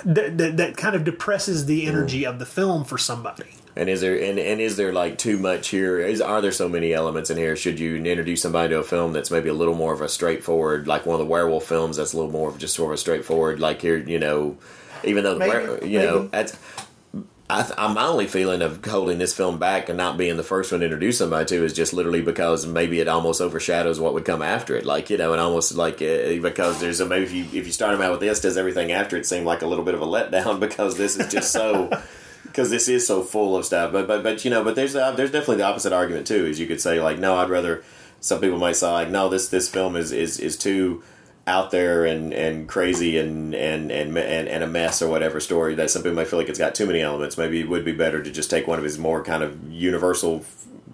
[0.05, 3.45] that, that, that kind of depresses the energy of the film for somebody.
[3.77, 5.99] And is there and, and is there like too much here?
[5.99, 7.57] Is are there so many elements in here?
[7.57, 10.87] Should you introduce somebody to a film that's maybe a little more of a straightforward,
[10.87, 12.97] like one of the werewolf films that's a little more of just sort of a
[12.97, 14.57] straightforward, like here, you know,
[15.03, 16.57] even though the Maybe, were, you know that's.
[17.47, 20.43] I, th- I'm my only feeling of holding this film back and not being the
[20.43, 24.15] first one to introduce somebody to is just literally because maybe it almost overshadows what
[24.15, 24.83] would come after it.
[24.83, 27.71] Like you know, and almost like uh, because there's a maybe if you if you
[27.71, 30.01] start them out with this, does everything after it seem like a little bit of
[30.01, 31.91] a letdown because this is just so
[32.43, 33.91] because this is so full of stuff.
[33.91, 36.47] But but but you know, but there's uh, there's definitely the opposite argument too.
[36.47, 37.83] Is you could say like, no, I'd rather.
[38.21, 41.03] Some people might say like, no, this this film is is is too
[41.47, 45.75] out there and and crazy and and and and, and a mess or whatever story
[45.75, 47.37] that some people might feel like it's got too many elements.
[47.37, 50.43] Maybe it would be better to just take one of his more kind of universal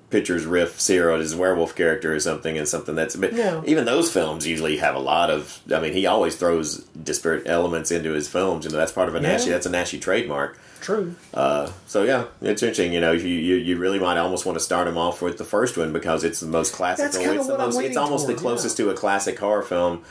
[0.09, 3.61] pictures riff zero his werewolf character or something and something that's but Yeah.
[3.65, 7.91] even those films usually have a lot of i mean he always throws disparate elements
[7.91, 9.35] into his films you know that's part of a Yeah.
[9.37, 11.15] naschy that's a naschy trademark True.
[11.33, 12.91] uh, so yeah, it's interesting.
[12.91, 15.43] You know, you, you you really might almost want to start him off with the
[15.43, 17.05] first one because it's the most classical.
[17.05, 17.81] That's kinda it's the what I'm most.
[17.85, 20.01] It's almost the toward, closest to a classic horror film.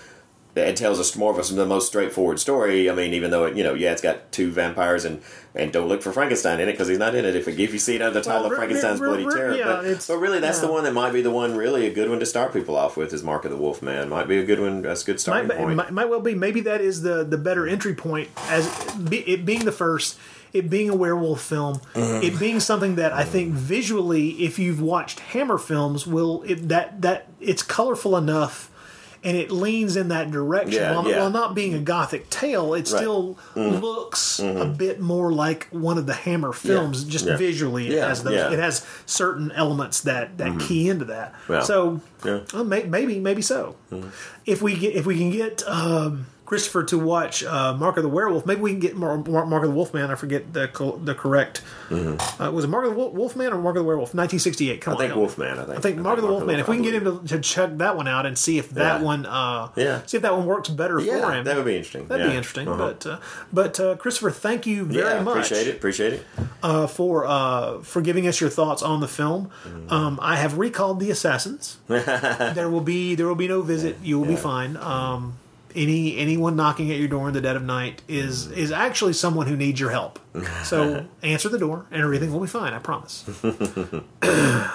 [0.57, 2.91] It tells us more of a, the most straightforward story.
[2.91, 5.23] I mean, even though it, you know, yeah, it's got two vampires and
[5.55, 7.35] and don't look for Frankenstein in it because he's not in it.
[7.37, 9.55] If, if you see it under the title Well, of Frankenstein's re- Bloody re- Terror,
[9.57, 12.09] yeah, but, but really, that's the one that might be the one really a good
[12.11, 13.13] one to start people off with.
[13.13, 14.83] Is Mark of the Wolf Man might be a good one.
[14.83, 15.77] That's a good starting Might, point.
[15.77, 16.35] might, might well be.
[16.35, 18.67] Maybe that is the the better entry point as
[19.13, 20.19] it being the first.
[20.53, 22.25] It being a werewolf film, Mhm.
[22.25, 27.03] it being something that I think visually, if you've watched Hammer films, will it, that
[27.03, 28.70] that it's colorful enough,
[29.23, 30.75] and it leans in that direction.
[30.83, 31.19] Yeah, while, yeah.
[31.21, 32.87] while not being a gothic tale, it Right.
[32.89, 33.81] still Mhm.
[33.83, 34.79] looks a Mhm.
[34.79, 37.37] bit more like one of the Hammer films, just Yeah.
[37.37, 37.89] visually.
[37.89, 38.53] It has those.
[38.53, 40.61] It has certain elements that that Mhm.
[40.61, 41.35] key into that.
[41.65, 42.41] So Yeah.
[42.55, 43.77] uh, may, maybe maybe so.
[44.47, 48.09] If we get if we can get um, Christopher to watch uh, Mark of the
[48.09, 50.11] Werewolf, maybe we can get Mar- Mar- Mark of the Wolfman.
[50.11, 51.63] I forget the co- the correct.
[51.93, 54.09] Uh, was it Mark of the Wolf- Wolfman or Mark of the Werewolf?
[54.15, 54.81] 1968.
[54.81, 55.15] Come I on, think.
[55.15, 55.59] Wolfman.
[55.61, 55.79] I think.
[55.79, 56.59] I think Mark of the Wolfman.
[56.59, 58.99] If we can get him to, to check that one out and see if that
[59.01, 59.07] Yeah.
[59.07, 60.01] one, uh, Yeah.
[60.07, 62.09] see if that one works better for him, that would be interesting.
[62.09, 62.33] That'd Yeah.
[62.33, 62.67] be interesting.
[62.67, 62.79] Uh-huh.
[62.79, 63.19] But uh,
[63.53, 65.77] but uh, Christopher, thank you very yeah, much appreciate it.
[65.77, 66.27] Appreciate it.
[66.65, 69.51] uh, for uh, for giving us your thoughts on the film.
[69.65, 69.93] Mm-hmm.
[69.93, 71.77] Um, I have recalled the assassins.
[71.87, 73.99] there will be there will be no visit.
[74.03, 74.77] You will be fine.
[74.77, 75.35] Um,
[75.75, 78.55] any anyone knocking at your door in the dead of night is Mm-hmm.
[78.59, 80.19] is actually someone who needs your help.
[80.65, 82.73] So answer the door, and everything will be fine.
[82.73, 83.25] I promise.
[84.23, 84.71] Yeah.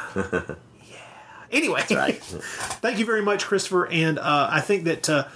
[1.52, 3.88] Anyway, thank you very much, Christopher.
[3.88, 5.28] And uh, I think that uh,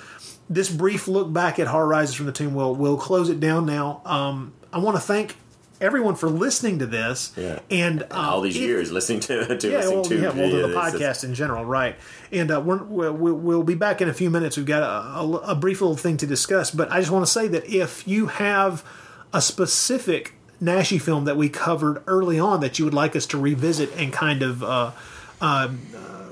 [0.50, 3.66] this brief look back at Horror Rises from the Tomb will will close it down
[3.66, 4.02] now.
[4.06, 5.36] Um, I want to thank
[5.82, 7.32] everyone for listening to this.
[7.38, 7.60] Yeah.
[7.72, 10.50] And uh, All these if- years listening to to yeah, listening well, to yeah, well,
[10.52, 11.96] to the podcast in general, right?
[12.32, 14.58] And uh, we're, we'll, we'll we'll be back in a few minutes.
[14.58, 17.32] We've got a, a, a brief little thing to discuss, but I just want to
[17.32, 18.84] say that if you have
[19.34, 23.38] a specific Naschy film that we covered early on that you would like us to
[23.40, 24.92] revisit and kind of uh,
[25.40, 26.30] um, uh,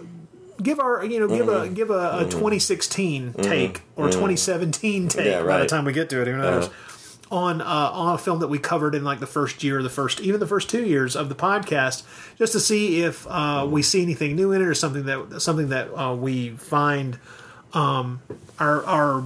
[0.61, 1.74] give our you know give a Mhm.
[1.76, 2.32] give a, a Mhm.
[2.32, 3.44] 2016 Mhm.
[3.44, 4.11] take or Mhm.
[4.14, 6.28] 2017 take Yeah, by the time we get to it.
[6.28, 6.65] Who knows?
[6.65, 6.74] Uh-huh.
[7.32, 10.20] On uh, on a film that we covered in like the first year, the first
[10.22, 12.04] even the first two years of the podcast,
[12.38, 15.70] just to see if uh, we see anything new in it or something that something
[15.70, 17.20] that uh, we find
[17.74, 18.22] um,
[18.60, 19.24] our our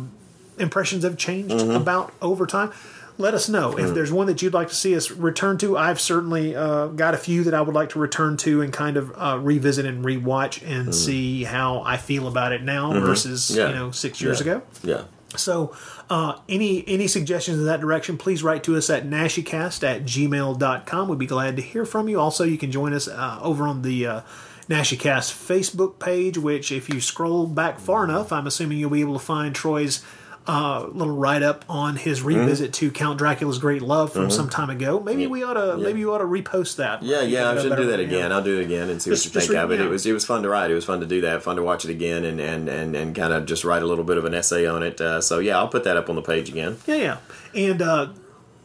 [0.57, 1.75] impressions have changed Mhm.
[1.75, 2.71] about over time.
[3.17, 3.93] Let us know if Mhm.
[3.93, 5.77] there's one that you'd like to see us return to.
[5.77, 8.97] I've certainly uh, got a few that I would like to return to and kind
[8.97, 10.93] of uh, revisit and rewatch and Mhm.
[10.93, 13.01] see how I feel about it now Mhm.
[13.01, 13.69] versus Yeah.
[13.69, 14.53] you know six years Yeah.
[14.53, 14.61] ago.
[14.83, 15.01] Yeah.
[15.37, 15.75] So,
[16.09, 21.07] uh, any any suggestions in that direction, please write to us at naschycast at gmail.com.
[21.07, 22.19] We'd be glad to hear from you.
[22.19, 24.21] Also, you can join us uh, over on the uh,
[24.69, 29.13] NaschyCast Facebook page, which, if you scroll back far enough, I'm assuming you'll be able
[29.13, 30.03] to find Troy's
[30.47, 34.31] uh, little write up on his revisit to Count Dracula's Great Love from Mhm.
[34.31, 34.99] some time ago.
[34.99, 37.03] Maybe we ought to maybe you ought to repost that.
[37.03, 38.05] Yeah, yeah, I should do that yeah.
[38.07, 38.31] again.
[38.31, 39.79] I'll do it again and see Just- what you think re- of it.
[39.79, 39.85] yeah.
[39.85, 40.71] It was it was fun to write.
[40.71, 41.43] It was fun to do that.
[41.43, 44.03] Fun to watch it again and and and, and kind of just write a little
[44.03, 44.99] bit of an essay on it.
[44.99, 46.77] Uh, so yeah, I'll put that up on the page again.
[46.87, 47.17] Yeah, yeah.
[47.53, 48.07] And uh,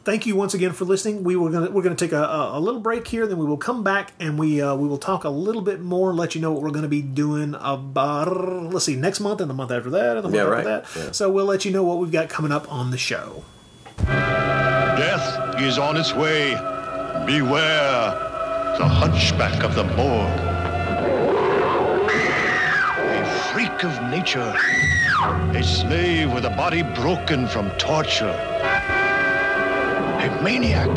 [0.06, 1.24] thank you once again for listening.
[1.24, 3.56] We were gonna we're gonna take a, a, a little break here, then we will
[3.58, 6.52] come back and we uh, we will talk a little bit more, let you know
[6.52, 8.72] what we're going to be doing about.
[8.72, 10.64] Let's see, next month and the month after that and the month Yeah, after right.
[10.64, 10.86] that.
[10.96, 11.12] Yeah.
[11.12, 13.44] So we'll let you know what we've got coming up on the show.
[14.06, 16.54] Death is on its way.
[17.26, 18.14] Beware
[18.78, 20.40] the hunchback of the morgue.
[22.08, 24.54] A freak of nature.
[25.54, 28.34] A slave with a body broken from torture.
[30.18, 30.88] A maniac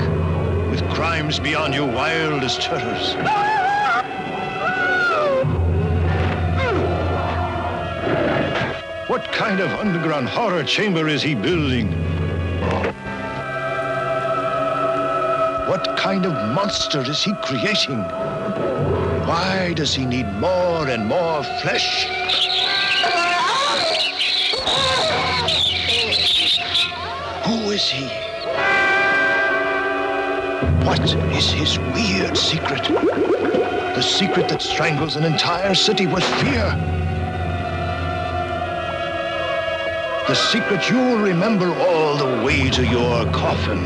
[0.71, 3.15] with crimes beyond your wildest terrors.
[9.09, 11.91] What kind of underground horror chamber is he building?
[15.67, 18.01] What kind of monster is he creating?
[19.27, 22.07] Why does he need more and more flesh?
[27.45, 28.28] Who is he?
[30.85, 32.83] What is his weird secret?
[32.83, 36.75] The secret that strangles an entire city with fear.
[40.27, 43.81] The secret you'll remember all the way to your coffin.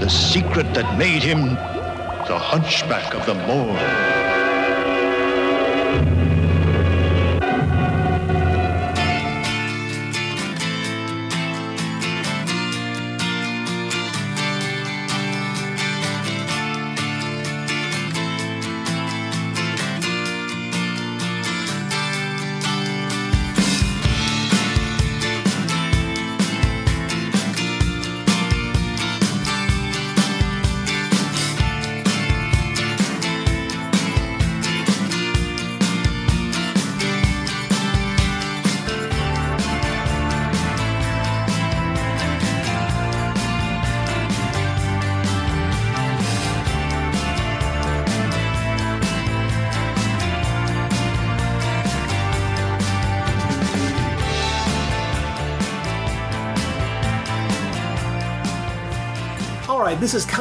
[0.00, 1.54] The secret that made him
[2.26, 4.17] the hunchback of the moor.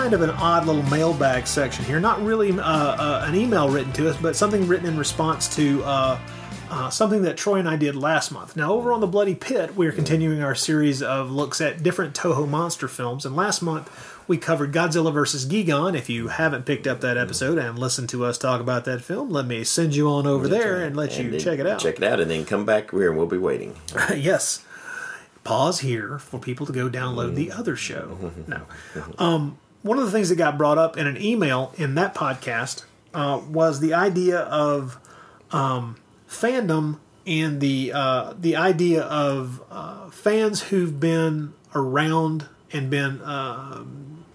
[0.09, 1.99] Kind of an odd little mailbag section here.
[1.99, 5.83] Not really uh, uh, an email written to us, but something written in response to
[5.83, 6.17] uh,
[6.69, 8.55] uh, something that Troy and I did last month.
[8.55, 12.47] Now, over on the Bloody Pit, we're continuing our series of looks at different Toho
[12.47, 13.91] monster films, and last month
[14.29, 15.45] we covered Godzilla vs.
[15.45, 15.93] Gigan.
[15.93, 19.29] If you haven't picked up that episode and listened to us talk about that film,
[19.29, 21.81] let me send you on over there and let you check it out.
[21.81, 23.75] Check it out, and then come back here, and we'll be waiting.
[24.15, 24.63] yes.
[25.43, 28.31] Pause here for people to go download the other show.
[28.47, 28.61] No.
[29.17, 29.57] Um,
[29.87, 32.83] one of the things that got brought up in an email in that podcast
[33.13, 34.99] uh, was the idea of
[35.51, 35.95] um,
[36.29, 43.83] fandom and the uh, the idea of uh, fans who've been around and been uh,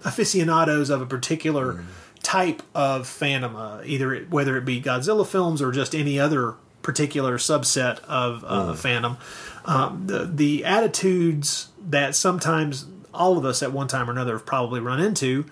[0.03, 1.83] aficionados of a particular
[2.21, 6.55] type of fandom, uh, either it, whether it be Godzilla films or just any other
[6.81, 9.17] particular subset of uh, fandom.
[9.65, 14.45] Um, the the attitudes that sometimes all of us at one time or another have
[14.45, 15.45] probably run into,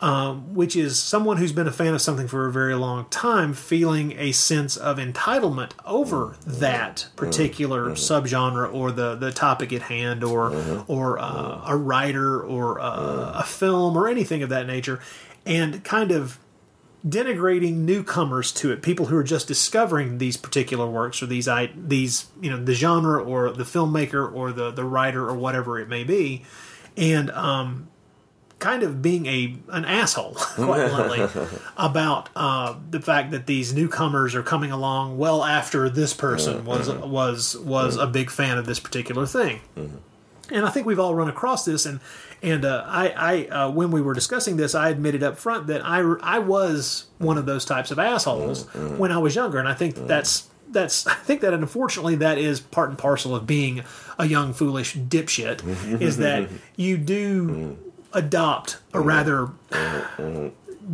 [0.00, 3.52] um, which is someone who's been a fan of something for a very long time
[3.52, 10.24] feeling a sense of entitlement over that particular subgenre or the, the topic at hand
[10.24, 15.00] or or uh, a writer or uh, a film or anything of that nature,
[15.44, 16.38] and kind of
[17.06, 21.70] denigrating newcomers to it, people who are just discovering these particular works or these i
[21.74, 25.88] these you know the genre or the filmmaker or the the writer or whatever it
[25.88, 26.44] may be,
[26.96, 27.88] and um,
[28.60, 31.26] kind of being a an asshole quite bluntly
[31.76, 36.88] about uh, the fact that these newcomers are coming along well after this person was
[36.90, 39.60] was was a big fan of this particular thing.
[40.52, 41.86] And I think we've all run across this.
[41.86, 42.00] And
[42.42, 45.84] and uh, I, I uh, when we were discussing this, I admitted up front that
[45.84, 49.74] I I was one of those types of assholes when I was younger, and I
[49.74, 53.82] think that that's that's I think that unfortunately that is part and parcel of being
[54.18, 57.78] a young foolish dipshit is that you do
[58.12, 59.08] adopt a mm-hmm.
[59.08, 60.48] rather mm-hmm.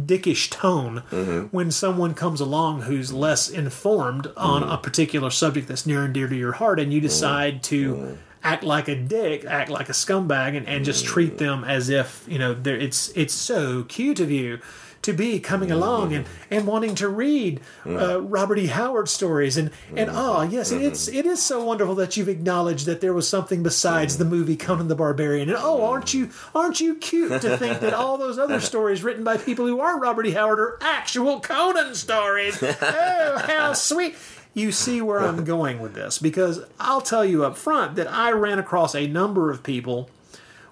[0.05, 1.47] dickish tone mm-hmm.
[1.47, 6.29] when someone comes along who's less informed on a particular subject that's near and dear
[6.29, 10.57] to your heart and you decide to act like a dick act like a scumbag
[10.57, 14.59] and, and just treat them as if you know it's it's so cute of you
[15.07, 18.67] to be coming along and, and wanting to read uh, Robert E.
[18.67, 23.01] Howard stories and and ah yes it's it is so wonderful that you've acknowledged that
[23.01, 25.49] there was something besides the movie Conan the Barbarian.
[25.49, 29.23] And oh aren't you aren't you cute to think that all those other stories written
[29.23, 30.33] by people who aren't Robert E.
[30.33, 32.61] Howard are actual Conan stories?
[32.63, 34.17] Oh how sweet.
[34.55, 38.33] You see where I'm going with this because I'll tell you up front that I
[38.33, 40.09] ran across a number of people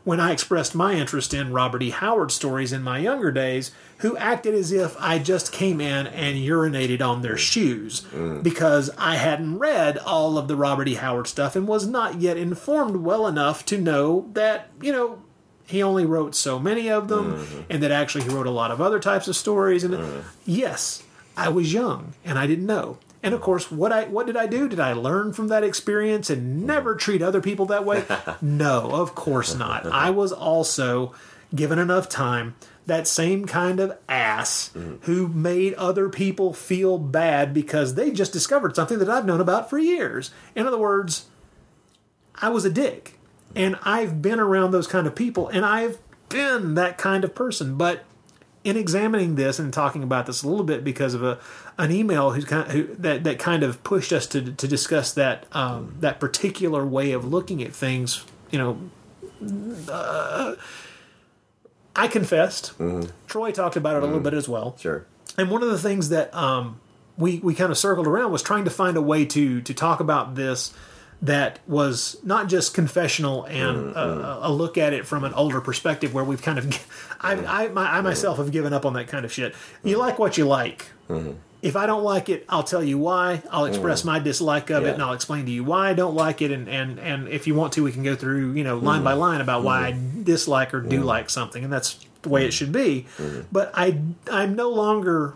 [0.05, 1.91] when I expressed my interest in Robert E.
[1.91, 6.37] Howard stories in my younger days who acted as if I just came in and
[6.37, 7.39] urinated on their mm.
[7.39, 8.43] shoes mm.
[8.43, 10.95] because I hadn't read all of the Robert E.
[10.95, 15.23] Howard stuff and was not yet informed well enough to know that, you know,
[15.67, 17.63] he only wrote so many of them mm-hmm.
[17.71, 20.23] and that actually he wrote a lot of other types of stories and mm.
[20.45, 21.03] yes,
[21.37, 22.99] I was young and I didn't know.
[23.25, 24.69] And of course, what I what did I do?
[24.69, 28.05] Did I learn from that experience and never treat other people that way?
[28.43, 29.87] no, of course not.
[29.87, 31.15] I was also
[31.55, 35.03] given enough time that same kind of ass mm.
[35.05, 39.71] who made other people feel bad because they just discovered something that I've known about
[39.71, 40.31] for years.
[40.55, 41.25] In other words,
[42.35, 43.19] I was a dick.
[43.57, 45.99] And I've been around those kind of people and I've
[46.29, 47.79] been that kind of person.
[47.79, 48.05] But
[48.65, 51.39] in examining this and talking about this a little bit because of a
[51.79, 55.13] an email who's kind of, who that that kind of pushed us to to discuss
[55.15, 58.25] that um, that particular way of looking at things.
[58.51, 58.91] You know,
[59.91, 60.55] uh,
[61.97, 62.73] I confessed.
[63.27, 64.77] Troy talked about it a little bit as well.
[64.79, 65.07] Sure.
[65.37, 66.81] And one of the things that um,
[67.17, 70.01] we we kind of circled around was trying to find a way to to talk
[70.01, 70.73] about this
[71.23, 76.13] that was not just confessional and uh, a look at it from an older perspective
[76.13, 76.87] where we've kind of
[77.21, 77.33] I
[77.65, 79.55] I, my, I myself have given up on that kind of shit.
[79.83, 80.87] You like what you like.
[81.65, 83.43] If I don't like it, I'll tell you why.
[83.51, 84.07] I'll express Mhm.
[84.07, 86.51] my dislike of it, and I'll explain to you why I don't like it.
[86.51, 89.05] And, and, and if you want to, we can go through you know line Mhm.
[89.05, 90.25] by line about why I Mhm.
[90.25, 91.05] dislike or do Mhm.
[91.05, 93.07] like something, and that's the way it should be.
[93.51, 93.99] But I
[94.31, 95.35] I'm no longer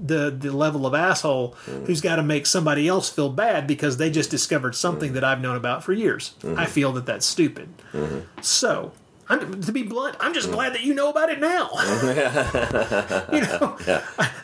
[0.00, 1.56] the the level of asshole
[1.86, 5.40] who's got to make somebody else feel bad because they just discovered something that I've
[5.40, 6.34] known about for years.
[6.56, 7.68] I feel that that's stupid.
[8.40, 8.92] So,
[9.28, 11.70] I'm, to be blunt, I'm just glad that you know about it now.
[13.32, 13.76] you know,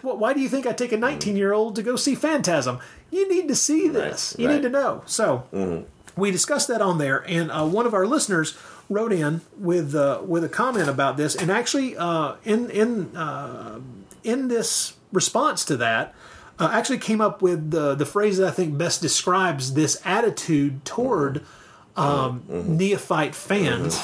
[0.02, 2.78] Well, why do you think I take a 19 year old to go see Phantasm?
[3.11, 4.36] You need to see this.
[4.39, 4.56] you right.
[4.56, 5.02] need to know.
[5.06, 5.86] So
[6.16, 8.56] we discussed that on there, and uh, one of our listeners
[8.89, 13.81] wrote in with uh, with a comment about this, and actually uh, in in uh,
[14.23, 16.15] in this response to that.
[16.56, 20.85] Uh, actually came up with the the phrase that I think best describes this attitude
[20.85, 21.44] toward
[21.97, 24.01] um, neophyte fans,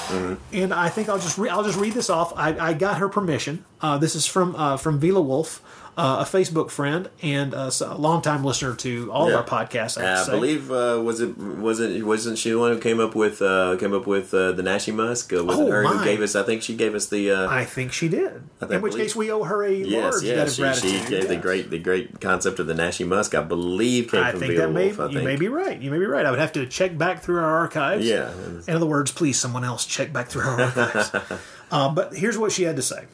[0.53, 2.33] and I think I'll just re- I'll just read this off.
[2.37, 3.65] I, I got her permission.
[3.81, 5.61] Uh, this is from uh, from Vila Wolf,
[6.01, 9.39] uh, a Facebook friend and uh, a longtime listener to all Yeah.
[9.39, 10.01] of our podcasts.
[10.03, 13.15] I, I believe uh, was it was it wasn't she the one who came up
[13.15, 15.33] with uh, came up with uh, the Naschy Musk?
[15.33, 16.35] Uh, wasn't Oh, her who gave us?
[16.35, 17.31] I think she gave us the.
[17.33, 18.43] Uh, I think she did.
[18.61, 20.91] Think- In which case, we owe her a yes, large debt yes, of she, gratitude.
[21.03, 23.35] she gave the great the great concept of the Naschy Musk.
[23.35, 24.91] I believe came I from think Vila that may.
[24.93, 25.81] I you may be right.
[25.81, 26.25] You may be right.
[26.25, 28.07] I would have to check back through our archives.
[28.07, 28.33] Yeah.
[28.67, 31.11] In other words, please, someone else check back through our archives.
[31.71, 33.05] but here's what she had to say.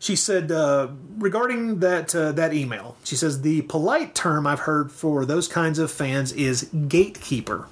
[0.00, 0.88] She said uh,
[1.18, 2.96] regarding that uh, that email.
[3.04, 7.66] She says the polite term I've heard for those kinds of fans is gatekeeper.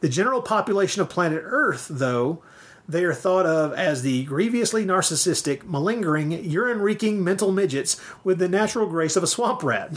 [0.00, 2.42] The general population of planet Earth, though,
[2.88, 8.48] they are thought of as the grievously narcissistic, malingering, urine reeking mental midgets with the
[8.48, 9.92] natural grace of a swamp rat.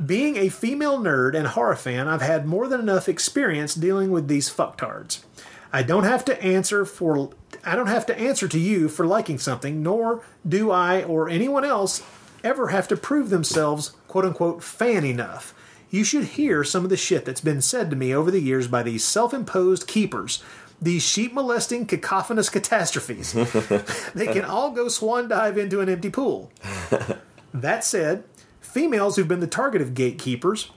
[0.06, 4.28] Being a female nerd and horror fan, I've had more than enough experience dealing with
[4.28, 5.24] these fucktards.
[5.72, 7.30] I don't have to answer for
[7.64, 11.64] I don't have to answer to you for liking something, nor do I or anyone
[11.64, 12.02] else
[12.44, 15.54] ever have to prove themselves quote unquote fan enough.
[15.90, 18.68] You should hear some of the shit that's been said to me over the years
[18.68, 20.42] by these self-imposed keepers.
[20.80, 23.32] These sheep molesting cacophonous catastrophes.
[24.14, 26.52] they can all go swan dive into an empty pool.
[27.54, 28.24] That said,
[28.60, 30.70] females who've been the target of gatekeepers,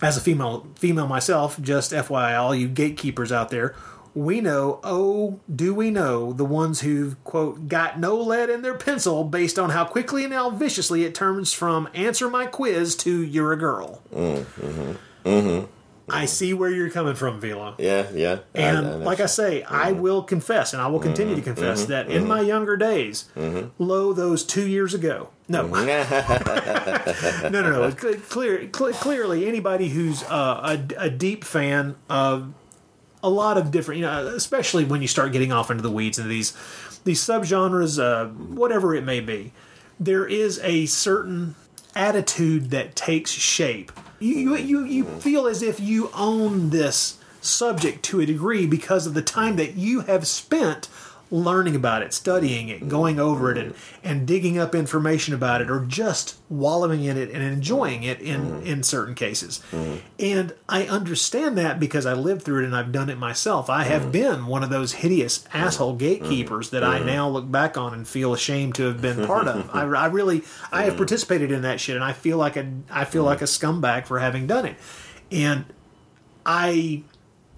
[0.00, 3.74] as a female female myself, just FYI, all you gatekeepers out there,
[4.14, 8.74] we know, oh, do we know, the ones who've, quote, got no lead in their
[8.76, 13.22] pencil based on how quickly and how viciously it turns from answer my quiz to
[13.22, 14.02] you're a girl.
[14.14, 14.92] Mm-hmm.
[15.28, 15.66] Mm-hmm.
[16.10, 17.76] I see where you're coming from, Vila.
[17.78, 18.40] Yeah, yeah.
[18.54, 21.84] And I- I- like I say, I will confess, and I will continue to confess
[21.84, 22.26] mhm, that in mhm.
[22.26, 23.70] my younger days, Mhm.
[23.78, 25.84] lo, those two years ago, no, no,
[27.48, 27.92] no, no.
[27.96, 32.52] Cle- Clear, cle- clearly, anybody who's uh, a, a deep fan of
[33.22, 36.18] a lot of different, you know, especially when you start getting off into the weeds
[36.18, 36.52] into these
[37.04, 39.52] these subgenres, uh, whatever it may be,
[39.98, 41.54] there is a certain
[41.94, 43.92] attitude that takes shape.
[44.18, 49.06] You you you, you feel as if you own this subject to a degree because
[49.06, 50.88] of the time that you have spent
[51.32, 55.70] learning about it, studying it, going over it, and, and digging up information about it,
[55.70, 58.66] or just wallowing in it and enjoying it in, mm-hmm.
[58.66, 59.62] in certain cases.
[59.72, 59.96] Mm-hmm.
[60.20, 63.70] And I understand that because I lived through it and I've done it myself.
[63.70, 64.10] I have mm-hmm.
[64.10, 68.34] been one of those hideous asshole gatekeepers that I now look back on and feel
[68.34, 69.70] ashamed to have been part of.
[69.74, 73.06] I, I really, I have participated in that shit, and I feel like a, I
[73.06, 74.76] feel like a scumbag for having done it.
[75.30, 75.64] And
[76.44, 77.04] I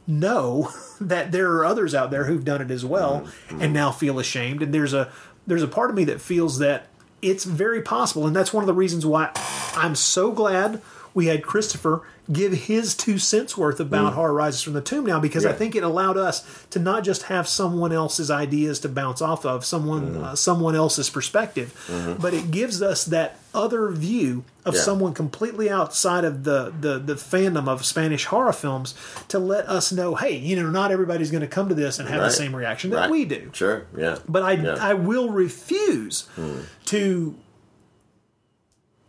[0.07, 0.71] know
[1.01, 3.63] that there are others out there who've done it as well mm-hmm.
[3.63, 4.63] and now feel ashamed.
[4.63, 5.11] And there's a
[5.47, 6.87] there's a part of me that feels that
[7.21, 8.27] it's very possible.
[8.27, 9.31] And that's one of the reasons why
[9.77, 10.81] I'm so glad
[11.15, 12.03] we had Christopher
[12.33, 14.15] give his two cents worth about Mm.
[14.15, 17.25] Horror Rises from the Tomb now because I think it allowed us to not just
[17.25, 20.25] have someone else's ideas to bounce off of, someone Mm-hmm.
[20.25, 22.21] uh, someone else's perspective, Mhm.
[22.21, 24.81] but it gives us that other view of Yeah.
[24.81, 28.95] someone completely outside of the, the the fandom of Spanish horror films
[29.29, 32.09] to let us know, hey, you know, not everybody's going to come to this and
[32.09, 32.27] have Right.
[32.31, 33.11] the same reaction that Right.
[33.11, 33.51] we do.
[33.53, 33.83] Sure.
[33.97, 34.17] Yeah.
[34.27, 34.77] But I Yeah.
[34.81, 36.61] I will refuse Hmm.
[36.87, 37.35] to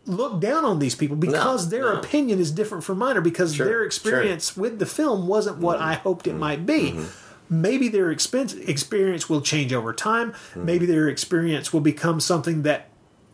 [0.06, 1.98] look down on these people because their no.
[2.00, 5.78] opinion is different from mine or because Sure, their experience with the film wasn't what
[5.80, 6.92] I hoped it might be.
[6.92, 7.60] Mm-hmm.
[7.62, 10.32] Maybe their expense, experience will change over time.
[10.32, 10.64] Mm-hmm.
[10.64, 12.88] Maybe their experience will become something that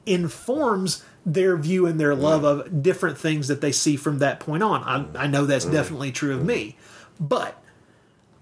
[0.07, 4.63] informs their view and their love of different things that they see from that point
[4.63, 4.83] on.
[5.17, 5.75] I, I know that's Mm-hmm.
[5.75, 6.77] definitely true of me.
[7.21, 7.63] But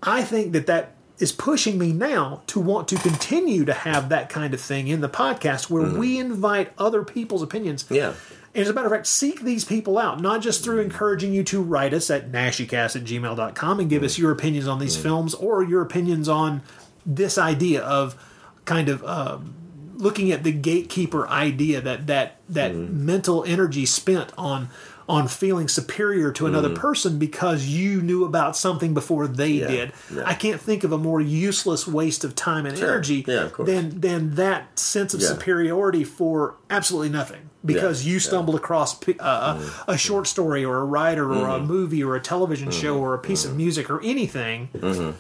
[0.02, 4.28] I think that that is pushing me now to want to continue to have that
[4.28, 7.84] kind of thing in the podcast where we invite other people's opinions.
[7.84, 7.94] Mm-hmm.
[7.94, 8.14] Yeah.
[8.52, 11.44] And as a matter of fact, seek these people out, not just through encouraging you
[11.44, 15.34] to write us at naschycast at gmail.com and give us your opinions on these films
[15.34, 16.62] or your opinions on
[17.06, 18.16] this idea of
[18.64, 19.54] kind of um,
[19.94, 24.68] looking at the gatekeeper idea that that that mental energy spent on
[25.10, 26.76] on feeling superior to another Mhm.
[26.76, 29.92] person because you knew about something before they Yeah, did.
[30.14, 30.22] yeah.
[30.24, 32.88] I can't think of a more useless waste of time and Sure.
[32.90, 38.96] energy Yeah, than than that sense of superiority for absolutely nothing because you stumbled across
[39.18, 39.58] uh,
[39.88, 41.66] a, a short story or a writer or a Mhm.
[41.66, 45.14] movie or a television show or a piece of music or anything Mhm.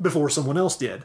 [0.00, 1.02] before someone else did.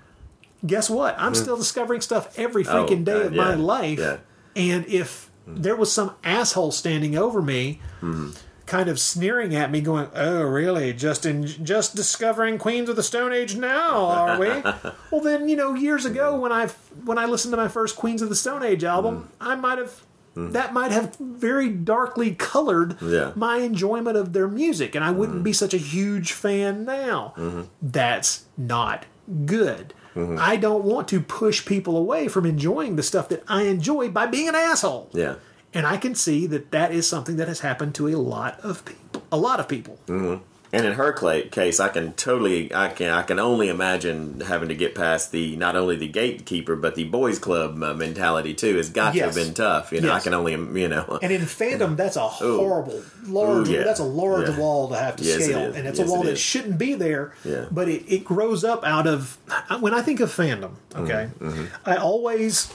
[0.65, 1.15] Guess what?
[1.19, 1.35] I'm Mm.
[1.35, 4.19] still discovering stuff every Oh, freaking day God, of my life.
[4.55, 8.35] And if there was some asshole standing over me, Mhm.
[8.67, 10.93] kind of sneering at me, going, "Oh, really?
[10.93, 14.47] Just in just discovering Queens of the Stone Age now, are we?"
[15.11, 16.67] well, then you know, years ago when I
[17.03, 20.01] when I listened to my first Queens of the Stone Age album, I might have.
[20.33, 23.31] That might have very darkly colored Yeah.
[23.35, 27.33] my enjoyment of their music, and I wouldn't be such a huge fan now.
[27.37, 27.65] Mhm.
[27.81, 29.03] That's not
[29.45, 29.93] good.
[30.15, 30.39] Mhm.
[30.39, 34.25] I don't want to push people away from enjoying the stuff that I enjoy by
[34.25, 35.09] being an asshole.
[35.11, 35.33] Yeah.
[35.73, 38.83] And I can see that that is something that has happened to a lot of
[38.85, 39.23] people.
[39.31, 39.97] A lot of people.
[40.07, 40.35] hmm
[40.73, 41.11] And in her
[41.51, 45.55] case, I can totally, I can, I can only imagine having to get past the
[45.57, 48.77] not only the gatekeeper but the boys' club uh, mentality too.
[48.77, 49.91] Has got to have been tough.
[49.91, 53.67] You know, I can only, you know, And in fandom, that's a horrible, large.
[53.69, 53.83] Ooh, yeah.
[53.83, 54.57] That's a large Yeah.
[54.59, 55.75] wall to have to Yes, scale, is.
[55.75, 57.33] and it's Yes, a wall it that shouldn't be there.
[57.45, 57.65] Yeah.
[57.71, 59.37] But it, it grows up out of
[59.81, 60.71] when I think of fandom.
[60.95, 61.67] Okay, Mhm.
[61.85, 62.71] I always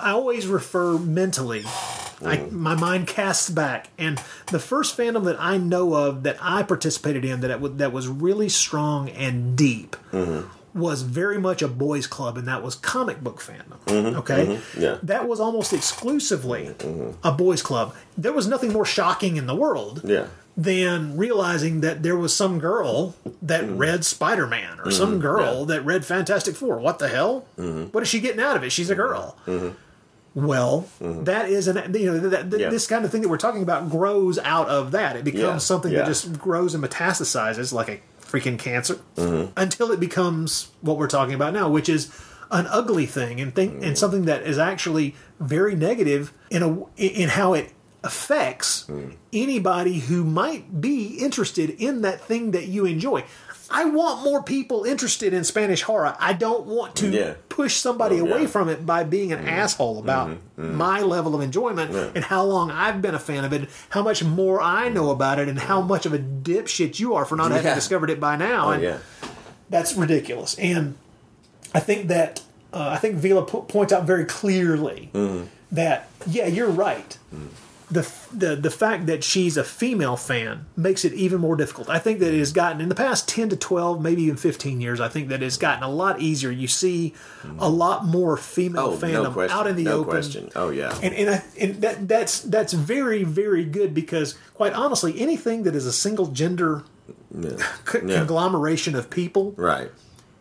[0.00, 1.64] I always refer mentally.
[2.24, 2.52] I, Mm.
[2.52, 4.20] my mind casts back, and
[4.50, 8.08] the first fandom that I know of that I participated in that it, that was
[8.08, 10.44] really strong and deep Mhm.
[10.74, 13.78] was very much a boys' club, and that was comic book fandom.
[13.86, 14.96] Mhm, Okay, mhm, yeah.
[15.02, 16.74] that was almost exclusively
[17.22, 17.94] a boys' club.
[18.16, 20.24] There was nothing more shocking in the world yeah,
[20.56, 25.64] than realizing that there was some girl that read Spider Man or some Mhm, girl
[25.66, 26.78] that read Fantastic Four.
[26.78, 27.44] What the hell?
[27.56, 28.70] What is she getting out of it?
[28.72, 29.36] She's a girl.
[30.34, 31.24] Well, mm-hmm.
[31.24, 32.70] that is an you know that, that Yeah.
[32.70, 35.16] this kind of thing that we're talking about grows out of that.
[35.16, 35.98] It becomes Yeah, something yeah.
[35.98, 39.50] that just grows and metastasizes like a freaking cancer Mhm.
[39.56, 42.08] until it becomes what we're talking about now, which is
[42.50, 43.96] an ugly thing and think and mm.
[43.96, 47.72] something that is actually very negative in a in how it
[48.04, 49.14] affects mm.
[49.32, 53.24] anybody who might be interested in that thing that you enjoy.
[53.74, 56.14] I want more people interested in Spanish horror.
[56.20, 57.34] I don't want to Yeah.
[57.48, 58.46] push somebody Oh, away yeah.
[58.48, 59.48] from it by being an mm-hmm.
[59.48, 60.62] asshole about mm-hmm.
[60.62, 60.76] Mm-hmm.
[60.76, 62.10] my level of enjoyment Yeah.
[62.14, 65.38] and how long I've been a fan of it, how much more I know about
[65.38, 68.36] it, and how much of a dipshit you are for not having discovered it by
[68.36, 68.68] now.
[68.68, 69.00] oh and
[69.70, 70.54] that's ridiculous.
[70.58, 70.96] And
[71.74, 72.42] I think that
[72.74, 75.46] uh, I think Vila po- points out very clearly Mhm.
[75.72, 77.16] that yeah, you're right.
[77.92, 81.90] The, the the fact that she's a female fan makes it even more difficult.
[81.90, 84.80] I think that it has gotten in the past ten to twelve, maybe even fifteen
[84.80, 84.98] years.
[85.00, 86.50] I think that it's gotten a lot easier.
[86.50, 87.12] You see
[87.58, 90.10] a lot more female oh fandom no out in the no open.
[90.10, 90.48] question.
[90.56, 95.20] Oh yeah, And and, I, and that that's that's very very good because quite honestly,
[95.20, 96.84] anything that is a single gender
[97.38, 97.56] yeah.
[97.86, 98.18] c- Yeah.
[98.18, 99.90] conglomeration of people right.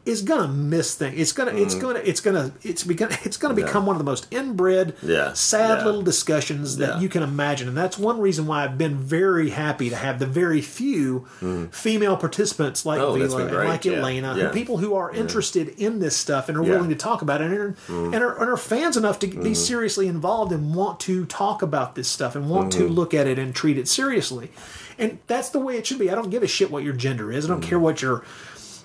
[0.06, 1.20] Is gonna miss things.
[1.20, 1.82] It's gonna, it's Mhm.
[1.82, 3.66] gonna, it's gonna, it's become, it's gonna Yeah.
[3.66, 5.34] become one of the most inbred, Yeah.
[5.34, 5.86] sad Yeah.
[5.86, 7.00] little discussions that Yeah.
[7.00, 10.26] you can imagine, and that's one reason why I've been very happy to have the
[10.26, 11.26] very few
[11.72, 13.94] female participants like Oh, Vila and like yeah.
[13.94, 14.44] Elena, Yeah.
[14.48, 16.72] who people who are interested in this stuff and are Yeah.
[16.72, 18.14] willing to talk about it, and are, Mhm.
[18.16, 19.56] and, are, and are fans enough to be Mhm.
[19.56, 22.96] seriously involved and want to talk about this stuff and want to Mhm.
[22.96, 24.52] look at it and treat it seriously.
[25.00, 26.12] And that's the way it should be.
[26.12, 27.46] I don't give a shit what your gender is.
[27.46, 28.24] I don't care what your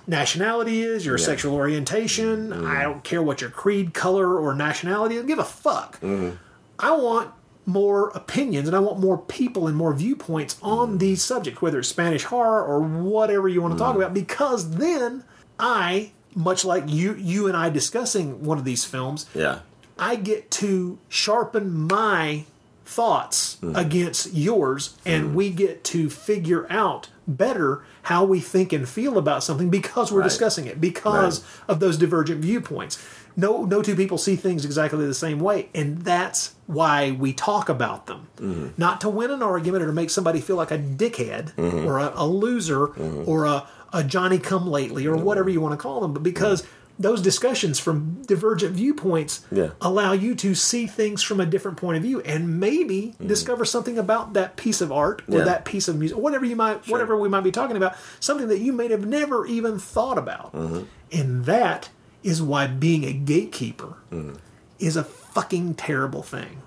[0.07, 1.25] nationality is, your Yeah.
[1.25, 2.49] sexual orientation.
[2.49, 2.65] Mm-hmm.
[2.67, 5.19] I don't care what your creed, color, or nationality.
[5.19, 5.99] I give a fuck.
[6.01, 6.35] Mm-hmm.
[6.79, 7.31] I want
[7.65, 10.97] more opinions and I want more people and more viewpoints on mm-hmm.
[10.99, 15.23] these subjects, whether it's Spanish horror or whatever you want to talk about, because then
[15.59, 19.59] I, much like you you and I discussing one of these films, Yeah.
[19.99, 22.45] I get to sharpen my
[22.85, 29.17] thoughts against yours, and we get to figure out better how we think and feel
[29.17, 30.29] about something because we're Right.
[30.29, 32.97] discussing it, because of those divergent viewpoints.
[33.35, 37.67] No, no two people see things exactly the same way, and that's why we talk
[37.67, 38.27] about them.
[38.37, 38.67] Mm-hmm.
[38.77, 41.85] Not to win an argument or to make somebody feel like a dickhead Mhm.
[41.85, 42.85] or a, a loser
[43.25, 46.63] or a, a Johnny come lately or whatever you want to call them, but because
[46.99, 49.69] those discussions from divergent viewpoints Yeah.
[49.81, 53.97] allow you to see things from a different point of view and maybe discover something
[53.99, 55.33] about that piece of art or Mm-hmm.
[55.33, 55.43] Yeah.
[55.45, 58.59] that piece of music, whatever you might, whatever we might be talking about, something that
[58.59, 60.53] you may have never even thought about.
[60.53, 60.83] Mm-hmm.
[61.11, 61.89] And that
[62.23, 64.35] is why being a gatekeeper Mm-hmm.
[64.79, 66.61] is a fucking terrible thing.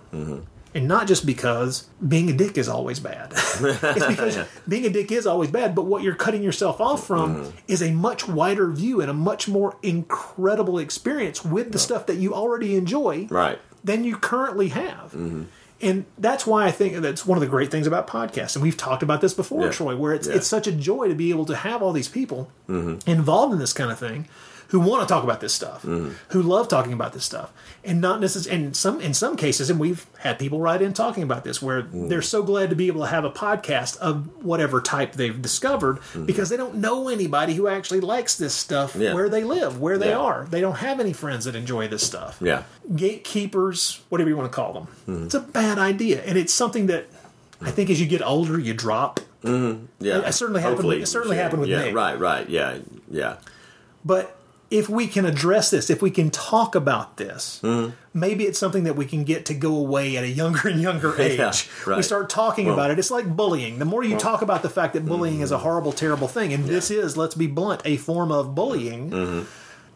[0.72, 3.32] And not just because being a dick is always bad.
[3.34, 4.38] it's because
[4.68, 7.56] being a dick is always bad, but what you're cutting yourself off from Mm-hmm.
[7.66, 12.16] is a much wider view and a much more incredible experience with the stuff that
[12.16, 13.58] you already enjoy Right.
[13.82, 15.06] than you currently have.
[15.12, 15.44] Mm-hmm.
[15.82, 18.54] And that's why I think that's one of the great things about podcasts.
[18.54, 19.70] And we've talked about this before, Yeah.
[19.72, 20.34] Troy, where it's Yeah.
[20.34, 23.10] it's such a joy to be able to have all these people Mm-hmm.
[23.10, 24.28] involved in this kind of thing
[24.70, 26.10] who want to talk about this stuff, Mm-hmm.
[26.30, 27.52] who love talking about this stuff,
[27.84, 28.64] and not necessarily.
[28.64, 31.82] And some in some cases, and we've had people write in talking about this, where
[31.82, 32.08] Mm-hmm.
[32.08, 35.98] they're so glad to be able to have a podcast of whatever type they've discovered
[36.26, 39.02] because they don't know anybody who actually likes this stuff Mm-hmm.
[39.02, 39.14] Yeah.
[39.14, 40.18] where they live, where they Yeah.
[40.18, 40.46] are.
[40.50, 42.62] They don't have any friends that enjoy this stuff Yeah.
[42.94, 44.86] gatekeepers, whatever you want to call them.
[45.08, 45.24] Mm-hmm.
[45.26, 47.06] It's a bad idea, and it's something that
[47.60, 49.20] I think as you get older, you drop.
[49.44, 49.86] Mm-hmm.
[50.00, 50.20] Yeah.
[50.26, 51.42] It certainly happened- it certainly yeah.
[51.42, 51.84] happened with yeah.
[51.86, 51.92] me.
[51.92, 52.18] Right.
[52.18, 52.48] Right.
[52.48, 52.78] Yeah.
[53.10, 53.36] Yeah.
[54.04, 54.34] But
[54.70, 57.90] if we can address this, if we can talk about this, Mm-hmm.
[58.14, 61.20] maybe it's something that we can get to go away at a younger and younger
[61.20, 61.38] age.
[61.86, 62.98] Yeah, We start talking Well- about it.
[62.98, 63.78] It's like bullying.
[63.80, 65.42] The more you Well- talk about the fact that bullying Mm-hmm.
[65.44, 69.10] is a horrible, terrible thing, and this is, let's be blunt, a form of bullying.
[69.10, 69.44] Mm-hmm.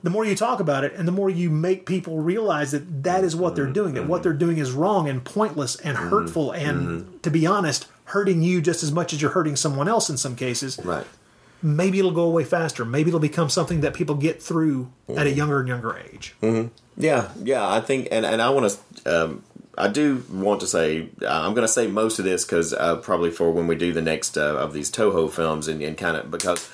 [0.03, 3.25] The more you talk about it, and the more you make people realize that that
[3.25, 7.23] is what they're doing, that what they're doing is wrong and pointless and hurtful, and
[7.23, 10.37] to be honest, hurting you just as much as you're hurting someone else in some
[10.37, 10.79] cases.
[10.85, 11.07] Right.
[11.65, 12.85] Maybe it'll go away faster.
[12.85, 16.35] Maybe it'll become something that people get through at a younger and younger age.
[16.41, 16.67] hmm
[16.97, 17.67] Yeah, yeah.
[17.67, 18.71] I think, and, and I want
[19.05, 19.43] to, um,
[19.77, 22.97] I do want to say, uh, I'm going to say most of this because uh,
[22.97, 26.17] probably for when we do the next uh, of these Toho films, and, and kind
[26.19, 26.69] of because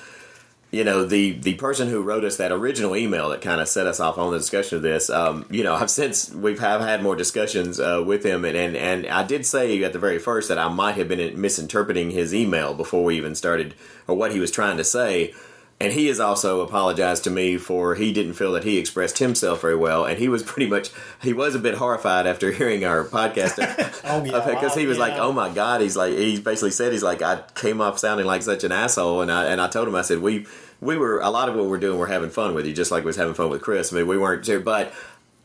[0.71, 3.85] you know the the person who wrote us that original email that kind of set
[3.85, 7.03] us off on the discussion of this um, you know i've since we've have had
[7.03, 10.47] more discussions uh, with him and, and and i did say at the very first
[10.47, 13.75] that i might have been misinterpreting his email before we even started
[14.07, 15.33] or what he was trying to say
[15.81, 19.61] and he has also apologized to me for he didn't feel that he expressed himself
[19.61, 20.91] very well, and he was pretty much
[21.21, 23.57] he was a bit horrified after hearing our podcast
[24.03, 24.45] Oh, yeah.
[24.53, 27.41] because he was like, "Oh my god!" He's like, he basically said he's like, I
[27.55, 30.19] came off sounding like such an asshole, and I and I told him I said
[30.19, 30.45] we
[30.79, 33.03] we were a lot of what we're doing we're having fun with you, just like
[33.03, 33.91] we was having fun with Chris.
[33.91, 34.93] I mean, we weren't, too but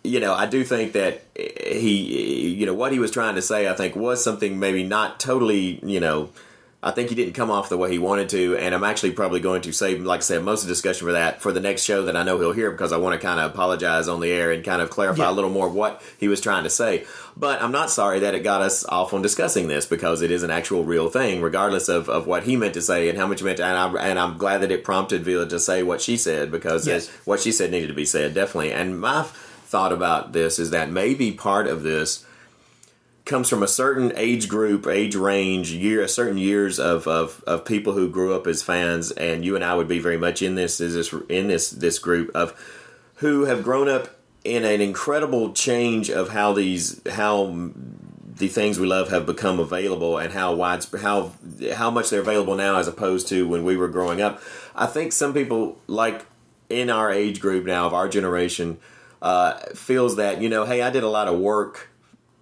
[0.04, 3.34] you know, I do think that eh, he, eh, you know, what he was trying
[3.34, 6.30] to say, I think was something maybe not totally, you know.
[6.82, 9.40] I think he didn't come off the way he wanted to, and I'm actually probably
[9.40, 11.82] going to save, like I said, most of the discussion for that for the next
[11.82, 14.30] show that I know he'll hear because I want to kind of apologize on the
[14.30, 15.30] air and kind of clarify Yeah.
[15.30, 17.04] a little more what he was trying to say.
[17.36, 20.42] But I'm not sorry that it got us off on discussing this because it is
[20.42, 23.40] an actual real thing, regardless of, of what he meant to say and how much
[23.40, 23.64] he meant to.
[23.64, 26.86] And, I, and I'm glad that it prompted Vila to say what she said because
[26.86, 27.08] Yes.
[27.24, 28.72] what she said needed to be said, definitely.
[28.72, 32.24] And my thought about this is that maybe part of this
[33.26, 37.64] comes from a certain age group, age range, year, a certain years of, of, of
[37.64, 40.54] people who grew up as fans, and you and I would be very much in
[40.54, 42.54] this is this in this this group of
[43.16, 44.08] who have grown up
[44.44, 47.70] in an incredible change of how these how
[48.36, 51.32] the things we love have become available and how widespread how
[51.74, 54.40] how much they're available now as opposed to when we were growing up.
[54.74, 56.24] I think some people like
[56.70, 58.78] in our age group now of our generation
[59.20, 61.88] uh, feels that you know, hey, I did a lot of work.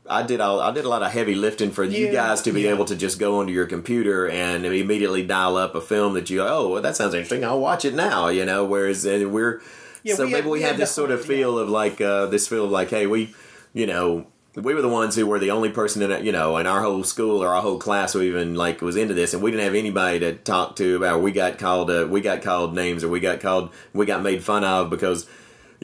[0.08, 2.62] I did all, I did a lot of heavy lifting for you guys to be
[2.62, 2.70] yeah.
[2.70, 6.42] able to just go onto your computer and immediately dial up a film that you
[6.42, 9.62] oh well that sounds interesting I'll watch it now you know whereas uh, we're
[10.02, 12.00] Yeah, so we maybe had- we, we had had this sort of feel of like
[12.02, 13.34] uh, this feel of like, hey, we,
[13.72, 16.58] you know, we were the ones who were the only person in it, you know,
[16.58, 19.42] in our whole school or our whole class who even like was into this, and
[19.42, 21.22] we didn't have anybody to talk to about.
[21.22, 24.44] We got called, uh, we got called names, or we got called, we got made
[24.44, 25.26] fun of because.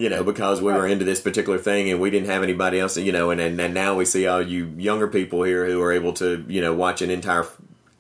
[0.00, 2.96] You know, because we were into this particular thing and we didn't have anybody else,
[2.96, 5.92] you know, and, and, and now we see all you younger people here who are
[5.92, 7.44] able to, you know, watch an entire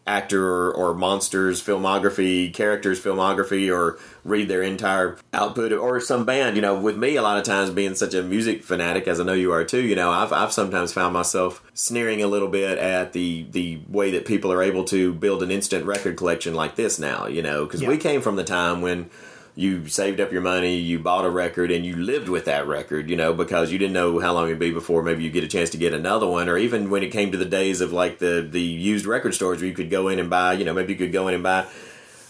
[0.06, 6.56] actor or, or monsters filmography, characters filmography, or read their entire output, or some band.
[6.56, 9.24] You know, with me, a lot of times being such a music fanatic, as I
[9.24, 9.82] know you are too.
[9.82, 14.10] You know, I've I've sometimes found myself sneering a little bit at the the way
[14.12, 17.26] that people are able to build an instant record collection like this now.
[17.26, 19.10] You know, because we came from the time when
[19.56, 23.10] you saved up your money, you bought a record, and you lived with that record,
[23.10, 25.48] you know, because you didn't know how long it'd be before maybe you get a
[25.48, 28.18] chance to get another one, or even when it came to the days of like
[28.18, 30.92] the the used record stores where you could go in and buy, you know, maybe
[30.92, 31.66] you could go in and buy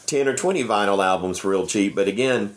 [0.07, 2.57] ten or twenty vinyl albums for real cheap, but again.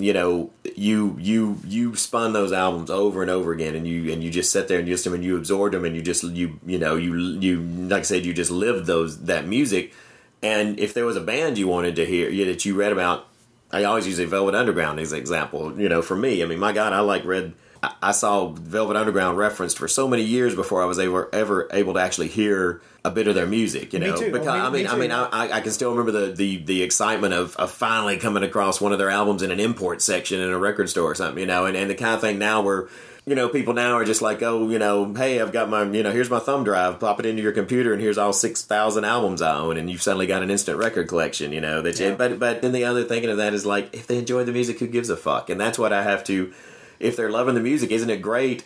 [0.00, 4.22] You know, you you you spun those albums over and over again, and you and
[4.22, 6.60] you just sat there and just them and you absorbed them, and you just you
[6.64, 9.92] you know you you like I said, you just lived those that music.
[10.40, 13.26] And if there was a band you wanted to hear yeah, that you read about,
[13.70, 15.78] I always use a Velvet Underground as an example.
[15.80, 17.54] You know, for me, I mean, my God, I like read.
[17.80, 21.94] I- saw Velvet Underground referenced for so many years before I was ever ever able
[21.94, 23.92] to actually hear a bit of their music.
[23.92, 26.32] You know, because Me- I mean, me I mean, I I can still remember the,
[26.34, 30.02] the, the excitement of, of finally coming across one of their albums in an import
[30.02, 31.38] section in a record store or something.
[31.38, 32.88] You know, and, and the kind of thing now where
[33.28, 36.02] you know, people now are just like, oh, you know, hey, I've got my, you
[36.02, 39.04] know, here's my thumb drive, pop it into your computer, and here's all six thousand
[39.04, 41.82] albums I own, and you've suddenly got an instant record collection, you know.
[41.82, 44.44] That, you, but but then the other thinking of that is like, if they enjoy
[44.44, 45.50] the music, who gives a fuck?
[45.50, 46.52] And that's what I have to.
[46.98, 48.64] If they're loving the music, isn't it great?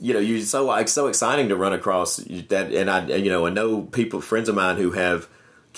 [0.00, 3.46] You know, you so it's so exciting to run across that, and I, you know,
[3.46, 5.28] I know people, friends of mine who have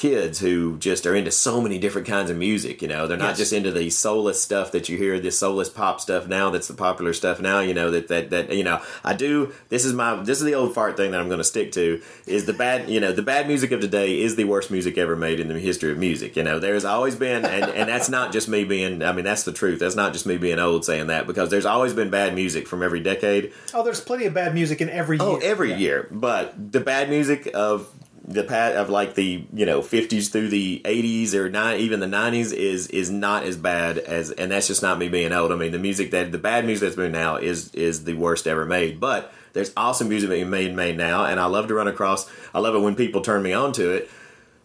[0.01, 2.81] kids who just are into so many different kinds of music.
[2.81, 3.39] You know, they're not Yes.
[3.39, 6.49] just into the soulless stuff that you hear, this soulless pop stuff now.
[6.49, 7.61] That's the popular stuff now.
[7.61, 8.81] You know that that that you know.
[9.05, 9.53] I do.
[9.69, 10.17] This is my.
[10.23, 12.01] This is the old fart thing that I'm going to stick to.
[12.27, 12.89] Is the bad.
[12.89, 15.59] You know, the bad music of today is the worst music ever made in the
[15.59, 16.35] history of music.
[16.35, 19.03] You know, there's always been, and and that's not just me being.
[19.03, 19.81] I mean, that's the truth.
[19.81, 22.83] That's not just me being old saying that because there's always been bad music from
[22.83, 23.53] every decade.
[23.75, 25.51] Oh, there's plenty of bad music in every Oh, year.
[25.51, 26.09] every year.
[26.11, 27.87] But the bad music of
[28.27, 32.07] the pat of like the you know 50s through the 80s or not even the
[32.07, 35.53] 90s is is not as bad as and that's just not me being old.
[35.53, 38.47] I mean the music that the bad music that's been now is is the worst
[38.47, 39.01] ever made.
[39.01, 42.31] But there's awesome music being made made now, and I love to run across.
[42.55, 44.11] I love it when people turn me on to it,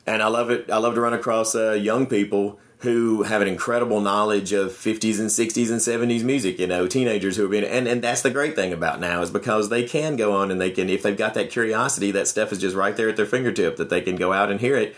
[0.05, 0.69] and I love it.
[0.69, 5.19] I love to run across uh, young people who have an incredible knowledge of 50s
[5.19, 6.59] and 60s and 70s music.
[6.59, 9.29] You know, teenagers who are being and and that's the great thing about now is
[9.29, 12.51] because they can go on and they can if they've got that curiosity, that stuff
[12.51, 14.95] is just right there at their fingertip that they can go out and hear it,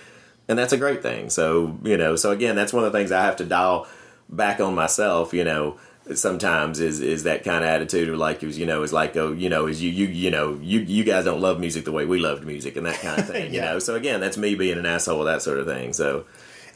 [0.47, 1.29] and that's a great thing.
[1.29, 3.87] So you know, so again, that's one of the things I have to dial
[4.29, 5.33] back on myself.
[5.33, 5.79] You know.
[6.15, 9.49] Sometimes is is that kind of attitude of like you know is like oh you
[9.49, 12.17] know is you you you know you you guys don't love music the way we
[12.17, 14.85] loved music and that kind of thing you know so again that's me being an
[14.85, 16.23] asshole that sort of thing so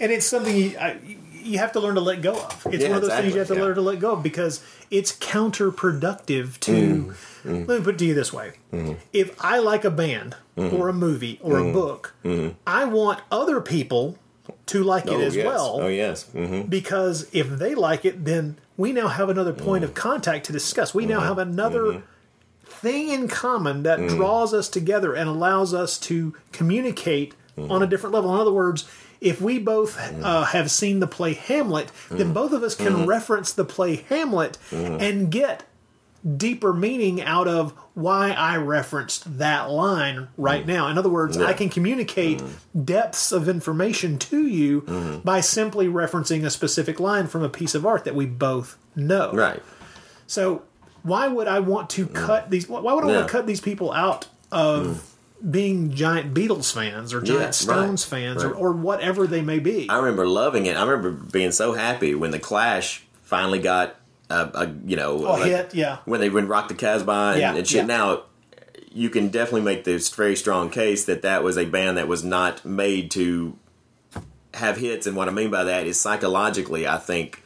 [0.02, 0.98] and it's something you, I,
[1.44, 2.68] you have to learn to let go of.
[2.72, 4.24] It's Yeah, one of those things you have to exactly, learn to let go of
[4.24, 4.62] because
[4.92, 7.14] it's counterproductive to.
[7.46, 8.54] Mm, Let me put it to you this way:
[9.14, 10.74] if I like a band Mhm.
[10.74, 12.14] or a movie or a book.
[12.68, 14.18] I want other people
[14.68, 15.46] to like it oh, as yes.
[15.46, 15.80] well.
[15.82, 19.94] oh yes hmm Because if they like it, then we now have another point of
[19.94, 20.94] contact to discuss.
[20.94, 22.04] We now have another
[22.66, 24.10] thing in common that Mhm.
[24.10, 28.34] draws us together and allows us to communicate on a different level.
[28.34, 28.86] In other words,
[29.22, 30.24] if we both mm.
[30.24, 32.34] uh, have seen the play Hamlet, then mm.
[32.34, 33.08] both of us can Mhm.
[33.08, 35.00] reference the play Hamlet mm.
[35.00, 35.64] and get
[36.38, 40.88] deeper meaning out of why I referenced that line right now.
[40.88, 41.46] In other words, Yeah.
[41.46, 42.44] I can communicate
[42.86, 47.86] depths of information to you by simply referencing a specific line from a piece of
[47.86, 49.32] art that we both know.
[49.34, 49.64] Right.
[50.28, 50.62] So
[51.04, 52.70] why would I want to cut these?
[52.70, 53.16] Why would I Yeah.
[53.16, 55.11] want to cut these people out of
[55.50, 58.60] being giant Beatles fans or giant Yeah, Stones right, fans or, right.
[58.62, 59.90] or whatever they may be?
[59.90, 60.76] I remember loving it.
[60.78, 63.96] I remember being so happy when the Clash finally got
[64.30, 65.98] a, a you know Oh, hit, yeah.
[66.06, 67.78] when they when Rock the Casbah and, Yeah, and shit.
[67.82, 67.86] yeah.
[67.86, 68.24] Now
[68.92, 72.24] you can definitely make this very strong case that that was a band that was
[72.24, 73.58] not made to
[74.54, 75.08] have hits.
[75.08, 77.41] And what I mean by that is psychologically, I think.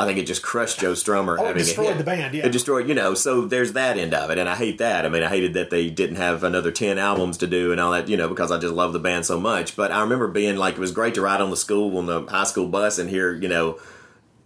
[0.00, 1.98] I think it just crushed Joe Strummer Oh, it destroyed hit.
[1.98, 2.46] the band, yeah.
[2.46, 3.14] It destroyed, you know.
[3.14, 5.04] So there's that end of it, and I hate that.
[5.06, 7.92] I mean, I hated that they didn't have another ten albums to do and all
[7.92, 9.76] that, you know, because I just love the band so much.
[9.76, 12.22] But I remember being like, it was great to ride on the school on the
[12.22, 13.78] high school bus and hear, you know,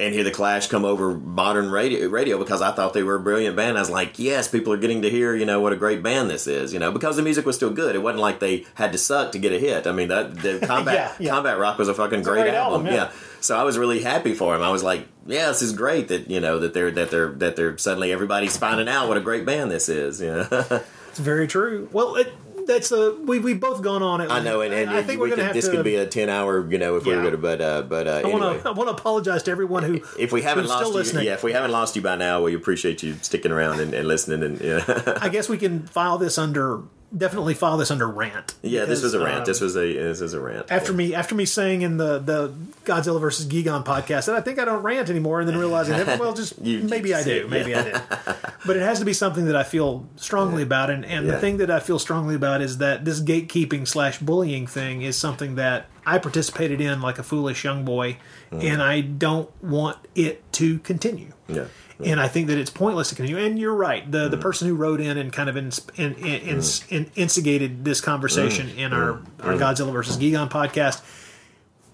[0.01, 3.21] and hear the Clash come over modern radio, radio because I thought they were a
[3.21, 3.77] brilliant band.
[3.77, 6.29] I was like, yes, people are getting to hear, you know, what a great band
[6.31, 7.95] this is, you know, because the music was still good.
[7.95, 9.87] It wasn't like they had to suck to get a hit.
[9.87, 11.31] I mean, that the combat Yeah, yeah.
[11.31, 12.87] combat rock was a fucking a great, great album.
[12.87, 13.05] album, yeah.
[13.05, 13.13] yeah.
[13.41, 14.63] So I was really happy for him.
[14.63, 17.57] I was like, yeah, this is great that you know that they're that they're that
[17.57, 20.21] they're suddenly everybody's finding out what a great band this is.
[20.21, 20.49] You know,
[21.11, 21.89] It's very true.
[21.93, 22.35] Well, it,
[22.67, 24.31] that's a we we've both gone on it.
[24.31, 25.71] I know, and, and I think we we're to could, have this to.
[25.73, 27.17] could be a ten hour, you know, if we Yeah.
[27.17, 29.51] were going to, but uh, but uh, I want to I want to apologize to
[29.51, 31.27] everyone who if we haven't lost you, listening.
[31.27, 34.07] yeah, if we haven't lost you by now, we appreciate you sticking around and, and
[34.09, 34.43] listening.
[34.43, 36.83] And yeah, I guess we can file this under
[37.17, 38.55] definitely file this under rant.
[38.63, 39.43] yeah, this was a rant.
[39.43, 40.67] uh, this was a this is a rant.
[40.71, 42.53] after me after me saying in the the
[42.85, 46.19] Godzilla versus Gigan podcast that I think I don't rant anymore, and then realizing that
[46.21, 47.81] well, just maybe I do, maybe yeah.
[47.81, 48.37] I did.
[48.67, 51.59] But it has to be something that I feel strongly about, and and the thing
[51.59, 55.87] that I feel strongly about is that this gatekeeping slash bullying thing is something that
[56.07, 58.19] I participated in like a foolish young boy,
[58.53, 58.63] Mm.
[58.65, 61.33] and I don't want it to continue.
[61.49, 61.65] Yeah.
[62.03, 63.39] And I think that it's pointless to continue.
[63.39, 64.11] And you're right.
[64.11, 64.31] The Mm.
[64.33, 68.69] the person who wrote in and kind of in, in, ins- in, instigated this conversation
[68.69, 68.79] Mm.
[68.79, 71.03] in our, our Godzilla versus Gigan podcast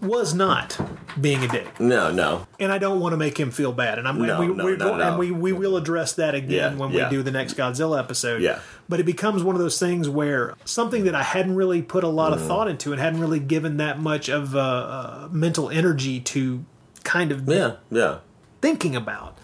[0.00, 0.80] was not
[1.20, 1.78] being a dick.
[1.78, 2.46] No, no.
[2.58, 3.98] And I don't want to make him feel bad.
[3.98, 6.72] And I'm No, and we, no, not going, and we, we will address that again
[6.72, 7.10] Yeah, when yeah.
[7.10, 8.40] we do the next Godzilla episode.
[8.40, 8.60] Yeah.
[8.88, 12.08] But it becomes one of those things where something that I hadn't really put a
[12.08, 12.36] lot Mm.
[12.36, 16.64] of thought into and hadn't really given that much of uh, uh, mental energy to
[17.04, 18.18] kind of Yeah, yeah.
[18.62, 19.36] thinking about.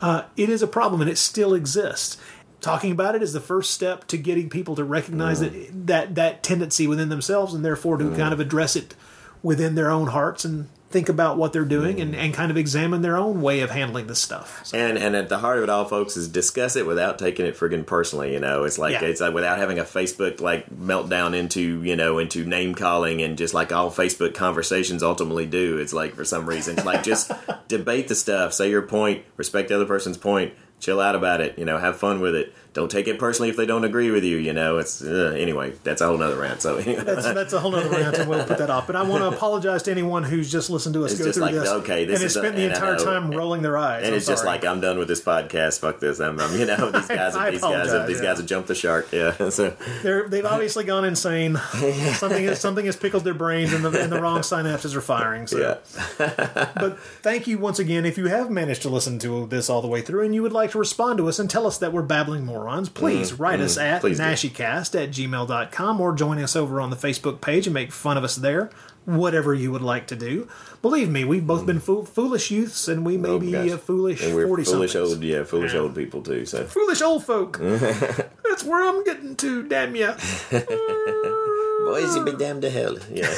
[0.00, 2.16] Uh, it is a problem and it still exists.
[2.60, 6.42] Talking about it is the first step to getting people to recognize that, that that
[6.42, 8.94] tendency within themselves and therefore to kind of address it
[9.42, 12.20] within their own hearts and think about what they're doing and, mm-hmm.
[12.20, 14.72] and kind of examine their own way of handling this stuff.
[14.74, 17.56] And and at the heart of it all, folks, is discuss it without taking it
[17.56, 18.32] friggin' personally.
[18.32, 19.04] You know, it's like Yeah.
[19.04, 23.38] it's like without having a Facebook like meltdown into you know into name calling and
[23.38, 25.78] just like all Facebook conversations ultimately do.
[25.78, 27.30] It's like for some reason, like just
[27.68, 31.56] debate the stuff, say your point, respect the other person's point, chill out about it.
[31.56, 32.52] You know, have fun with it.
[32.72, 34.36] Don't take it personally if they don't agree with you.
[34.36, 35.72] You know, it's uh, anyway.
[35.82, 36.62] That's a whole nother rant.
[36.62, 37.02] So anyway.
[37.02, 38.86] That's, that's a whole nother rant, and we'll put that off.
[38.86, 41.38] But I want to apologize to anyone who's just listened to us It's go just
[41.38, 43.76] through like, this, okay, this and has is a- spent the entire time rolling their
[43.76, 44.04] eyes.
[44.04, 45.80] and I'm it's just like I'm done with this podcast.
[45.80, 46.20] Fuck this.
[46.20, 48.22] I'm, I'm you know these guys I have these guys have these yeah.
[48.22, 49.08] guys have jumped the shark.
[49.12, 49.36] Yeah.
[49.50, 51.56] So They're, they've obviously gone insane.
[52.14, 55.48] something has, something has pickled their brains, and the, and the wrong synapses are firing.
[55.48, 55.58] So.
[55.58, 56.70] yeah.
[56.76, 58.06] But thank you once again.
[58.06, 60.52] If you have managed to listen to this all the way through and you would
[60.52, 63.60] like to respond to us and tell us that we're babbling morons, please Mm, write
[63.60, 64.22] mm, us at please do.
[64.24, 68.24] naschycast at gmail.com or join us over on the Facebook page and make fun of
[68.24, 68.70] us there.
[69.06, 70.46] Whatever you would like to do.
[70.82, 73.32] Believe me, we've both been foo- foolish youths and we may Mm.
[73.32, 73.70] Oh, be gosh.
[73.70, 76.44] uh, foolish 40 foolish old yeah foolish old people too.
[76.44, 77.58] So Foolish old folk.
[77.60, 80.14] That's where I'm getting to, damn ya.
[81.84, 82.96] boys, you be damned to hell.
[83.12, 83.28] Yeah.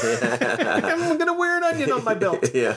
[0.85, 2.51] I'm going to wear an onion on my belt.
[2.55, 2.74] yeah.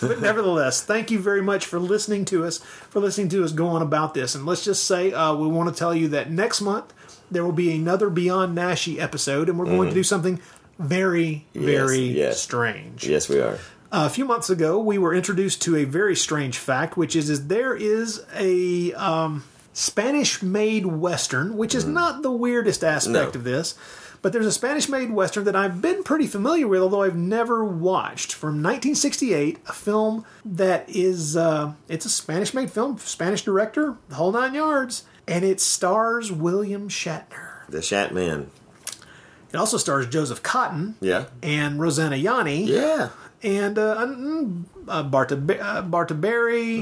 [0.00, 3.68] but nevertheless, thank you very much for listening to us, for listening to us go
[3.68, 4.34] on about this.
[4.34, 6.92] And let's just say uh, we want to tell you that next month
[7.30, 9.94] there will be another Beyond Naschy episode, and we're going to Mhm.
[9.94, 10.40] do something
[10.78, 12.40] very, very Yes, yes.
[12.42, 13.06] strange.
[13.06, 13.58] Yes, we are.
[13.90, 17.46] a few months ago, we were introduced to a very strange fact, which is, is
[17.48, 23.38] there is a um, Spanish-made Western, which is not the weirdest aspect No.
[23.38, 23.74] of this,
[24.22, 28.32] but there's a Spanish-made Western that I've been pretty familiar with, although I've never watched.
[28.32, 34.32] From 1968, a film that is uh, it's a Spanish-made film, Spanish director, the whole
[34.32, 37.66] nine yards, and it stars William Shatner.
[37.68, 38.50] The Shat Man.
[39.52, 41.26] It also stars Joseph Cotten Yeah.
[41.42, 42.64] and Rosanna Yanni.
[42.64, 43.10] Yeah.
[43.42, 46.78] And uh, mm, uh, Barta, uh, Barta Barri,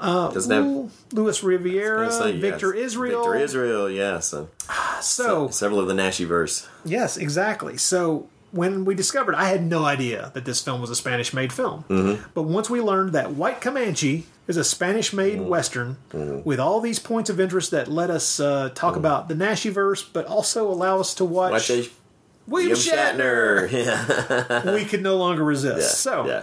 [0.00, 0.34] uh, Mm-hmm.
[0.34, 2.86] Doesn't have- Louis Riviera, say, Victor yes.
[2.86, 3.22] Israel.
[3.24, 3.90] Victor Israel.
[3.90, 4.18] Yeah.
[4.20, 4.48] So,
[5.00, 6.66] So, several of the Naschy verse.
[6.84, 7.76] yes, exactly.
[7.76, 11.84] So when we discovered, I had no idea that this film was a Spanish-made film.
[11.88, 12.22] Mm-hmm.
[12.34, 15.48] But once we learned that White Comanche is a Spanish-made Mm-hmm.
[15.48, 15.96] Western
[16.44, 20.26] with all these points of interest that let us uh, talk about the Naschyverse, but
[20.26, 21.90] also allow us to watch, Watch
[22.48, 24.72] William Shatner, Yeah.
[24.74, 25.78] we could no longer resist.
[26.06, 26.42] Yeah, So yeah.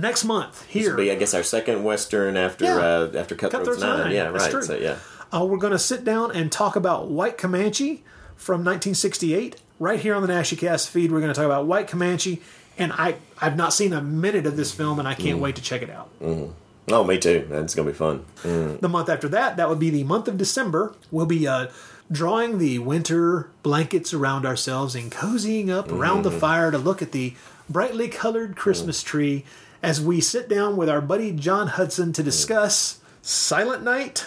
[0.00, 2.76] Next month This here, will be, I guess, our second Western after Yeah.
[2.76, 3.98] uh, after Cutthroats, Cutthroats Nine.
[3.98, 4.50] Nine, Yeah, that's right.
[4.50, 4.62] true.
[4.62, 4.96] So yeah.
[5.32, 8.02] Uh, we're going to sit down and talk about White Comanche
[8.36, 9.56] from 1968.
[9.78, 12.40] Right here on the NaschyCast feed, we're going to talk about White Comanche.
[12.78, 15.42] And I, I've not seen a minute of this film, and I can't Mm.
[15.42, 16.08] wait to check it out.
[16.22, 16.52] Mm.
[16.90, 17.46] Oh, me too.
[17.50, 18.24] That's gonna be fun.
[18.44, 18.80] Mm.
[18.80, 21.66] The month after that, that would be the month of December, we'll be uh,
[22.10, 26.38] drawing the winter blankets around ourselves and cozying up around the Mhm.
[26.40, 27.34] fire to look at the
[27.68, 29.44] brightly colored Christmas tree
[29.82, 34.26] as we sit down with our buddy John Hudson to discuss Silent Night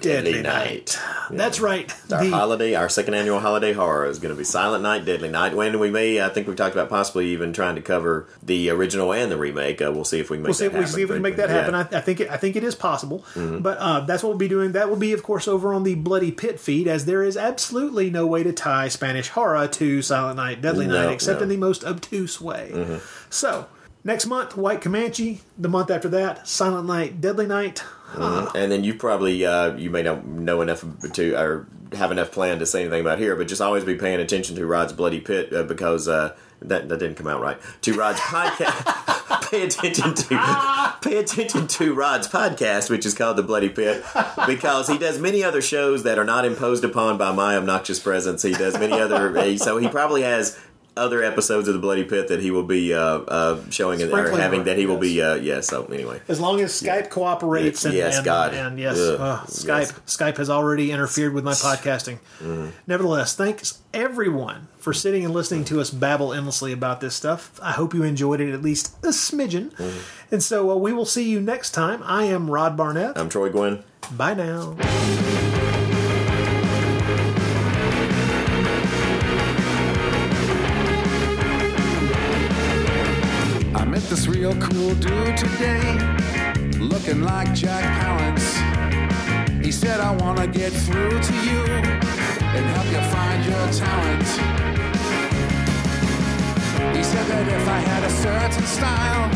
[0.00, 0.96] Deadly Night.
[1.28, 1.92] That's right.
[2.12, 5.28] Our The- holiday, our second annual holiday horror is going to be Silent Night, Deadly
[5.28, 5.56] Night.
[5.56, 9.12] When we may, I think we've talked about possibly even trying to cover the original
[9.12, 9.82] and the remake.
[9.82, 10.94] Uh, we'll see if we can make We'll see, that we'll happen.
[10.94, 11.54] see if we can make that yeah.
[11.56, 11.74] happen.
[11.74, 13.24] I, I think it, I think it is possible.
[13.34, 13.60] Mhm.
[13.60, 14.70] But uh, that's what we'll be doing.
[14.72, 18.08] That will be, of course, over on the Bloody Pit feed, as there is absolutely
[18.08, 21.42] no way to tie Spanish horror to Silent Night, Deadly No, Night, except no.
[21.44, 22.70] in the most obtuse way.
[22.72, 23.00] Mhm.
[23.30, 23.66] So
[24.04, 25.40] next month, White Comanche.
[25.56, 27.82] The month after that, Silent Night, Deadly Night.
[28.14, 28.54] Mhm.
[28.54, 32.58] And then you probably uh, you may not know enough to or have enough plan
[32.58, 35.52] to say anything about here, but just always be paying attention to Rod's Bloody Pit
[35.52, 37.58] uh, because uh, that that didn't come out right.
[37.82, 43.42] To Rod's podcast, pay attention to pay attention to Rod's podcast, which is called the
[43.42, 44.02] Bloody Pit,
[44.46, 48.42] because he does many other shows that are not imposed upon by my obnoxious presence.
[48.42, 50.58] He does many other, so he probably has.
[50.98, 54.36] Other episodes of the Bloody Pit that he will be uh, uh, showing and or
[54.38, 55.60] having that he will be uh, yeah.
[55.60, 58.54] So anyway, As long as Skype cooperates, and, Yes, and, God.
[58.54, 59.92] and yes, Ugh, uh, Skype yes.
[60.06, 62.18] Skype has already interfered with my podcasting.
[62.42, 62.72] Mhm.
[62.86, 67.58] Nevertheless, thanks everyone for sitting and listening to us babble endlessly about this stuff.
[67.62, 69.70] I hope you enjoyed it at least a smidgen.
[69.76, 69.98] Mm-hmm.
[70.30, 72.02] And so uh, we will see you next time.
[72.04, 73.16] I am Rod Barnett.
[73.16, 73.82] I'm Troy Guinn.
[74.16, 75.47] Bye now.
[84.08, 85.98] This real cool dude today,
[86.78, 89.62] looking like Jack Palance.
[89.62, 91.60] He said, I wanna get through to you
[92.56, 94.28] and help you find your talent.
[96.96, 99.28] He said that if I had a certain style,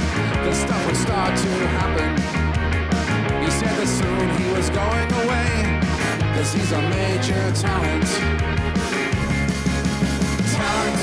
[0.42, 2.10] the stuff would start to happen.
[3.44, 5.80] He said that soon he was going away,
[6.34, 8.08] cause he's a major talent.
[10.56, 10.98] Talent,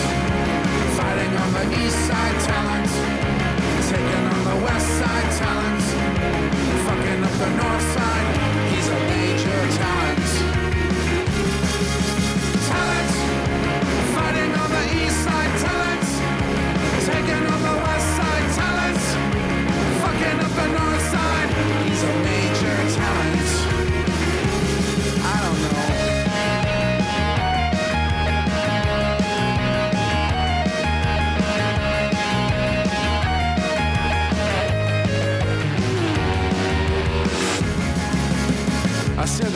[0.97, 2.98] fighting on the east side, talent.
[4.63, 5.81] West side talent,
[6.85, 8.38] fucking up the north side.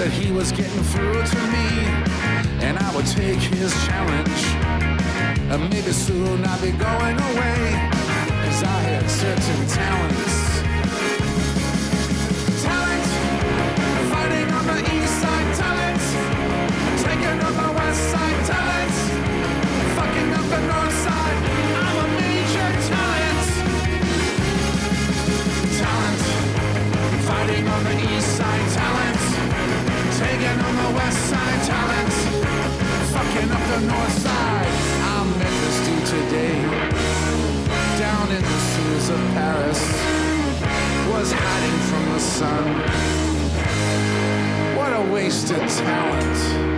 [0.04, 1.68] That he was getting through to me,
[2.60, 4.44] and I would take his challenge.
[5.48, 7.60] And maybe soon I'd be going away,
[8.44, 10.36] cause I had certain talents.
[12.68, 13.08] Talent,
[14.12, 16.04] fighting on the east side, talent,
[17.00, 18.96] taking on the west side, talent,
[19.96, 21.40] fucking up the north side.
[21.80, 23.40] I'm a major talent.
[25.80, 26.22] Talent,
[27.24, 29.13] fighting on the east side, talent.
[30.44, 32.14] Taking on the west side talent,
[33.14, 34.68] fucking up the north side.
[35.08, 36.60] I met this dude today,
[37.98, 39.82] down in the sewers of Paris.
[41.14, 42.66] Was hiding from the sun.
[44.76, 46.73] What a waste of talent.